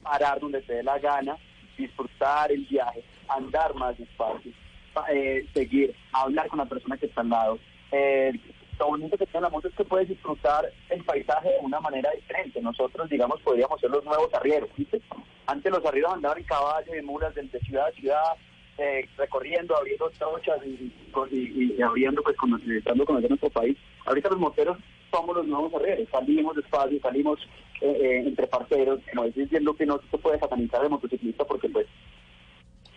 [0.06, 1.36] parar donde te dé la gana,
[1.76, 4.52] disfrutar el viaje, andar más despacio,
[4.94, 7.58] pa- eh, seguir, hablar con la persona que está al lado.
[7.92, 8.32] Eh,
[8.78, 12.10] lo bonito que tiene la moto es que puedes disfrutar el paisaje de una manera
[12.14, 12.60] diferente.
[12.60, 15.00] Nosotros, digamos, podríamos ser los nuevos arrieros, ¿viste?
[15.46, 18.32] Antes los arrieros andaban en caballos, en mulas, de, de ciudad a ciudad,
[18.78, 20.92] eh, recorriendo, abriendo trochas y,
[21.32, 23.76] y, y abriendo, pues, con, de conocer nuestro país.
[24.04, 24.76] Ahorita los moteros
[25.10, 27.38] somos los nuevos arrieros, salimos despacio, salimos
[27.80, 31.68] eh, eh, entre parceros, no es diciendo que no se puede satanizar el motociclista porque,
[31.68, 31.86] pues,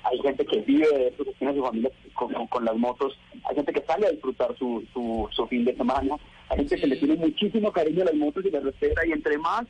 [0.03, 3.17] hay gente que vive de eso, que tiene su familia con, con- con las motos,
[3.43, 6.15] hay gente que sale a disfrutar su, su, su fin de semana,
[6.49, 9.37] hay gente que le tiene muchísimo cariño a las motos y las respeta, y entre
[9.37, 9.65] más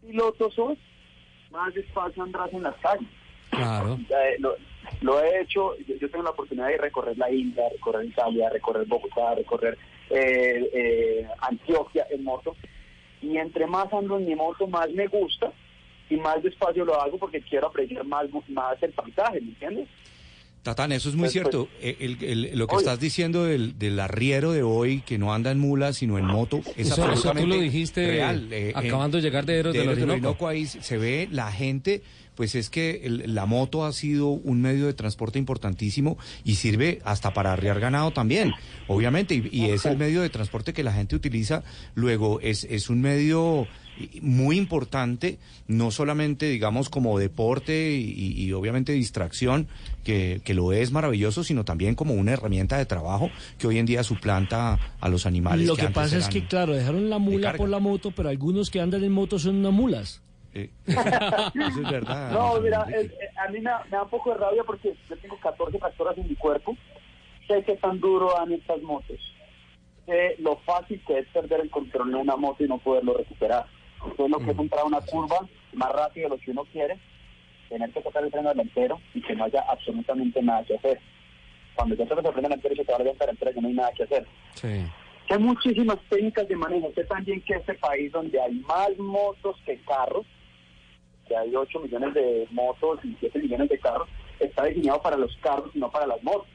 [0.00, 0.78] pilotos sos,
[1.50, 3.08] más despacio andarás en las calles.
[3.50, 3.98] Claro.
[4.08, 4.54] Eh, lo,
[5.02, 8.86] lo he hecho, yo, yo tengo la oportunidad de recorrer la India, recorrer Italia, recorrer
[8.86, 9.76] Bogotá, recorrer
[10.10, 12.56] eh, eh, Antioquia en moto,
[13.22, 15.52] y entre más ando en mi moto, más me gusta
[16.10, 19.88] y más despacio lo hago porque quiero apreciar más, más el paisaje, ¿me entiendes?
[20.62, 21.68] Tatán, eso es muy Pues, cierto.
[21.80, 22.84] Eh, el- el- lo que Oye.
[22.84, 26.58] estás diciendo del, del arriero de hoy, que no anda en mula, sino en moto,
[26.58, 28.48] es Eso- eso tú absolutamente lo dijiste, real.
[28.52, 30.46] Eh, acabando de llegar de Héroes del Orinoco.
[30.46, 32.02] ahí se ve la gente,
[32.34, 37.00] pues es que el- la moto ha sido un medio de transporte importantísimo y sirve
[37.04, 38.52] hasta para arriar ganado también,
[38.86, 41.62] obviamente, y, y es el medio de transporte que la gente utiliza.
[41.94, 43.68] Luego, es, es un medio
[44.22, 45.38] muy importante,
[45.68, 49.68] no solamente, digamos, como deporte y, y obviamente distracción,
[50.02, 53.86] que, que lo es maravilloso, sino también como una herramienta de trabajo que hoy en
[53.86, 55.66] día suplanta a los animales.
[55.68, 58.70] Lo que, antes pasa es que, claro, dejaron la mula por la moto, pero algunos
[58.70, 60.22] que andan en moto son unas mulas.
[60.86, 62.30] Eso es verdad.
[62.30, 64.94] No, mira, eh, eh, a mí me da, me da un poco de rabia porque
[65.08, 66.76] yo tengo 14 factoras en mi cuerpo.
[67.46, 69.18] Sé que tan duro dan estas motos.
[70.06, 73.66] sé lo fácil que es perder el control de una moto y no poderlo recuperar.
[74.12, 75.38] Eso es lo que es entrar a una curva
[75.74, 76.98] más rápido de lo que uno quiere,
[77.68, 81.00] tener que tocar el freno delantero y que no haya absolutamente nada que hacer.
[81.74, 83.74] Cuando ya tocas el freno delantero y se te va a levantar delantera, no hay
[83.74, 84.26] nada que hacer.
[84.54, 84.84] Sí.
[85.30, 86.88] Hay muchísimas técnicas de manejo.
[86.88, 90.26] Usted también que este país donde hay más motos que carros,
[91.26, 94.08] que hay 8 millones de motos y 7 millones de carros,
[94.40, 96.48] está diseñado para los carros y no para las motos.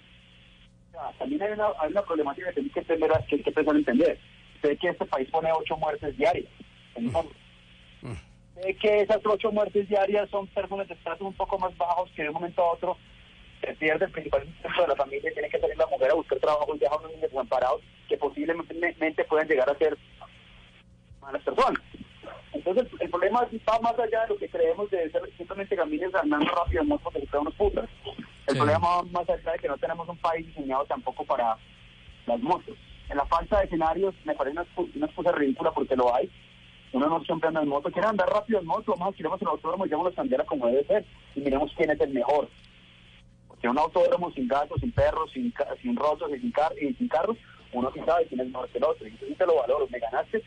[1.20, 3.78] También hay una, hay una problemática que tiene que, entender, que hay que empezar a
[3.78, 4.20] entender.
[4.62, 6.50] Sé que este país pone 8 muertes diarias
[6.96, 7.34] en motos.
[8.62, 12.24] Sé que esas 8 muertes diarias son personas de estatus un poco más bajos que
[12.24, 12.98] de un momento a otro
[13.62, 16.40] se pierde el principal sustento de la familia tiene que salir la mujer a buscar
[16.40, 19.98] trabajo y deja a unos niños desamparados que posiblemente pueden llegar a ser
[21.22, 21.82] malas personas.
[22.58, 26.50] Entonces, el problema va más allá de lo que creemos de ser simplemente gamines andando
[26.54, 27.90] rápido en motos que unos putas.
[28.48, 28.60] El Sí.
[28.60, 31.58] problema va más allá de que no tenemos un país diseñado tampoco para
[32.26, 32.76] las motos.
[33.10, 36.30] En la falta de escenarios me parece una, una excusa ridícula porque lo hay.
[36.94, 39.86] Uno no siempre anda en moto, quiere andar rápido en moto, vamos a el autódromo
[39.86, 41.06] y llevamos la bandera como debe ser
[41.36, 42.50] y miremos quién es el mejor.
[43.48, 47.08] Porque un autódromo sin gatos, sin perros, sin, sin rotos y sin, car y sin
[47.10, 47.38] carros,
[47.74, 49.06] uno sí sabe quién es mejor que el otro.
[49.06, 50.42] Y entonces te lo valoro, me ganaste,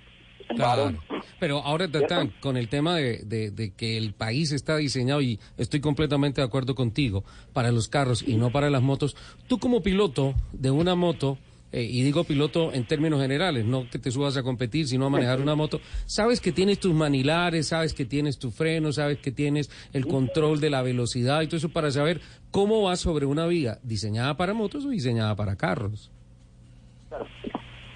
[0.57, 0.93] Claro.
[1.39, 5.39] Pero ahora, Tatán, con el tema de, de- de que el país está diseñado, y
[5.57, 9.83] estoy completamente de acuerdo contigo, para los carros y no para las motos, tú como
[9.83, 11.39] piloto de una moto,
[11.73, 15.11] eh, y digo piloto en términos generales, no que te subas a competir, sino a
[15.11, 19.31] manejar una moto, sabes que tienes tus manilares, sabes que tienes tu freno, sabes que
[19.31, 23.47] tienes el control de la velocidad y todo eso para saber cómo vas sobre una
[23.47, 26.11] vía diseñada para motos o diseñada para carros.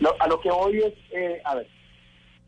[0.01, 1.67] Lo- a lo que voy es, eh, a ver,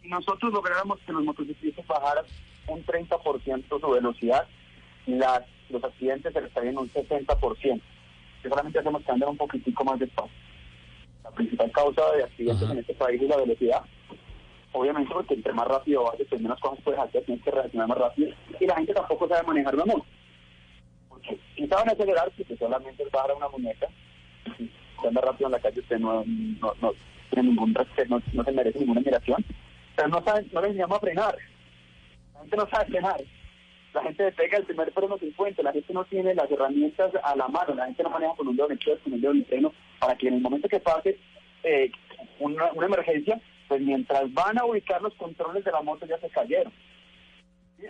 [0.07, 2.25] si nosotros lográramos que los motociclistas bajaran
[2.69, 4.47] un 30% su velocidad,
[5.07, 7.81] las, los accidentes se estarían un 60%.
[8.43, 10.31] Que solamente hacemos que anden un poquitico más despacio.
[11.25, 13.83] La principal causa de accidentes en este país es la velocidad.
[14.73, 17.99] Obviamente porque entre más rápido vayas, pues menos cosas puedes hacer, tienes que reaccionar más
[17.99, 18.33] rápido.
[18.61, 20.07] Y la gente tampoco sabe manejar una moto.
[21.09, 23.89] Porque si saben acelerar, pues solamente es bajar a una muñeca.
[24.57, 26.93] Si anda rápido en la calle, usted no, no, no
[27.31, 29.45] tiene ningún respeto, no, no se merece ninguna admiración.
[29.97, 31.37] Pero no saben, no les enseñamos a frenar.
[32.35, 33.21] La gente no sabe frenar.
[33.95, 37.35] La gente le pega el primer freno 50, la gente no tiene las herramientas a
[37.35, 39.73] la mano, la gente no maneja con un dedo en con un dedo el freno,
[39.99, 41.19] para que en el momento que pase
[41.63, 41.91] eh,
[42.39, 46.29] una, una emergencia, pues mientras van a ubicar los controles de la moto ya se
[46.29, 46.73] cayeron.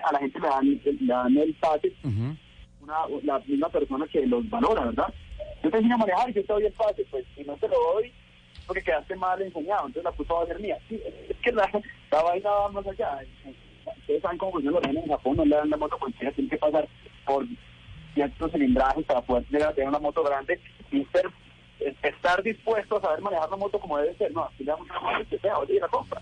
[0.04, 4.48] A la gente le dan, le dan el pase una, la misma persona que los
[4.48, 5.12] valora, ¿verdad?
[5.62, 7.68] Yo te enseño a manejar y yo te doy el pase, pues si no te
[7.68, 8.12] lo doy,
[8.66, 10.78] porque quedaste mal enseñado, entonces la culpa va a ser mía.
[10.88, 11.70] Sí, es que la,
[12.10, 13.20] la vaina va más allá.
[13.98, 16.58] Ustedes saben cómo funciona lo en Japón, no le dan la moto cualquiera, tiene que
[16.58, 16.88] pasar
[17.24, 17.44] por
[18.14, 20.58] ciertos cilindrajes para poder tener una moto grande
[20.90, 21.28] y ser,
[22.02, 24.32] estar dispuesto a saber manejar la moto como debe ser.
[24.32, 26.20] No, aquí le damos una moto que sea, oye, la compra.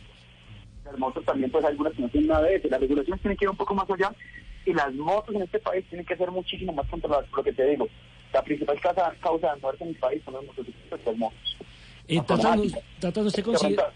[0.85, 2.69] Las motos también, pues algunas que no tienen nada de eso.
[2.69, 4.12] Las regulaciones tienen que ir un poco más allá
[4.66, 7.29] y las motos en este país tienen que ser muchísimo más controladas.
[7.29, 7.89] Por lo que te digo,
[8.33, 11.57] la principal causa, causa de muerte en el país son los motociclistas y las motos.
[12.09, 12.20] Eh.
[12.26, 12.60] Tatán,
[13.26, 13.93] ¿usted Que considera,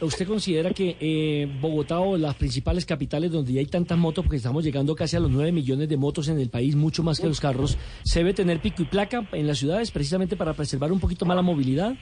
[0.00, 4.38] ¿usted considera que eh, Bogotá o las principales capitales donde ya hay tantas motos, porque
[4.38, 7.26] estamos llegando casi a los 9 millones de motos en el país, mucho más que
[7.26, 11.00] los carros, se debe tener pico y placa en las ciudades precisamente para preservar un
[11.00, 11.94] poquito más la movilidad?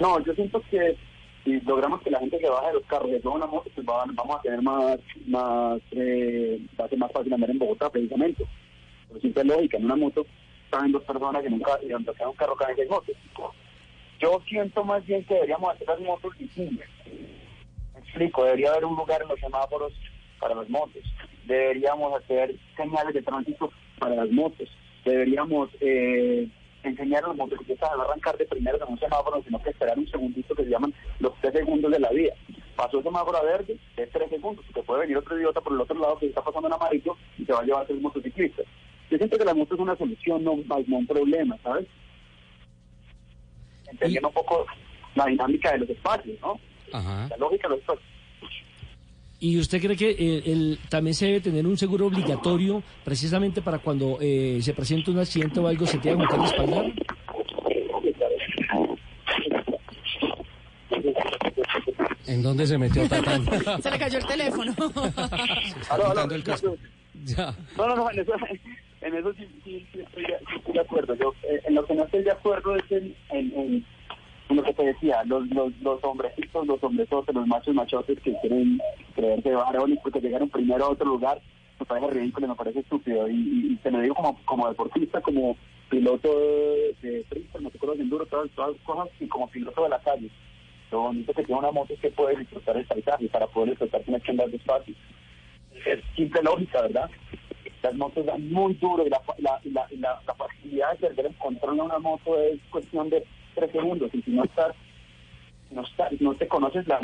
[0.00, 0.96] No, yo siento que
[1.44, 3.68] si logramos que la gente se baje de los carros y se tome una moto,
[3.74, 7.58] pues va- vamos a tener más, más eh, va a ser más fácil andar en
[7.58, 8.44] Bogotá precisamente.
[9.08, 10.24] Por simple lógica, en una moto
[10.70, 13.14] saben dos personas y nunca, y donde sea un carro caen seis motos.
[14.22, 16.88] Yo siento más bien que deberíamos hacer las motos visibles.
[17.92, 19.92] Me explico, debería haber un lugar en los semáforos
[20.38, 21.02] para las motos.
[21.44, 24.68] Deberíamos hacer señales de tránsito para las motos.
[25.04, 26.48] Deberíamos eh,
[26.84, 29.98] enseñar a los motociclistas a no arrancar de primero en un semáforo, sino que esperar
[29.98, 32.34] un segundito que se llaman los tres segundos de la vía.
[32.76, 35.80] Pasó el semáforo a verde, es tres segundos, porque puede venir otro idiota por el
[35.80, 38.62] otro lado que está pasando en amarillo y se va a llevar ser motociclista.
[39.10, 41.88] Yo siento que la moto es una solución, no, no un problema, ¿sabes?
[43.92, 44.66] Entendiendo un poco
[45.14, 46.58] la dinámica de los espacios, ¿no?
[46.92, 47.28] Ajá.
[47.30, 48.06] La lógica de los espacios.
[49.40, 53.78] ¿Y usted cree que eh, el- también se debe tener un seguro obligatorio precisamente para
[53.80, 56.92] cuando eh, se presente un accidente o algo se tenga que respaldar?
[62.26, 63.44] ¿En dónde se metió Tatán?
[63.82, 64.72] Se le cayó el teléfono.
[65.90, 66.76] Aló, aló, quitando el casco.
[67.24, 67.54] Ya.
[67.76, 68.32] No, no, no, en eso,
[69.00, 70.24] en eso sí, sí, sí estoy,
[70.72, 71.14] de acuerdo.
[71.14, 73.84] Yo, eh, en lo que no estoy de acuerdo es en,
[74.50, 78.80] lo que te decía, los, los, los hombrecitos, los hombresotes, los machos machotes que quieren
[79.14, 81.40] creerse varones porque llegaron primero a otro lugar,
[81.80, 83.28] me parece ridículo, me parece estúpido.
[83.28, 85.56] Y, y, y te lo digo como, como deportista, como
[85.92, 86.28] piloto
[87.02, 90.30] de, freestyle, motocross, de enduro, todas, todas las cosas, y como piloto de la calle.
[90.90, 94.00] Lo bonito que tiene una moto es que puede disfrutar el paisaje, para poder disfrutar
[94.02, 94.94] tienes que andar despacio.
[95.84, 97.10] Es simple lógica, ¿verdad?
[97.82, 99.86] Las motos dan muy duro y la, la, la,
[100.26, 104.10] la, facilidad de perder el control de una moto es cuestión de tres segundos.
[104.14, 104.74] Y si no estás,
[105.70, 107.00] no, estás, no te conoces la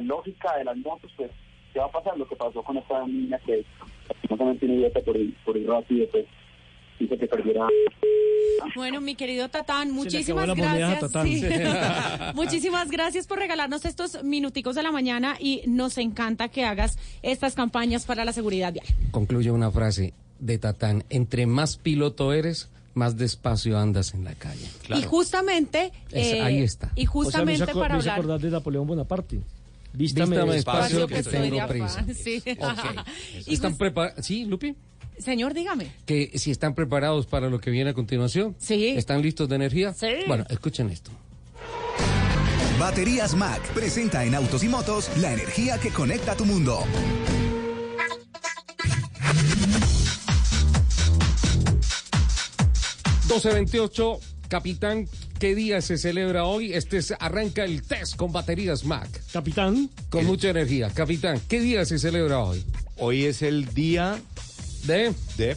[0.00, 1.30] lógica de las motos, pues
[1.72, 2.16] ¿qué va a pasar?
[2.16, 3.64] Lo que pasó con esta niña que
[4.28, 6.26] no tiene idiota por ir, por ir rápido, pues
[7.00, 7.66] hizo que perdiera
[8.74, 11.00] Bueno, mi querido Tatán, Se le muchísimas gracias.
[11.00, 11.26] Tatán.
[11.26, 11.44] Sí.
[12.34, 17.54] muchísimas gracias por regalarnos estos minuticos de la mañana y nos encanta que hagas estas
[17.54, 18.86] campañas para la seguridad vial.
[19.10, 21.04] Concluye una frase de Tatán.
[21.10, 24.66] Entre más piloto eres, más despacio andas en la calle.
[24.96, 26.90] Y justamente, Es- eh, ahí está.
[26.96, 28.18] y justamente o sea, me para me hablar.
[28.18, 29.40] acordar de Napoleón Bonaparte.
[29.92, 32.04] Vístame, Vístame despacio, despacio que que tengo prisa.
[32.14, 32.42] sí.
[32.58, 33.06] Ok.
[33.46, 34.24] Y ¿Están preparados?
[34.24, 34.76] Sí, Lupi.
[35.20, 35.92] Señor, dígame.
[36.06, 38.56] Que si están preparados para lo que viene a continuación.
[38.58, 38.88] Sí.
[38.88, 39.92] ¿Están listos de energía?
[39.94, 40.06] Sí.
[40.26, 41.10] Bueno, escuchen esto.
[42.78, 46.82] Baterías Mac presenta en autos y motos la energía que conecta tu mundo.
[53.52, 56.72] veintiocho, capitán, ¿qué día se celebra hoy?
[56.72, 59.08] Este es- arranca el test con baterías Mac.
[59.32, 59.90] Capitán.
[60.10, 60.90] Con mucha energía.
[60.90, 62.64] Capitán, ¿qué día se celebra hoy?
[62.98, 64.20] Hoy es el día
[64.86, 65.12] de...
[65.36, 65.56] de...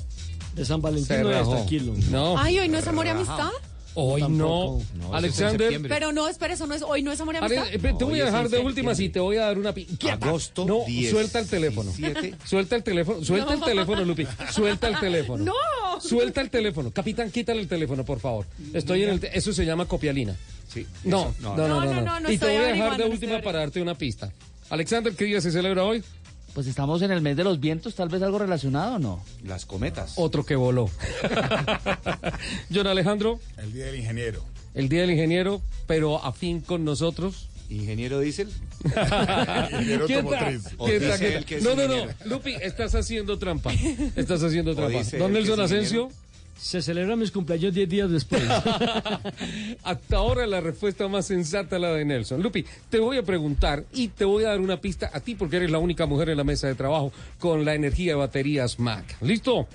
[0.55, 1.51] De San Valentín, Se no es rajó.
[1.55, 1.93] tranquilo.
[2.11, 2.37] No.
[2.37, 3.49] Ay, hoy no es amor y amistad.
[3.95, 4.27] Hoy no.
[4.27, 4.83] tampoco.
[4.93, 5.59] No, eso es en Alexander.
[5.61, 5.89] septiembre.
[5.89, 7.73] Pero no, espera, eso no es hoy no es amor y Ale, amistad.
[7.75, 9.13] eh, te voy Hoy a es dejar en de últimas y septiembre.
[9.13, 9.73] te voy a dar una...
[9.73, 10.27] pi- ¡Quieta!
[10.27, 11.91] Agosto No, 10, suelta el teléfono.
[11.91, 12.35] 17.
[12.45, 13.23] Suelta el teléfono.
[13.25, 13.65] Suelta el No.
[13.65, 14.27] teléfono, Lupi.
[14.51, 15.43] Suelta el teléfono.
[15.43, 16.01] No.
[16.01, 16.91] Suelta el teléfono.
[16.91, 18.45] Capitán, quítale el teléfono, por favor.
[18.73, 19.19] Estoy en el...
[19.19, 20.35] te- Eso se llama copialina.
[20.71, 21.85] Sí, No, eso, no, no, no.
[21.85, 23.81] no, no, no, no y te estoy voy a dejar averiguando, de última para darte
[23.81, 24.31] una pista.
[24.69, 26.03] Alexander, ¿qué día se celebra hoy?
[26.53, 29.23] Pues estamos en el mes de los vientos, tal vez algo relacionado o no.
[29.43, 30.13] Las cometas.
[30.17, 30.87] Otro que voló.
[32.73, 34.43] John Alejandro, El Día del Ingeniero.
[34.75, 37.49] el Día del Ingeniero, pero afín con nosotros.
[37.69, 38.49] Ingeniero diésel.
[38.83, 41.63] Ingeniero automotriz.
[41.63, 42.05] No, no, no.
[42.25, 43.71] Lupi, estás haciendo trampa.
[44.15, 45.01] Estás haciendo trampa.
[45.03, 46.01] que Nelson Asensio.
[46.03, 46.22] ingeniero.
[46.57, 48.43] Se celebran mis cumpleaños 10 días después.
[49.83, 52.41] Hasta ahora la respuesta más sensata la de Nelson.
[52.41, 55.57] Lupi, te voy a preguntar y te voy a dar una pista a ti porque
[55.57, 59.17] eres la única mujer en la mesa de trabajo con la energía de baterías Mac.
[59.21, 59.67] ¿Listo?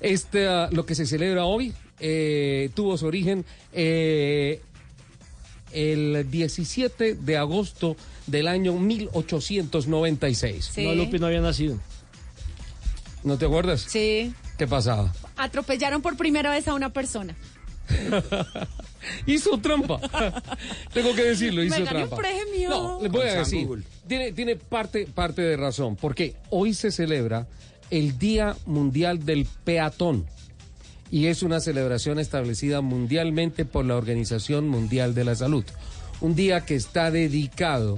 [0.00, 4.60] Este, ah, lo que se celebra hoy eh, tuvo su origen eh,
[5.72, 7.96] el 17 de agosto
[8.26, 10.70] del año 1896.
[10.74, 10.84] Sí.
[10.84, 11.78] No, Lupi no había nacido.
[13.24, 13.86] ¿No te acuerdas?
[13.88, 14.34] Sí.
[14.58, 15.12] ¿Qué pasaba?
[15.36, 17.34] Atropellaron por primera vez a una persona.
[19.26, 20.00] hizo trampa.
[20.92, 22.16] Tengo que decirlo, hizo Me gané un trampa.
[22.16, 22.70] premio.
[22.70, 23.68] No, les voy a Con decir.
[24.06, 27.46] Tiene, tiene parte, parte de razón, porque hoy se celebra
[27.90, 30.26] el Día Mundial del Peatón.
[31.10, 35.64] Y es una celebración establecida mundialmente por la Organización Mundial de la Salud.
[36.20, 37.96] Un día que está dedicado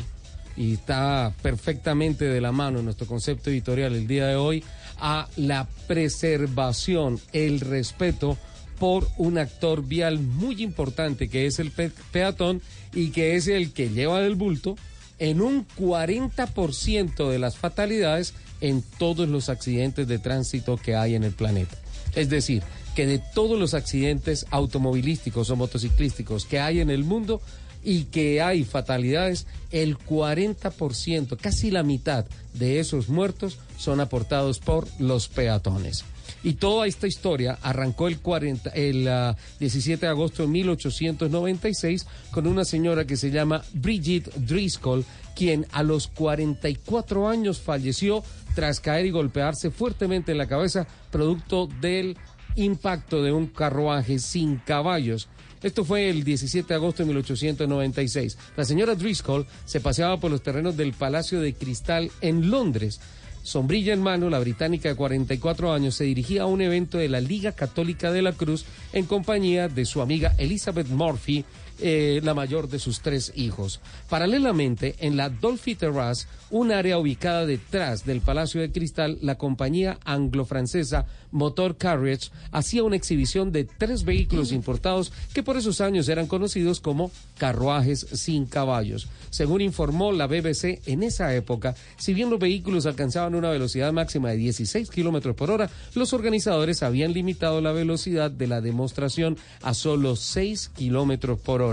[0.56, 4.62] y está perfectamente de la mano en nuestro concepto editorial el día de hoy
[5.00, 8.36] a la preservación, el respeto
[8.78, 12.62] por un actor vial muy importante que es el pe- peatón
[12.94, 14.76] y que es el que lleva del bulto
[15.18, 21.24] en un 40% de las fatalidades en todos los accidentes de tránsito que hay en
[21.24, 21.76] el planeta.
[22.14, 22.62] Es decir,
[22.94, 27.40] que de todos los accidentes automovilísticos o motociclísticos que hay en el mundo
[27.82, 34.88] y que hay fatalidades, el 40%, casi la mitad de esos muertos son aportados por
[34.98, 36.04] los peatones.
[36.42, 42.46] Y toda esta historia arrancó el, 40, el ah, 17 de agosto de 1896 con
[42.46, 48.22] una señora que se llama Bridget Driscoll, quien a los 44 años falleció
[48.54, 52.16] tras caer y golpearse fuertemente en la cabeza producto del
[52.56, 55.28] impacto de un carruaje sin caballos.
[55.62, 58.38] Esto fue el 17 de agosto de 1896.
[58.56, 63.00] La señora Driscoll se paseaba por los terrenos del Palacio de Cristal en Londres.
[63.42, 67.20] Sombrilla en mano, la británica de 44 años se dirigía a un evento de la
[67.20, 71.44] Liga Católica de la Cruz en compañía de su amiga Elizabeth Murphy,
[71.80, 73.80] eh, la mayor de sus tres hijos.
[74.08, 79.98] Paralelamente, en la Dolphy Terrace, un área ubicada detrás del Palacio de Cristal, la compañía
[80.04, 86.26] anglo-francesa Motor Carriage hacía una exhibición de tres vehículos importados que por esos años eran
[86.26, 89.08] conocidos como carruajes sin caballos.
[89.30, 94.30] Según informó la BBC, en esa época, si bien los vehículos alcanzaban una velocidad máxima
[94.30, 99.74] de 16 kilómetros por hora, los organizadores habían limitado la velocidad de la demostración a
[99.74, 101.67] solo 6 kilómetros por hora.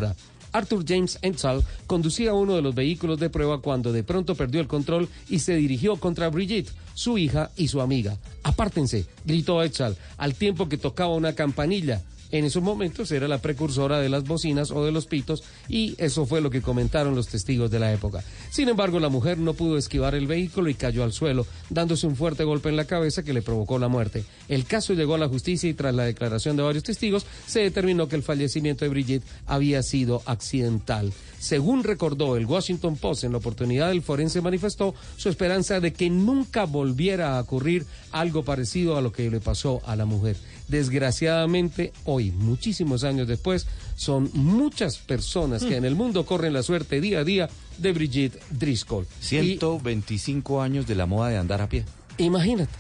[0.56, 4.68] Arthur James Ensal conducía uno de los vehículos de prueba cuando de pronto perdió el
[4.68, 8.18] control y se dirigió contra Brigitte, su hija y su amiga.
[8.44, 12.02] Apártense, gritó Ensal, al tiempo que tocaba una campanilla.
[12.32, 16.26] En esos momentos era la precursora de las bocinas o de los pitos y eso
[16.26, 18.24] fue lo que comentaron los testigos de la época.
[18.50, 22.16] Sin embargo, la mujer no pudo esquivar el vehículo y cayó al suelo, dándose un
[22.16, 24.26] fuerte golpe en la cabeza que le provocó la muerte.
[24.48, 28.08] El caso llegó a la justicia y tras la declaración de varios testigos se determinó
[28.08, 31.14] que el fallecimiento de Brigitte había sido accidental.
[31.40, 36.10] Según recordó el Washington Post en la oportunidad, el forense manifestó su esperanza de que
[36.10, 40.38] nunca volviera a ocurrir algo parecido a lo que le pasó a la mujer.
[40.68, 47.02] Desgraciadamente, hoy, muchísimos años después, son muchas personas que en el mundo corren la suerte
[47.02, 49.06] día a día de Brigitte Driscoll.
[49.20, 51.86] 125 años de la moda de andar a pie.
[52.18, 52.74] Imagínate,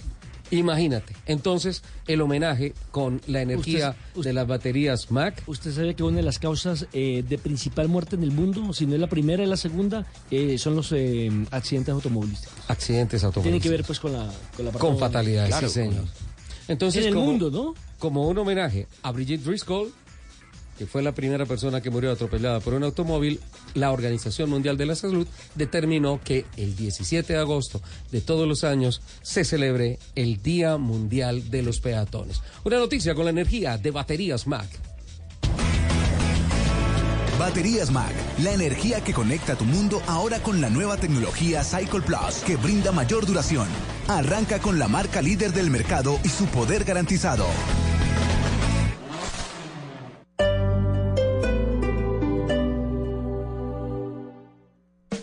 [0.51, 1.13] imagínate.
[1.25, 5.43] Entonces, el homenaje con la energía Usted- de las baterías Mac.
[5.47, 8.85] Usted sabe que una de las causas eh, de principal muerte en el mundo, si
[8.85, 12.53] no es la primera y la segunda, eh, son los eh, accidentes automovilísticos.
[12.69, 13.63] Accidentes Tiene automovilísticos.
[13.63, 15.95] que ver pues con la con la Con fatalidades, Claro, sí, señor.
[15.95, 16.24] con-
[16.67, 17.75] Entonces, En el como- mundo, ¿no?
[17.99, 19.91] Como un homenaje a Brigitte Driscoll,
[20.77, 23.39] que fue la primera persona que murió atropellada por un automóvil,
[23.75, 25.25] la Organización Mundial de la Salud
[25.55, 27.81] determinó que el 17 de agosto
[28.11, 32.41] de todos los años se celebre el Día Mundial de los Peatones.
[32.65, 34.67] Una noticia con la energía de baterías Mac.
[37.37, 42.37] Baterías Mac, la energía que conecta tu mundo ahora con la nueva tecnología Cycle Plus
[42.45, 43.67] que brinda mayor duración.
[44.07, 47.45] Arranca con la marca líder del mercado y su poder garantizado.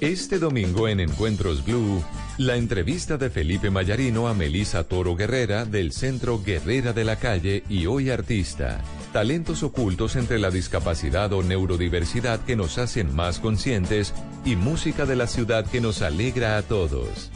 [0.01, 2.03] Este domingo en Encuentros Blue,
[2.37, 7.63] la entrevista de Felipe Mayarino a Melisa Toro Guerrera del Centro Guerrera de la Calle
[7.69, 8.83] y Hoy Artista.
[9.13, 15.17] Talentos ocultos entre la discapacidad o neurodiversidad que nos hacen más conscientes y música de
[15.17, 17.31] la ciudad que nos alegra a todos.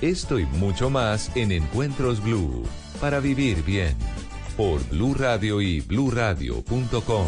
[0.00, 2.64] Esto y mucho más en Encuentros Blue,
[3.00, 3.96] para vivir bien,
[4.56, 7.26] por Blue Radio y bluradio.com.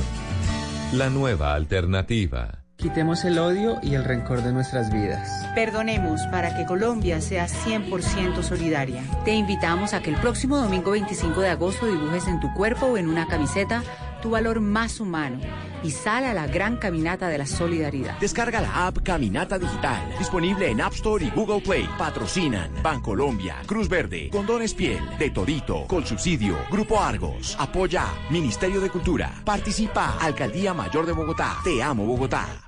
[0.93, 2.68] La nueva alternativa.
[2.78, 5.28] Quitemos el odio y el rencor de nuestras vidas.
[5.52, 9.02] Perdonemos para que Colombia sea 100% solidaria.
[9.24, 12.96] Te invitamos a que el próximo domingo 25 de agosto dibujes en tu cuerpo o
[12.96, 13.82] en una camiseta
[14.22, 15.40] tu valor más humano
[15.82, 18.16] y sal a la gran caminata de la solidaridad.
[18.20, 21.88] Descarga la app Caminata Digital, disponible en App Store y Google Play.
[21.98, 29.32] Patrocinan Bancolombia, Cruz Verde, Condones Piel, De Todito, Colsubsidio, Grupo Argos, Apoya, Ministerio de Cultura,
[29.44, 31.56] Participa, Alcaldía Mayor de Bogotá.
[31.64, 32.68] Te amo Bogotá.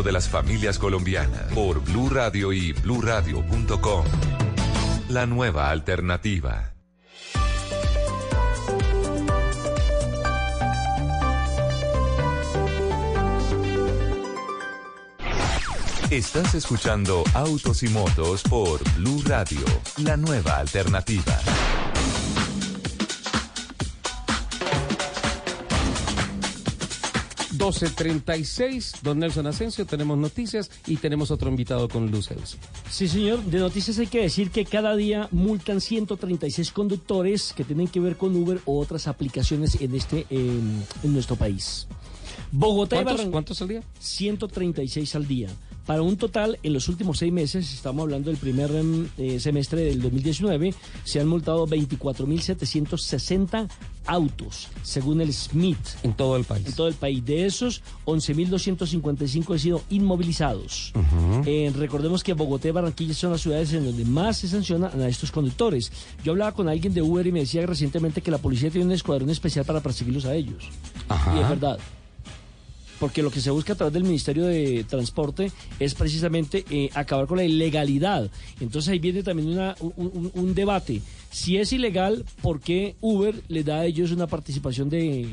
[0.00, 4.04] de las familias colombianas por Blue Radio y bluradio.com.
[5.10, 6.72] La nueva alternativa.
[16.10, 19.60] Estás escuchando Autos y Motos por Blue Radio,
[19.98, 21.38] la nueva alternativa.
[28.44, 32.56] Seis, don Nelson Asensio, tenemos noticias y tenemos otro invitado con luces.
[32.90, 33.42] Sí, señor.
[33.44, 38.16] De noticias hay que decir que cada día multan 136 conductores que tienen que ver
[38.16, 41.86] con Uber o otras aplicaciones en este en, en nuestro país.
[42.50, 43.32] Bogotá y ¿Cuántos, Barranquilla.
[43.32, 43.82] ¿Cuántos al día?
[43.98, 45.48] 136 al día.
[45.86, 49.82] Para un total, en los últimos seis meses, estamos hablando del primer em, eh, semestre
[49.82, 53.68] del 2019, se han multado 24.760
[54.06, 55.78] autos, según el SMIT.
[56.04, 56.66] En todo el país.
[56.66, 57.24] En todo el país.
[57.24, 60.92] De esos, 11.255 han sido inmovilizados.
[61.46, 65.08] Eh, recordemos que Bogotá y Barranquilla son las ciudades en donde más se sancionan a
[65.08, 65.90] estos conductores.
[66.24, 68.92] Yo hablaba con alguien de Uber y me decía recientemente que la policía tiene un
[68.92, 70.68] escuadrón especial para perseguirlos a ellos.
[71.08, 71.36] Ajá.
[71.36, 71.78] Y es verdad.
[73.02, 75.50] Porque lo que se busca a través del Ministerio de Transporte
[75.80, 78.30] es precisamente eh, acabar con la ilegalidad.
[78.60, 81.02] Entonces ahí viene también una- un, debate.
[81.28, 85.26] Si es ilegal, ¿por qué Uber le da a ellos una participación de,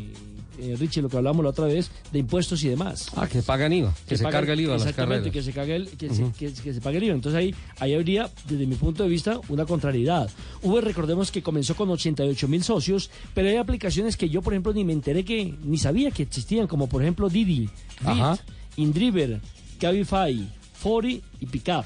[0.59, 3.07] eh, Richie, lo que hablábamos la otra vez, de impuestos y demás?
[3.15, 5.31] Ah, que pagan IVA, que, se pagan- carga el IVA las carreras.
[5.31, 7.15] que se, cague el, que, se, que- que se pague el IVA.
[7.15, 10.29] Entonces ahí, ahí habría, desde mi punto de vista, una contrariedad.
[10.61, 14.73] Uber, recordemos que comenzó con 88 mil socios, pero hay aplicaciones que yo, por ejemplo,
[14.73, 17.69] ni me enteré que, ni sabía que existían, como por ejemplo Didi.
[18.01, 18.39] Bit,
[18.77, 19.39] Indriver,
[19.79, 21.85] Cabify, Fori y Pickup.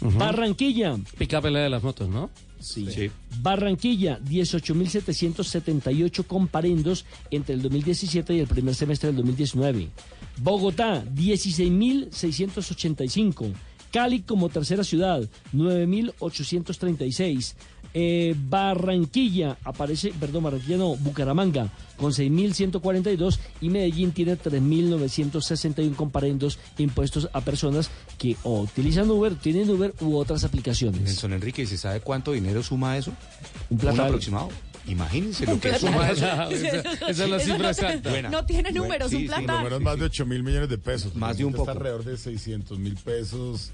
[0.00, 0.18] Ujú.
[0.18, 0.96] Barranquilla.
[1.18, 2.30] Pickup es la de las motos, ¿no?
[2.64, 2.86] Sí.
[2.90, 3.10] Sí.
[3.40, 9.88] Barranquilla, 18.778 comparendos entre el 2017 y el primer semestre del 2019.
[10.38, 13.52] Bogotá, 16.685.
[13.94, 15.22] Cali como tercera ciudad,
[15.52, 17.54] 9.836.
[17.96, 27.28] Eh, Barranquilla aparece, perdón, Barranquilla no, Bucaramanga con 6.142 y Medellín tiene 3.961 comparendos impuestos
[27.32, 27.88] a personas
[28.18, 31.00] que o utilizan Uber, tienen Uber u otras aplicaciones.
[31.00, 33.12] Nelson Enrique, ¿y se sabe cuánto dinero suma eso?
[33.70, 34.06] Un platal.
[34.06, 34.48] aproximado.
[34.86, 36.26] Imagínense lo Un que suma eso.
[36.50, 38.10] Esa- esa es la cifra no- exacta.
[38.10, 38.28] Buena.
[38.30, 39.46] No tiene Bueno, números, sí, un sí, platal.
[39.46, 41.14] Por lo menos más de 8 mil millones de pesos.
[41.14, 41.70] Más de un Está poco.
[41.70, 43.70] alrededor de 600 mil pesos.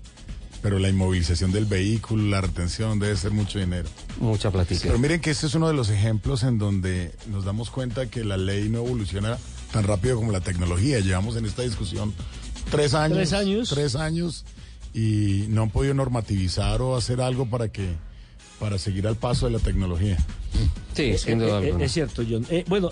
[0.63, 3.89] Pero la inmovilización del vehículo, la retención, debe ser mucho dinero.
[4.21, 4.83] Mucha platica.
[4.85, 8.25] Pero miren que este es uno de los ejemplos en donde nos damos cuenta que
[8.25, 9.39] la ley no evoluciona
[9.73, 11.01] tan rápido como la tecnología.
[11.01, 12.13] Llevamos en esta discusión
[12.71, 13.17] tres años.
[13.17, 13.69] Tres años.
[13.71, 14.45] Tres años
[14.93, 17.95] y no han podido normativizar o hacer algo para que
[18.59, 20.19] para seguir al paso de la tecnología.
[20.95, 21.85] Sí, sin duda Eh, eh, alguna.
[21.85, 22.45] Es cierto, John.
[22.51, 22.91] Eh, bueno,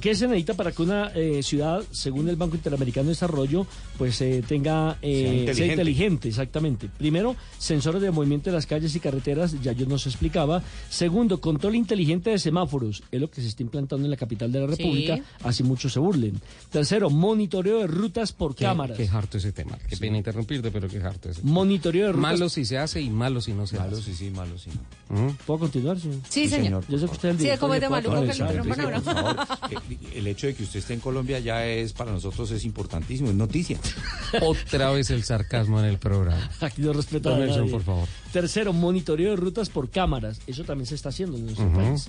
[0.00, 3.66] ¿qué se necesita para que una eh, ciudad, según el Banco Interamericano de Desarrollo,
[3.98, 6.28] pues eh, tenga eh, Sea sea inteligente.
[6.28, 6.88] exactamente?
[6.96, 10.62] Primero, sensores de movimiento de las calles y carreteras, ya yo nos explicaba.
[10.88, 14.60] Segundo, control inteligente de semáforos, es lo que se está implantando en la capital de
[14.60, 14.82] la Sí.
[14.82, 16.40] República, así muchos se burlen.
[16.70, 18.96] Tercero, monitoreo de rutas por Qué, cámaras.
[18.96, 19.78] qué harto ese tema.
[19.88, 21.52] Qué pena interrumpirte, pero qué harto ese tema.
[21.52, 22.22] Monitoreo de rutas.
[22.32, 24.04] Malo si se hace y malo si no se Malo, hace.
[24.06, 24.70] sí, sí, malo, sí.
[25.10, 25.34] Ujú.
[25.44, 25.98] ¿Puedo continuar?
[25.98, 26.84] Sí, Sí, señor.
[26.92, 28.54] Yo sé que usted es el Sí, como de le maluco que actualizar.
[28.54, 32.12] lo interrumpan a eh, el hecho de que usted esté en Colombia ya es para
[32.12, 33.78] nosotros es importantísimo, es noticia.
[34.42, 36.50] Otra vez el sarcasmo en el programa.
[36.60, 37.70] Aquí no respeta Don a nadie.
[37.70, 38.06] por favor.
[38.30, 40.40] Tercero, monitoreo de rutas por cámaras.
[40.46, 41.76] Eso también se está haciendo en nuestro Ujú.
[41.76, 42.08] país.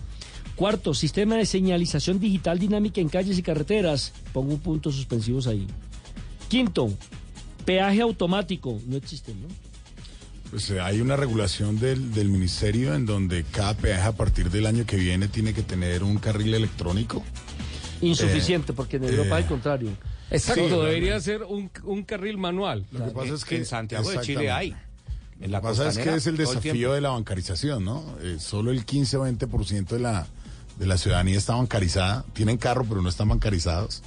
[0.58, 4.12] Cuarto, sistema de señalización digital dinámica en calles y carreteras.
[4.34, 5.66] Pongo un punto suspensivos ahí.
[6.50, 6.92] Quinto,
[7.66, 8.80] peaje automático.
[8.86, 9.48] No existe, ¿no?
[10.54, 14.68] Pues eh, hay una regulación del, del ministerio en donde cada peaje a partir del
[14.68, 17.24] año que viene tiene que tener un carril electrónico.
[18.02, 19.90] Insuficiente, Eh, porque en Europa eh, al contrario.
[20.30, 22.86] Exacto, Sí, debería ser un, un carril manual.
[22.92, 24.68] Lo que pasa es que en Santiago de Chile hay.
[24.68, 25.44] exactamente.
[25.44, 28.04] En la Lo que pasa es que es el desafío de la bancarización, ¿no?
[28.22, 30.28] Eh, solo el 15 o 20% de la,
[30.80, 32.26] de la ciudadanía está bancarizada.
[32.34, 34.02] Tienen carro, pero no están bancarizados.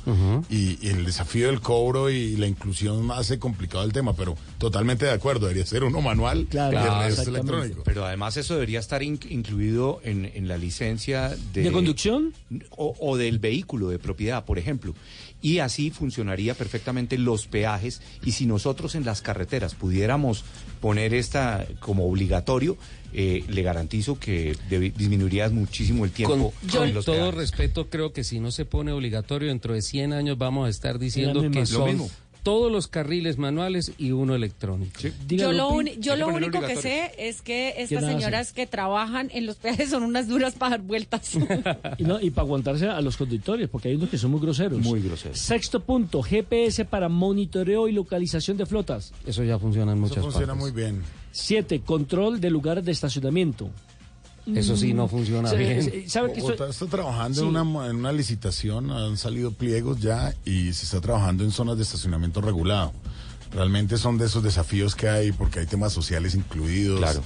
[0.50, 5.04] y, y el desafío del cobro y la inclusión hace complicado el tema, pero totalmente
[5.06, 5.46] de acuerdo.
[5.46, 7.82] Debería ser uno manual Claro, y el resto electrónico.
[7.84, 12.34] Pero además eso debería estar in- incluido en, en la licencia de, ¿De conducción?
[12.70, 14.94] O, o del vehículo de propiedad, por ejemplo.
[15.42, 18.00] Y así funcionaría perfectamente los peajes.
[18.24, 20.44] Y si nosotros en las carreteras pudiéramos
[20.80, 22.76] poner esta como obligatorio,
[23.18, 26.52] eh, le garantizo que debi- disminuiría muchísimo el tiempo.
[26.70, 30.12] Con en los todo respeto, creo que si no se pone obligatorio, dentro de 100
[30.12, 32.10] años vamos a estar diciendo que lo son mismo.
[32.42, 35.00] todos los carriles manuales y uno electrónico.
[35.28, 39.88] Yo lo, yo único que sé es que estas señoras que trabajan en los peajes
[39.90, 41.32] son unas duras para dar vueltas.
[41.98, 44.78] Y, no, y para aguantarse a los conductores, porque hay unos que son muy groseros.
[44.80, 45.38] Muy groseros.
[45.38, 49.12] Sexto punto, GPS para monitoreo y localización de flotas.
[49.26, 50.62] Eso ya funciona en muchas Eso funciona partes.
[50.62, 51.02] muy bien.
[51.38, 53.68] Siete, control de lugares de estacionamiento.
[54.54, 55.82] Eso sí no funciona bien.
[55.82, 57.46] se- ¿Sabe que Bogotá estoy- está trabajando Sí.
[57.48, 61.76] en, una, en una licitación, han salido pliegos ya y se está trabajando en zonas
[61.76, 62.92] de estacionamiento regulado.
[63.52, 67.00] Realmente son de esos desafíos que hay porque hay temas sociales incluidos.
[67.00, 67.22] Claro.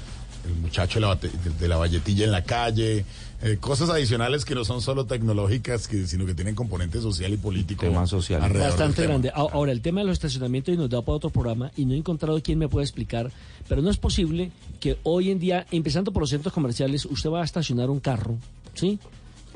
[0.48, 3.04] El muchacho de la, de la valletilla en la calle,
[3.42, 7.36] eh, cosas adicionales que no son solo tecnológicas, que, sino que tienen componente social y
[7.36, 7.82] político.
[7.86, 8.40] Tema social.
[8.52, 9.08] Bastante tema.
[9.08, 9.30] grande.
[9.30, 11.94] A- Ahora, el tema de los estacionamientos y nos da para otro programa y no
[11.94, 13.30] he encontrado quien me pueda explicar,
[13.68, 14.50] pero no es posible
[14.80, 18.36] que hoy en día, empezando por los centros comerciales, usted va a estacionar un carro,
[18.74, 18.98] ¿sí?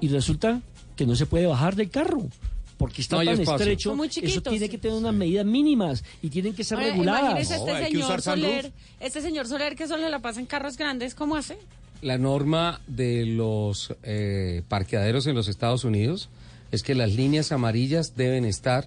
[0.01, 0.61] Y resulta
[0.97, 2.23] que no se puede bajar del carro.
[2.77, 3.55] Porque está No tan espacio.
[3.57, 7.23] estrecho, muy eso tiene que tener unas medidas mínimas y tienen que ser Oye, reguladas.
[7.23, 8.39] Imagínese No, este hay que usar señor.
[8.41, 11.57] Soler, este señor Soler que solo la pasa en carros grandes, ¿cómo hace?
[12.05, 16.29] La norma de los eh, parqueaderos en los Estados Unidos
[16.71, 18.87] es que las líneas amarillas deben estar,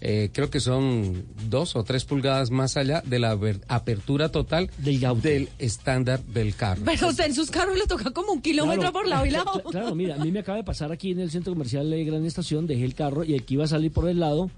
[0.00, 3.38] eh, creo que son dos o tres pulgadas más allá de la
[3.68, 6.80] apertura total del estándar del carro.
[6.86, 9.62] Pero usted en sus carros le toca como un kilómetro Claro, por lado y lado.
[9.70, 12.24] Claro, mira, a mí me acaba de pasar aquí en el centro comercial de Gran
[12.24, 14.50] Estación, dejé el carro y el que iba a salir por el lado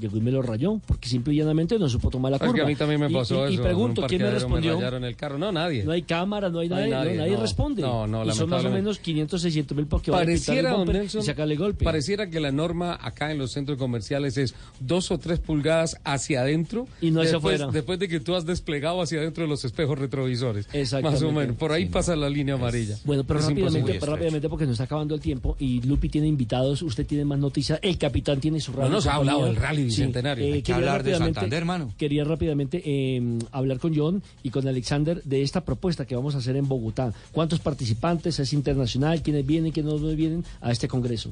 [0.00, 2.48] llegó y me lo rayó, porque simple y llanamente no supo tomar la Es que
[2.48, 2.64] curva.
[2.64, 3.62] a mí también me Y- pasó y, y eso.
[3.62, 4.74] pregunto, en un ¿quién me respondió?
[4.76, 5.38] rayaron el carro.
[5.38, 5.84] No, nadie.
[5.84, 7.40] No hay cámara, no hay No hay nadie, no, nadie, nadie no.
[7.42, 7.82] responde.
[7.82, 10.40] No, no, y son más o menos 500, 600 mil porque van a pintar el
[10.44, 11.84] Pareciera, don bumper Nelson, y sacarle golpe.
[11.84, 16.40] pareciera que la norma acá en los centros comerciales es dos o tres pulgadas hacia
[16.42, 17.72] adentro Y no hacia después, afuera.
[17.72, 20.66] después de que tú has desplegado hacia adentro de los espejos retrovisores.
[20.72, 21.24] Exactamente.
[21.24, 21.56] Más o menos.
[21.56, 22.96] Por ahí pasa la línea amarilla.
[23.04, 26.26] Bueno, pero Es rápidamente, pero rápidamente porque nos está acabando el tiempo y Lupi tiene
[26.26, 28.88] invitados, usted tiene más noticias, el capitán tiene su radio.
[28.88, 30.44] No nos ha hablado del rally y bicentenario.
[30.44, 31.94] eh, Hay que quería hablar de rápidamente- Santander, hermano.
[31.98, 36.38] Quería rápidamente eh, hablar con John y con Alexander de esta propuesta que vamos a
[36.38, 37.12] hacer en Bogotá.
[37.32, 38.38] ¿Cuántos participantes?
[38.38, 39.22] ¿Es internacional?
[39.22, 39.72] ¿Quiénes vienen?
[39.72, 41.30] ¿Quiénes no vienen a este congreso?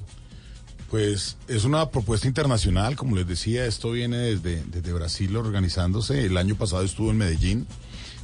[0.91, 6.25] Pues es una propuesta internacional, como les decía, esto viene desde, desde Brasil organizándose.
[6.27, 7.67] El año pasado estuvo en Medellín,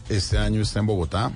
[0.09, 1.33] este año está en Bogotá.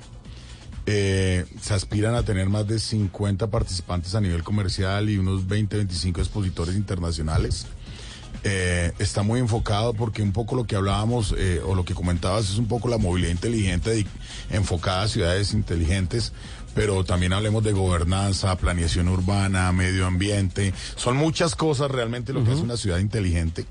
[0.87, 5.77] Eh, se aspiran a tener más de 50 participantes a nivel comercial y unos 20,
[5.77, 7.67] 25 expositores internacionales.
[8.43, 12.49] Eh, está muy enfocado porque un poco lo que hablábamos eh, o lo que comentabas
[12.49, 14.07] es un poco la movilidad inteligente de-
[14.49, 16.33] enfocada a ciudades inteligentes,
[16.73, 20.73] pero también hablemos de gobernanza, planeación urbana, medio ambiente.
[20.95, 23.65] Son muchas cosas realmente lo que es una ciudad inteligente.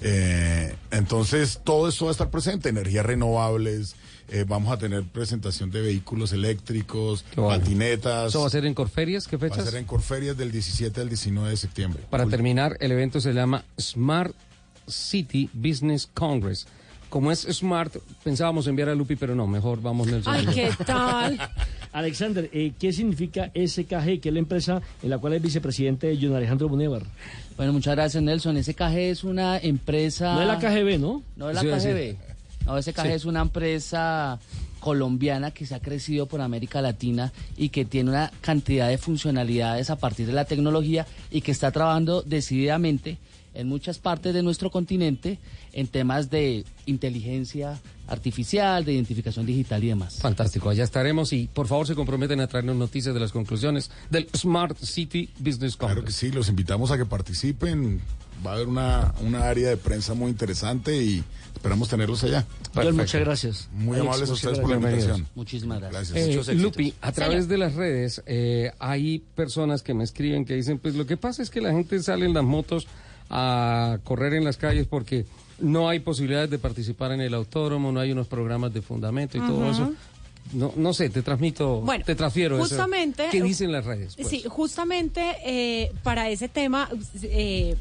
[0.00, 3.94] Eh, entonces, todo esto va a estar presente, energías renovables,
[4.30, 8.28] eh, vamos a tener presentación de vehículos eléctricos, patinetas.
[8.30, 9.26] ¿Eso va a ser en Corferias?
[9.26, 9.64] ¿Qué Va a fechas?
[9.70, 12.02] ser en Corferias del 17 al 19 de septiembre.
[12.10, 14.34] Para terminar, el evento se llama Smart
[14.88, 16.66] City Business Congress.
[17.08, 20.32] Como es Smart, pensábamos enviar a Lupi, pero no, mejor vamos Nelson.
[20.32, 21.40] Ay, ¿qué tal?
[21.92, 26.36] Alexander, eh, ¿qué significa SKG, que es la empresa en la cual es vicepresidente John
[26.36, 27.02] Alejandro Bunevar?
[27.56, 28.62] Bueno, muchas gracias, Nelson.
[28.62, 30.34] SKG es una empresa...
[30.34, 31.24] No es la KGB, ¿no?
[31.34, 32.16] No es la Sí, sí.
[32.66, 33.08] No, SKG Sí.
[33.08, 34.38] es una empresa
[34.80, 39.90] colombiana que se ha crecido por América Latina y que tiene una cantidad de funcionalidades
[39.90, 43.18] a partir de la tecnología y que está trabajando decididamente
[43.52, 45.38] en muchas partes de nuestro continente
[45.72, 47.78] en temas de inteligencia
[48.08, 50.16] artificial, de identificación digital y demás.
[50.20, 54.28] Fantástico, allá estaremos y por favor se comprometen a traernos noticias de las conclusiones del
[54.36, 55.94] Smart City Business Congress.
[55.94, 58.00] Claro que sí, los invitamos a que participen.
[58.44, 61.22] Va a haber una, una área de prensa muy interesante y
[61.60, 62.46] esperamos tenerlos allá.
[62.74, 63.68] John, muchas gracias.
[63.72, 65.02] Muy Alex, amables a ustedes por la gracias.
[65.02, 65.28] invitación.
[65.34, 66.10] Muchísimas gracias.
[66.16, 66.62] Eh, Muchos éxitos.
[66.62, 70.94] Lupi, a través de las redes eh, hay personas que me escriben que dicen, pues
[70.94, 72.86] lo que pasa es que la gente sale en las motos
[73.28, 75.26] a correr en las calles porque
[75.58, 79.40] no hay posibilidades de participar en el autódromo, no hay unos programas de fundamento y
[79.40, 79.92] todo eso.
[80.54, 82.64] No, no sé, te transmito, Bueno, te transfiero eso.
[82.68, 84.16] justamente- ¿Qué dicen las redes?
[84.16, 84.26] pues?
[84.28, 86.88] Sí, justamente eh, para ese tema
[87.22, 87.76] eh,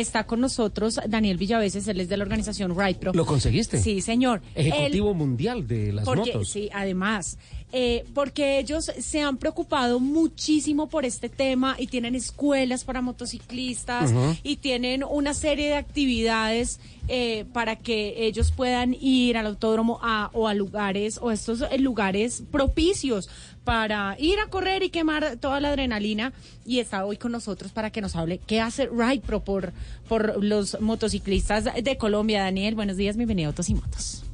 [0.00, 3.12] está con nosotros Daniel Villaveses, él es de la organización Right Pro.
[3.14, 3.78] ¿Lo conseguiste?
[3.78, 4.42] Sí, señor.
[4.54, 6.50] Ejecutivo Él- mundial de las porque, motos.
[6.50, 7.38] Sí, además,
[7.72, 14.12] eh, porque ellos se han preocupado muchísimo por este tema y tienen escuelas para motociclistas
[14.44, 16.78] y tienen una serie de actividades
[17.08, 21.78] eh, para que ellos puedan ir al autódromo a, o a lugares o estos eh,
[21.78, 23.28] lugares propicios
[23.64, 26.32] para ir a correr y quemar toda la adrenalina
[26.64, 29.72] y está hoy con nosotros para que nos hable qué hace Ride Pro por,
[30.08, 32.42] por los motociclistas de Colombia.
[32.42, 34.25] Daniel, buenos días, bienvenido a Autos y Motos.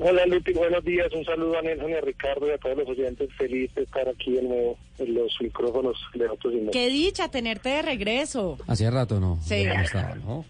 [0.00, 1.12] Hola Lupi, buenos días.
[1.12, 3.28] Un saludo a Nelson y a Ricardo y a todos los oyentes.
[3.38, 6.72] Feliz de estar aquí de nuevo en los micrófonos de Autos y Motos.
[6.72, 8.58] Qué dicha tenerte de regreso.
[8.66, 9.38] Hacía rato no.
[9.42, 9.62] Sí.
[9.62, 10.44] ya no estaba, ¿no?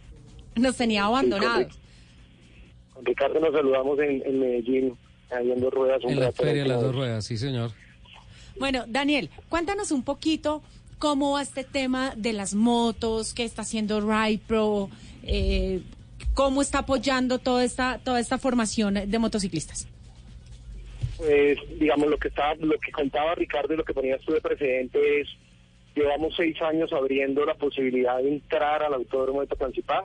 [0.57, 1.79] Nos tenía abandonados.
[2.95, 4.97] Con Ricardo nos saludamos en, en Medellín,
[5.31, 6.03] ahí en dos ruedas.
[6.05, 7.73] Un En la rato, feria de las dos ruedas, sí señor.
[8.59, 10.63] Bueno, Daniel, cuéntanos un poquito
[10.99, 14.89] cómo va este tema de las motos, qué está haciendo Ride Pro,
[15.25, 15.83] eh,
[16.35, 19.89] cómo está apoyando toda esta, toda esta formación de motociclistas.
[21.17, 24.41] Pues, digamos, lo que estaba, lo que contaba Ricardo y lo que ponías tú de
[24.41, 25.29] precedente es,
[25.95, 30.05] llevamos seis años abriendo la posibilidad de entrar al Autódromo de Tocancipá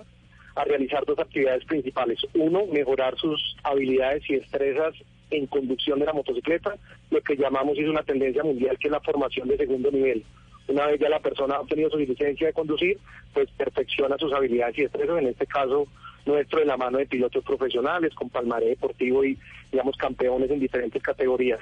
[0.55, 2.19] a realizar dos actividades principales.
[2.35, 4.93] Uno, mejorar sus habilidades y destrezas
[5.31, 6.75] en conducción de la motocicleta,
[7.09, 10.23] lo que llamamos es una tendencia mundial que es la formación de segundo nivel.
[10.67, 12.99] Una vez ya la persona ha obtenido su licencia de conducir,
[13.33, 15.87] pues perfecciona sus habilidades y destrezas, en este caso
[16.25, 19.37] nuestro de la mano de pilotos profesionales con palmaré deportivo y
[19.71, 21.59] digamos campeones en diferentes categorías.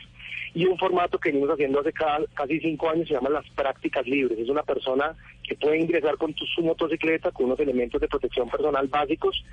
[0.53, 4.07] Y un formato que venimos haciendo hace ca- casi cinco años se llama las prácticas
[4.07, 4.39] libres.
[4.39, 8.49] Es una persona que puede ingresar con tu- su motocicleta con unos elementos de protección
[8.49, 9.43] personal básicos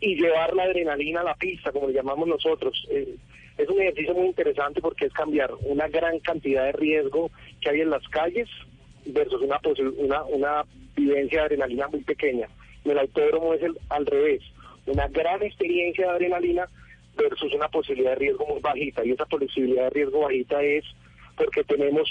[0.00, 2.86] y llevar la adrenalina a la pista, como le llamamos nosotros.
[2.90, 3.16] Eh,
[3.58, 7.30] es un ejercicio muy interesante porque es cambiar una gran cantidad de riesgo
[7.60, 8.48] que hay en las calles
[9.06, 10.64] versus una, posi- una, una
[10.96, 12.48] vivencia de adrenalina muy pequeña.
[12.84, 14.42] El autódromo es el, al revés,
[14.86, 16.68] una gran experiencia de adrenalina
[17.16, 19.04] versus una posibilidad de riesgo muy bajita.
[19.04, 20.84] Y esa posibilidad de riesgo bajita es
[21.36, 22.08] porque tenemos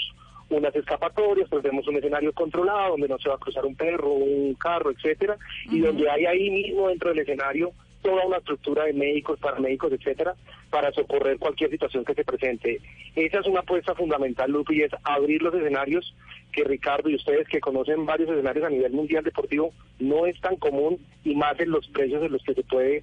[0.50, 4.12] unas escapatorias, pues tenemos un escenario controlado donde no se va a cruzar un perro,
[4.12, 5.38] un carro, etcétera,
[5.70, 7.72] y donde hay ahí mismo dentro del escenario
[8.04, 10.34] toda una estructura de médicos, paramédicos, etcétera,
[10.68, 12.80] para socorrer cualquier situación que se presente.
[13.16, 16.14] Esa es una apuesta fundamental, Lupi, y es abrir los escenarios
[16.52, 20.56] que Ricardo y ustedes que conocen varios escenarios a nivel mundial deportivo no es tan
[20.56, 23.02] común y más en los precios en los que se puede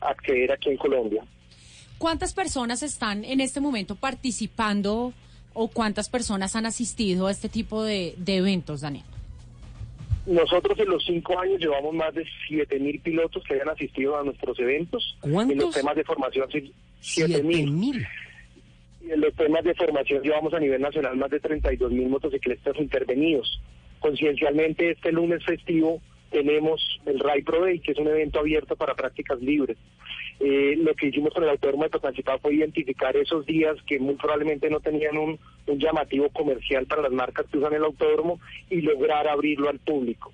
[0.00, 1.22] acceder aquí en Colombia.
[1.98, 5.12] ¿Cuántas personas están en este momento participando
[5.52, 9.04] o cuántas personas han asistido a este tipo de, de eventos, Daniel?
[10.26, 14.58] Nosotros en los cinco años llevamos más de 7.000 pilotos que hayan asistido a nuestros
[14.58, 15.16] eventos.
[15.22, 15.74] En los ¿Cuántos?
[15.74, 17.42] temas de formación, sí, 7.000.
[17.42, 18.08] 7.000.
[19.02, 23.60] Y en los temas de formación llevamos a nivel nacional más de 32.000 motociclistas intervenidos.
[23.98, 28.94] Conciencialmente, este lunes festivo tenemos el RAI Pro Day, que es un evento abierto para
[28.94, 29.76] prácticas libres.
[30.42, 34.14] Eh, lo que hicimos con el Autódromo de Tocancipá fue identificar esos días que muy
[34.14, 38.40] probablemente no tenían un, llamativo comercial para las marcas que usan el autódromo
[38.70, 40.32] y lograr abrirlo al público.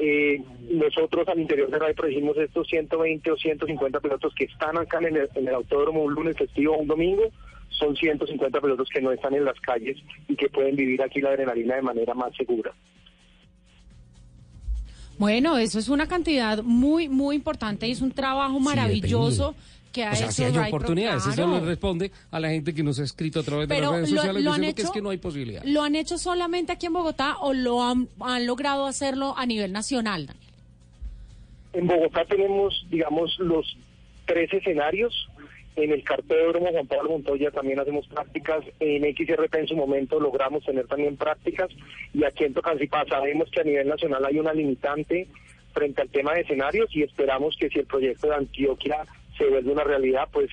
[0.00, 4.76] Eh, nosotros al interior de RAI Pro hicimos estos 120 o 150 pilotos que están
[4.78, 7.30] acá en el autódromo un lunes festivo o un domingo,
[7.68, 9.96] son 150 pilotos que no están en las calles
[10.26, 12.74] y que pueden vivir aquí la adrenalina de manera más segura.
[15.18, 19.54] Bueno, eso es una cantidad muy, muy importante y es un trabajo maravilloso
[19.92, 21.52] que ha O sea, hecho si hay Ray Pro, oportunidades, eso claro.
[21.60, 24.10] le responde a la gente que nos ha escrito a través de Pero las redes
[24.10, 25.62] lo- sociales lo han diciendo que es hecho- que no hay posibilidad.
[25.64, 29.70] ¿Lo han hecho solamente aquí en Bogotá o lo han, han logrado hacerlo a nivel
[29.72, 30.26] nacional?
[30.26, 30.44] Daniel?
[31.74, 33.76] En Bogotá tenemos, digamos, los
[34.26, 35.28] tres escenarios.
[35.76, 38.64] En el cartódromo Juan Pablo Montoya también hacemos prácticas.
[38.78, 41.70] En XRP en su momento logramos tener también prácticas.
[42.12, 45.26] Y aquí en Tocancipá sabemos que a nivel nacional hay una limitante
[45.72, 49.04] frente al tema de escenarios y esperamos que si el proyecto de Antioquia
[49.36, 50.48] se vuelve una realidad, pues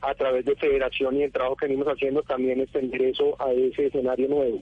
[0.00, 3.86] a través de federación y el trabajo que venimos haciendo también extender eso a ese
[3.86, 4.60] escenario nuevo.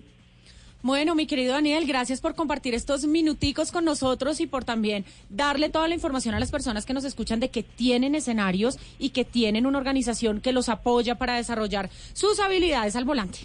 [0.84, 5.68] Bueno, mi querido Daniel, gracias por compartir estos minuticos con nosotros y por también darle
[5.68, 9.24] toda la información a las personas que nos escuchan de que tienen escenarios y que
[9.24, 13.38] tienen una organización que los apoya para desarrollar sus habilidades al volante.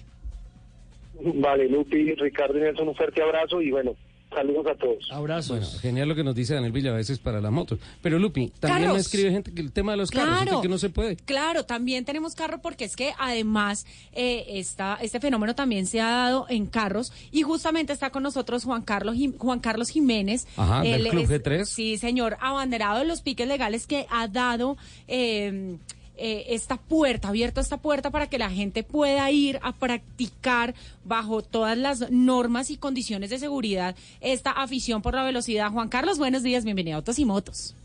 [1.22, 3.95] Vale, Lupi, Ricardo y Nelson, un fuerte abrazo y bueno,
[4.38, 5.47] saludos a todos.
[5.49, 7.80] Bueno, genial lo que nos dice Daniel Villaveses para las motos.
[8.01, 8.93] Pero Lupi, también Carros.
[8.95, 10.51] me escribe gente que el tema de los carros, Claro.
[10.57, 11.15] ¿usted que no se puede.
[11.15, 16.09] Claro, también tenemos carro porque es que además eh, esta, este fenómeno también se ha
[16.09, 20.47] dado en carros y justamente está con nosotros Juan Carlos Juan Carlos Jiménez.
[20.55, 21.65] Ajá, del Club es- G3.
[21.65, 24.77] Sí, señor, abanderado de los piques legales que ha dado
[25.07, 25.77] eh,
[26.18, 30.73] eh, esta puerta, ha abierto esta puerta para que la gente pueda ir a practicar
[31.03, 35.72] bajo todas las normas y condiciones de seguridad esta afición por la velocidad.
[35.72, 37.76] Juan Carlos, buenos días, bienvenido a Autos y Motos.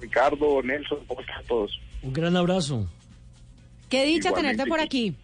[0.00, 1.80] Ricardo, Nelson, ¿cómo están todos?
[2.02, 2.86] Un gran abrazo.
[3.88, 5.14] Qué dicha Igualmente, tenerte por aquí.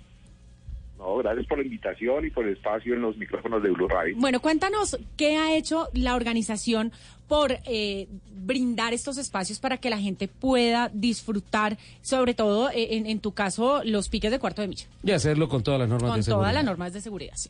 [1.01, 4.14] No, gracias por la invitación y por el espacio en los micrófonos de Blue Radio.
[4.18, 6.93] Bueno, cuéntanos qué ha hecho la organización
[7.27, 13.06] por eh, brindar estos espacios para que la gente pueda disfrutar, sobre todo eh, en,
[13.06, 16.10] en tu caso, los piques de cuarto de milla, Y hacerlo con todas las normas
[16.10, 16.40] con de seguridad.
[16.43, 17.32] todas las normas de seguridad.
[17.35, 17.48] Sí.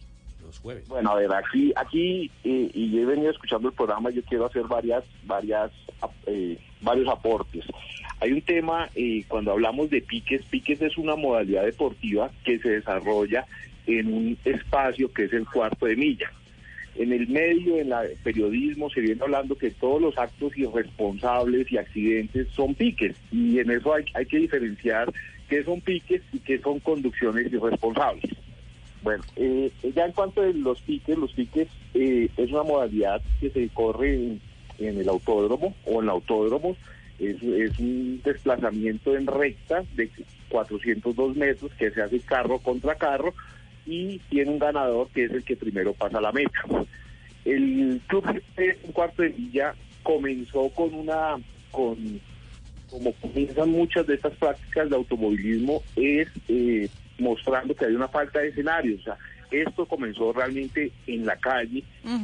[0.62, 4.64] Bueno, a ver, aquí, aquí eh, y he venido escuchando el programa, yo quiero hacer
[4.64, 5.70] varias, varias,
[6.26, 7.64] eh, varios aportes.
[8.20, 12.68] Hay un tema, eh, cuando hablamos de piques, piques es una modalidad deportiva que se
[12.68, 13.46] desarrolla
[13.86, 16.30] en un espacio que es el cuarto de milla.
[16.96, 21.78] En el medio, en el periodismo, se viene hablando que todos los actos irresponsables y
[21.78, 23.16] accidentes son piques.
[23.32, 25.10] Y en eso hay, hay que diferenciar
[25.48, 28.34] qué son piques y qué son conducciones irresponsables.
[29.02, 33.50] Bueno, eh, ya en cuanto a los piques, los piques eh, es una modalidad que
[33.50, 34.40] se corre en,
[34.78, 36.76] el autódromo o en autódromos.
[37.18, 37.42] Es,
[37.78, 40.10] un desplazamiento en recta de
[40.48, 43.34] 402 metros que se hace carro contra carro
[43.84, 46.62] y tiene un ganador que es el que primero pasa la meta.
[47.44, 48.24] El club
[48.84, 51.36] un cuarto de milla comenzó con una,
[51.70, 52.20] con
[52.90, 56.88] como comienzan muchas de estas prácticas de automovilismo, es eh,
[57.20, 59.00] mostrando que hay una falta de escenarios.
[59.00, 59.16] O sea,
[59.50, 61.82] esto comenzó realmente en la calle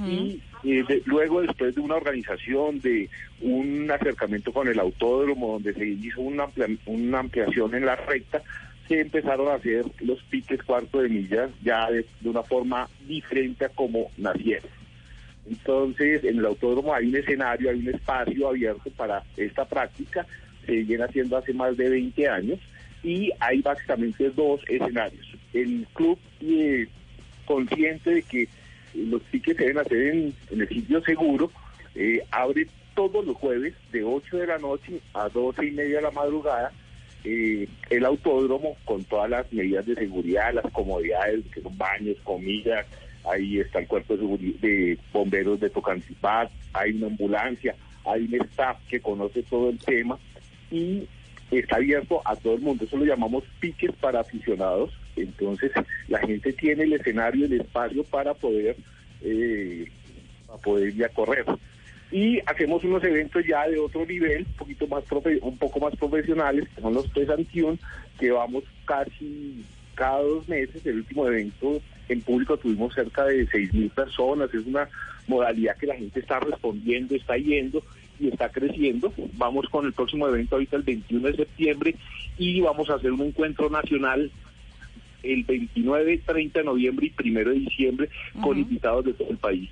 [0.09, 3.09] y eh, de- luego después de una organización, de
[3.41, 8.43] un acercamiento con el autódromo, donde se hizo una, amplia- una ampliación en la recta,
[8.89, 13.65] se empezaron a hacer los piques cuarto de millas ya de, de una forma diferente
[13.65, 14.71] a como nacieron.
[15.49, 20.27] Entonces, en el autódromo hay un escenario, hay un espacio abierto para esta práctica,
[20.65, 22.59] se viene haciendo hace más de 20 años
[23.03, 25.27] y hay básicamente dos escenarios.
[25.53, 26.87] El club, eh,
[27.45, 28.49] consciente de que
[28.95, 31.51] los piques se deben hacer en, el sitio seguro,
[31.95, 36.03] eh, abre todos los jueves de 8 de la noche a 12 y media de
[36.03, 36.73] la madrugada
[37.29, 42.87] eh, el autódromo con todas las medidas de seguridad, las comodidades, que son baños, comidas,
[43.29, 47.75] ahí está el cuerpo de, de bomberos de Tocancipá, hay una ambulancia,
[48.05, 50.17] hay un staff que conoce todo el tema
[50.71, 51.09] y
[51.51, 52.85] está abierto a todo el mundo.
[52.85, 54.93] Eso lo llamamos piques para aficionados.
[55.17, 55.73] Entonces
[56.09, 58.77] la gente tiene el escenario, el espacio para poder,
[59.23, 59.89] eh,
[60.47, 61.45] para poder ir a correr.
[62.11, 65.97] Y hacemos unos eventos ya de otro nivel, un poquito más profe- un poco más
[65.97, 67.79] profesionales, que son los Pesantión,
[68.19, 69.65] que vamos casi
[69.95, 70.85] cada dos meses.
[70.87, 74.53] El último evento en público tuvimos cerca de seis mil personas.
[74.55, 74.89] Es una
[75.27, 77.83] modalidad que la gente está respondiendo, está yendo
[78.21, 79.13] y está creciendo.
[79.35, 81.95] Vamos con el próximo evento ahorita el 21 de septiembre
[82.39, 84.31] y vamos a hacer un encuentro nacional
[85.23, 88.09] el 29, 30 de noviembre y 1 de diciembre
[88.43, 89.69] con invitados de todo el país.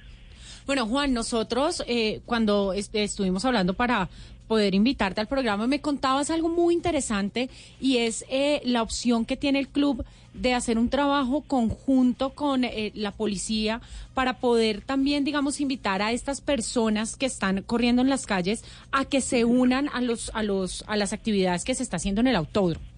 [0.66, 4.08] Bueno, Juan, nosotros eh, cuando est- estuvimos hablando para
[4.46, 7.48] poder invitarte al programa, me contabas algo muy interesante
[7.80, 10.04] y es eh, la opción que tiene el club
[10.34, 13.80] de hacer un trabajo conjunto con eh, la policía
[14.14, 19.04] para poder también, digamos, invitar a estas personas que están corriendo en las calles a
[19.04, 22.26] que se unan a los a los a las actividades que se está haciendo en
[22.26, 22.93] el autódromo.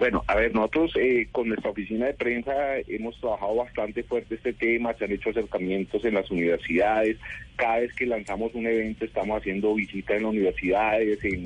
[0.00, 2.52] Bueno, a ver, nosotros eh, con nuestra oficina de prensa
[2.88, 7.18] hemos trabajado bastante fuerte este tema, se han hecho acercamientos en las universidades,
[7.56, 11.44] cada vez que lanzamos un evento estamos haciendo visitas en las universidades, en,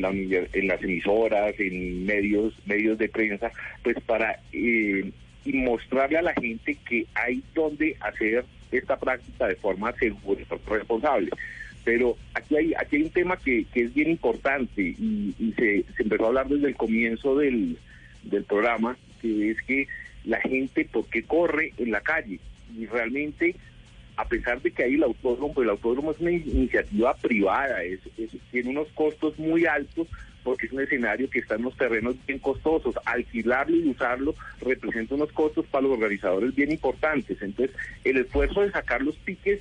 [0.00, 3.50] la en las emisoras, en medios, medios de prensa,
[3.82, 5.10] pues para eh,
[5.46, 11.30] mostrarle a la gente que hay donde hacer esta práctica de forma segura y responsable.
[11.88, 15.86] Pero aquí hay, aquí hay un tema que, que es bien importante y, y se,
[15.98, 17.78] empezó a hablar desde el comienzo del,
[18.24, 19.88] del programa, que es que
[20.26, 22.40] la gente, ¿por qué corre en la calle?
[22.78, 23.56] Y realmente,
[24.18, 27.82] a pesar de que hay el autódromo, pues el autódromo es una in- iniciativa privada,
[27.82, 30.08] es, es- tiene unos costos muy altos
[30.44, 32.96] porque es un escenario que está en unos terrenos bien costosos.
[33.06, 37.40] Alquilarlo y usarlo representa unos costos para los organizadores bien importantes.
[37.40, 37.74] Entonces,
[38.04, 39.60] el esfuerzo de sacar los piques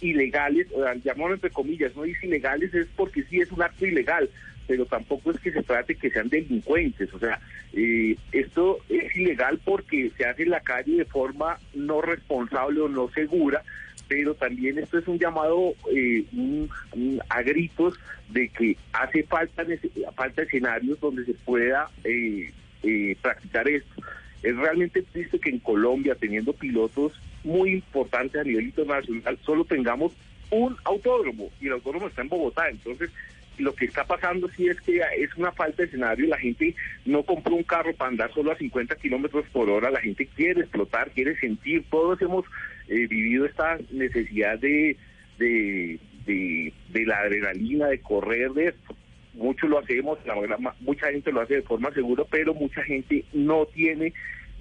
[0.00, 0.86] ilegales, o
[1.32, 4.28] entre comillas, no dice ilegales es porque sí es un acto ilegal,
[4.66, 7.40] pero tampoco es que se trate que sean delincuentes, o sea,
[7.72, 12.88] eh, esto es ilegal porque se hace en la calle de forma no responsable o
[12.88, 13.62] no segura,
[14.08, 16.70] pero también esto es un llamado eh, un-
[17.28, 17.94] a gritos
[18.30, 19.64] de que hace falta,
[20.14, 22.50] falta escenarios donde se pueda eh,
[22.82, 24.02] eh, practicar esto.
[24.42, 27.12] Es realmente triste que en Colombia, teniendo pilotos
[27.44, 30.12] muy importantes a nivel internacional, solo tengamos
[30.50, 32.68] un autódromo y el autódromo está en Bogotá.
[32.68, 33.10] Entonces,
[33.58, 36.28] lo que está pasando sí es que es una falta de escenario.
[36.28, 36.74] La gente
[37.04, 39.90] no compró un carro para andar solo a 50 kilómetros por hora.
[39.90, 41.84] La gente quiere explotar, quiere sentir.
[41.90, 42.44] Todos hemos
[42.88, 44.96] eh, vivido esta necesidad de,
[45.38, 48.96] de, de, de la adrenalina, de correr, de esto
[49.38, 53.24] muchos lo hacemos, la verdad, mucha gente lo hace de forma segura, pero mucha gente
[53.32, 54.12] no tiene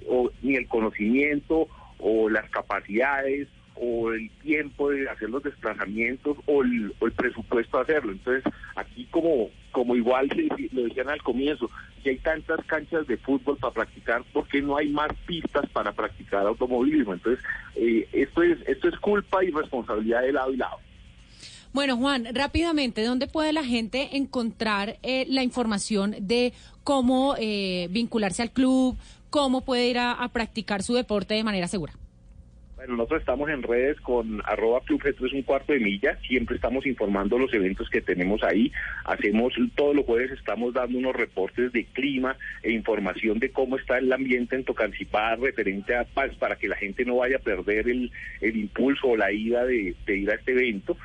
[0.08, 1.68] o, ni el conocimiento
[2.00, 3.48] o las capacidades
[3.80, 8.12] o el tiempo de hacer los desplazamientos o el, o el presupuesto de hacerlo.
[8.12, 8.44] Entonces,
[8.76, 10.28] aquí como como igual
[10.72, 11.70] lo decían al comienzo,
[12.02, 15.92] si hay tantas canchas de fútbol para practicar, ¿por qué no hay más pistas para
[15.92, 17.14] practicar automovilismo?
[17.14, 17.44] Entonces,
[17.76, 20.78] eh, esto es esto es culpa y responsabilidad de lado y lado.
[21.74, 26.54] Bueno, Juan, rápidamente, ¿dónde puede la gente encontrar eh, la información de
[26.84, 28.98] cómo eh, vincularse al club,
[29.38, 31.94] cómo puede ir a, practicar su deporte de manera segura?
[32.76, 36.88] Bueno, nosotros estamos en redes con arroba club G3 un cuarto de milla, siempre estamos
[36.88, 38.72] informando los eventos que tenemos ahí,
[39.06, 44.00] hacemos todos los jueves estamos dando unos reportes de clima e información de cómo está
[44.00, 47.90] el ambiente en Tocancipá referente a paz para que la gente no vaya a perder
[47.90, 48.12] el,
[48.42, 50.98] el impulso o la ida de ir a este evento.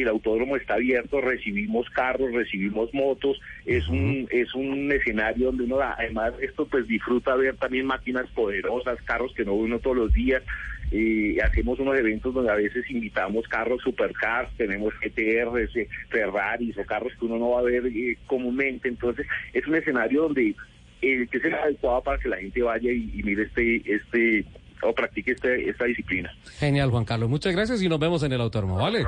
[0.00, 5.80] El autódromo está abierto, recibimos carros, recibimos motos, es un es un escenario donde uno
[5.80, 10.12] además esto pues disfruta ver también máquinas poderosas, carros que no ve uno todos los
[10.12, 10.42] días,
[10.90, 16.84] eh, hacemos unos eventos donde a veces invitamos carros supercars, tenemos GTRs, eh, Ferraris o
[16.84, 20.56] carros que uno no va a ver eh, comúnmente, entonces es un escenario donde
[21.02, 24.44] eh, que es el adecuado para que la gente vaya y, y mire este este
[24.82, 26.30] o practique este, esta disciplina.
[26.58, 27.28] Genial, Juan Carlos.
[27.28, 29.04] Muchas gracias y nos vemos en el autódromo, ¿vale?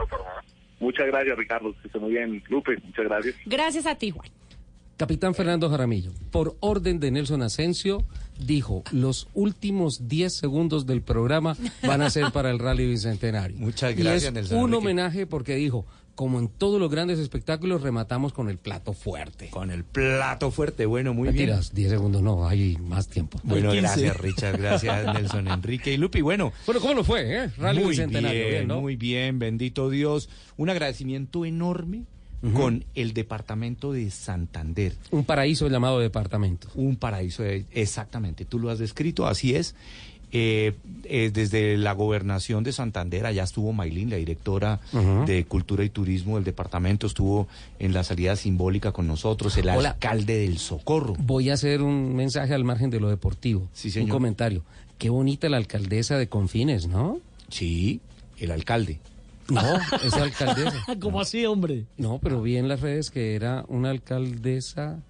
[0.78, 1.74] Muchas gracias, Ricardo.
[1.80, 2.76] Que esté muy bien, Lupe.
[2.84, 3.36] Muchas gracias.
[3.46, 4.35] Gracias a ti, Juan.
[4.96, 8.04] Capitán Fernando Jaramillo, por orden de Nelson Asensio,
[8.38, 11.54] dijo, los últimos 10 segundos del programa
[11.86, 13.58] van a ser para el Rally Bicentenario.
[13.58, 14.78] Muchas Y gracias, es Nelson un Enrique.
[14.78, 19.50] homenaje porque dijo, como en todos los grandes espectáculos, rematamos con el plato fuerte.
[19.50, 21.48] Con el plato fuerte, bueno, muy bien.
[21.50, 23.38] Mentiras, 10 segundos no, hay más tiempo.
[23.44, 24.00] Bueno, Hay 15.
[24.00, 24.56] gracias, Richard.
[24.58, 26.22] Gracias, Nelson Enrique y Lupi.
[26.22, 27.50] Bueno, Bueno, ¿cómo lo fue, eh?
[27.58, 28.80] Rally muy Bicentenario, bien, bien, ¿no?
[28.80, 30.30] muy bien, bendito Dios.
[30.56, 32.04] Un agradecimiento enorme
[32.54, 34.94] con el departamento de Santander.
[35.10, 36.68] Un paraíso llamado departamento.
[36.74, 38.44] Un paraíso, de- exactamente.
[38.44, 39.74] Tú lo has descrito, así es.
[40.32, 44.80] Eh, eh, desde la gobernación de Santander, allá estuvo Maylin, la directora
[45.24, 47.46] de Cultura y Turismo del departamento, estuvo
[47.78, 49.90] en la salida simbólica con nosotros, el Hola.
[49.90, 51.14] alcalde del Socorro.
[51.18, 53.68] Voy a hacer un mensaje al margen de lo deportivo.
[53.72, 54.10] Sí, Un señor.
[54.10, 54.62] comentario.
[54.98, 57.18] Qué bonita la alcaldesa de Confines, ¿no?
[57.48, 58.00] Sí,
[58.38, 58.98] el alcalde.
[59.48, 59.60] No,
[60.04, 60.84] esa alcaldesa.
[61.00, 61.86] ¿Cómo así, hombre?
[61.96, 65.00] No, pero vi en las redes que era una alcaldesa,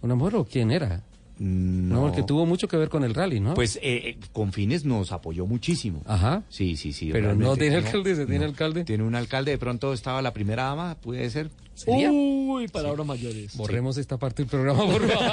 [0.00, 1.02] una mujer o quién era.
[1.38, 3.54] No, No, porque tuvo mucho que ver con el rally, ¿no?
[3.54, 6.02] Pues eh, eh, Confines nos apoyó muchísimo.
[6.06, 6.42] Ajá.
[6.48, 7.10] Sí, sí, sí.
[7.10, 8.84] Pero no tiene alcalde, ¿se tiene alcalde?
[8.84, 11.50] Tiene un alcalde, de pronto estaba la primera dama, puede ser.
[11.74, 12.10] ¿Sería?
[12.12, 13.56] Uy, palabras mayores.
[13.56, 15.32] Borremos esta parte del programa, por favor.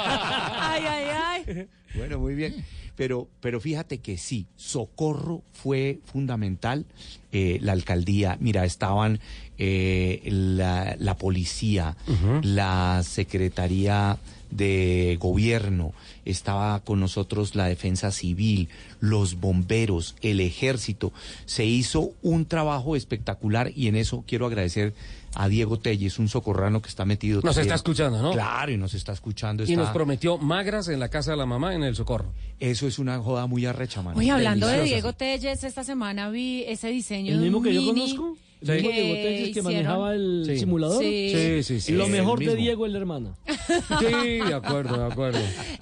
[0.62, 1.04] Ay, ay,
[1.46, 1.68] ay.
[1.94, 2.64] Bueno, muy bien.
[3.00, 6.84] Pero, pero fíjate que sí, Socorro fue fundamental.
[7.32, 9.20] eh, la alcaldía, mira, estaban
[9.56, 11.96] eh, la, la policía,
[12.42, 14.18] la Secretaría
[14.50, 15.94] de Gobierno,
[16.26, 18.68] estaba con nosotros la Defensa Civil,
[18.98, 21.14] los bomberos, el ejército.
[21.46, 24.92] Se hizo un trabajo espectacular y en eso quiero agradecer
[25.34, 27.36] a Diego Telles, un socorrano que está metido.
[27.36, 27.62] Nos también.
[27.62, 28.32] está escuchando, ¿no?
[28.32, 29.64] Claro, y nos está escuchando.
[29.64, 32.32] Y nos prometió magras en la casa de la mamá en el Socorro.
[32.58, 34.18] Eso es una joda muy arrecha, mano.
[34.18, 37.74] Oye, hablando de Diego Telles, esta semana vi ese diseño ¿El de mismo un que
[37.74, 38.36] yo conozco?
[38.62, 38.70] Sí.
[38.72, 39.64] ¿El mismo que Diego que hicieron.
[39.72, 40.58] manejaba el Sí.
[40.58, 41.02] simulador?
[41.02, 41.32] Sí.
[41.34, 41.92] Sí, sí, sí.
[41.92, 42.56] Lo mejor de.
[42.56, 43.34] Diego es la hermana.
[43.46, 44.06] Sí,
[44.46, 45.38] de acuerdo, de acuerdo.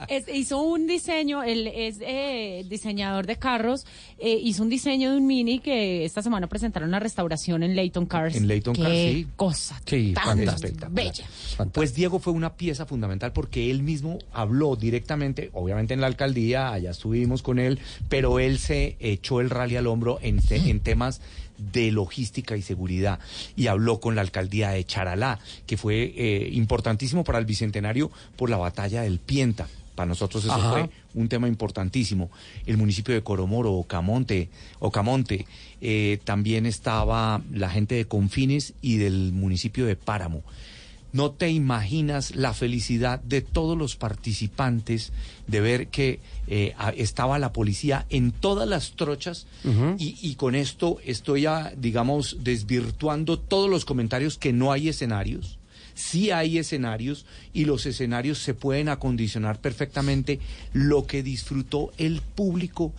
[0.08, 3.86] Es- hizo un diseño, él es eh, diseñador de carros,
[4.18, 8.06] eh, hizo un diseño de un mini que esta semana presentaron la restauración en Leighton
[8.06, 8.36] Cars.
[8.36, 9.26] En Leighton Cars, sí.
[9.36, 10.86] cosa Sí, tan fantástico.
[10.90, 11.24] bella.
[11.72, 16.72] Pues Diego fue una pieza fundamental porque él mismo habló directamente, obviamente en la alcaldía,
[16.72, 17.78] allá estuvimos con él,
[18.08, 21.20] pero él se echó el rally al hombro en, te- en temas
[21.58, 23.18] de logística y seguridad
[23.56, 28.50] y habló con la alcaldía de Charalá, que fue eh, importantísimo para el Bicentenario por
[28.50, 29.68] la batalla del Pienta.
[29.94, 30.70] Para nosotros eso Ajá.
[30.70, 32.30] fue un tema importantísimo.
[32.66, 34.48] El municipio de Coromoro, Ocamonte,
[34.78, 35.44] Ocamonte,
[35.80, 40.44] eh, también estaba la gente de Confines y del municipio de Páramo.
[41.12, 45.12] No te imaginas la felicidad de todos los participantes
[45.46, 49.46] de ver que eh, estaba la policía en todas las trochas.
[49.98, 55.58] Y, y con esto estoy, a, digamos, desvirtuando todos los comentarios que no hay escenarios.
[55.94, 60.38] Sí hay escenarios y los escenarios se pueden acondicionar perfectamente.
[60.72, 62.92] Lo que disfrutó el público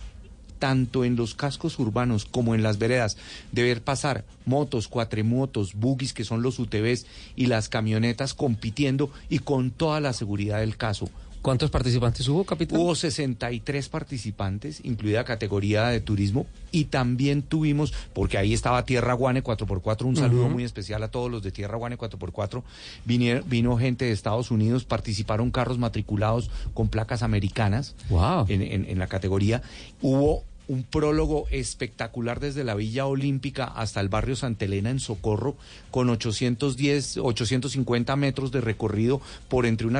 [0.60, 3.16] tanto en los cascos urbanos como en las veredas,
[3.50, 9.40] de ver pasar motos, cuatrimotos, buggies, que son los UTVs, y las camionetas compitiendo y
[9.40, 11.10] con toda la seguridad del caso.
[11.42, 12.78] ¿Cuántos participantes hubo, capitán?
[12.78, 19.42] Hubo 63 participantes, incluida categoría de turismo, y también tuvimos, porque ahí estaba Tierra Guane
[19.42, 22.62] 4x4, un saludo muy especial a todos los de Tierra Guane 4x4.
[23.06, 28.44] Vinieron, vino gente de Estados Unidos, participaron carros matriculados con placas americanas Wow.
[28.50, 29.62] en, en- en la categoría.
[30.02, 35.56] Hubo un prólogo espectacular desde la Villa Olímpica hasta el barrio Santa Elena en Socorro,
[35.90, 39.98] con 810, 850 metros de recorrido por entre una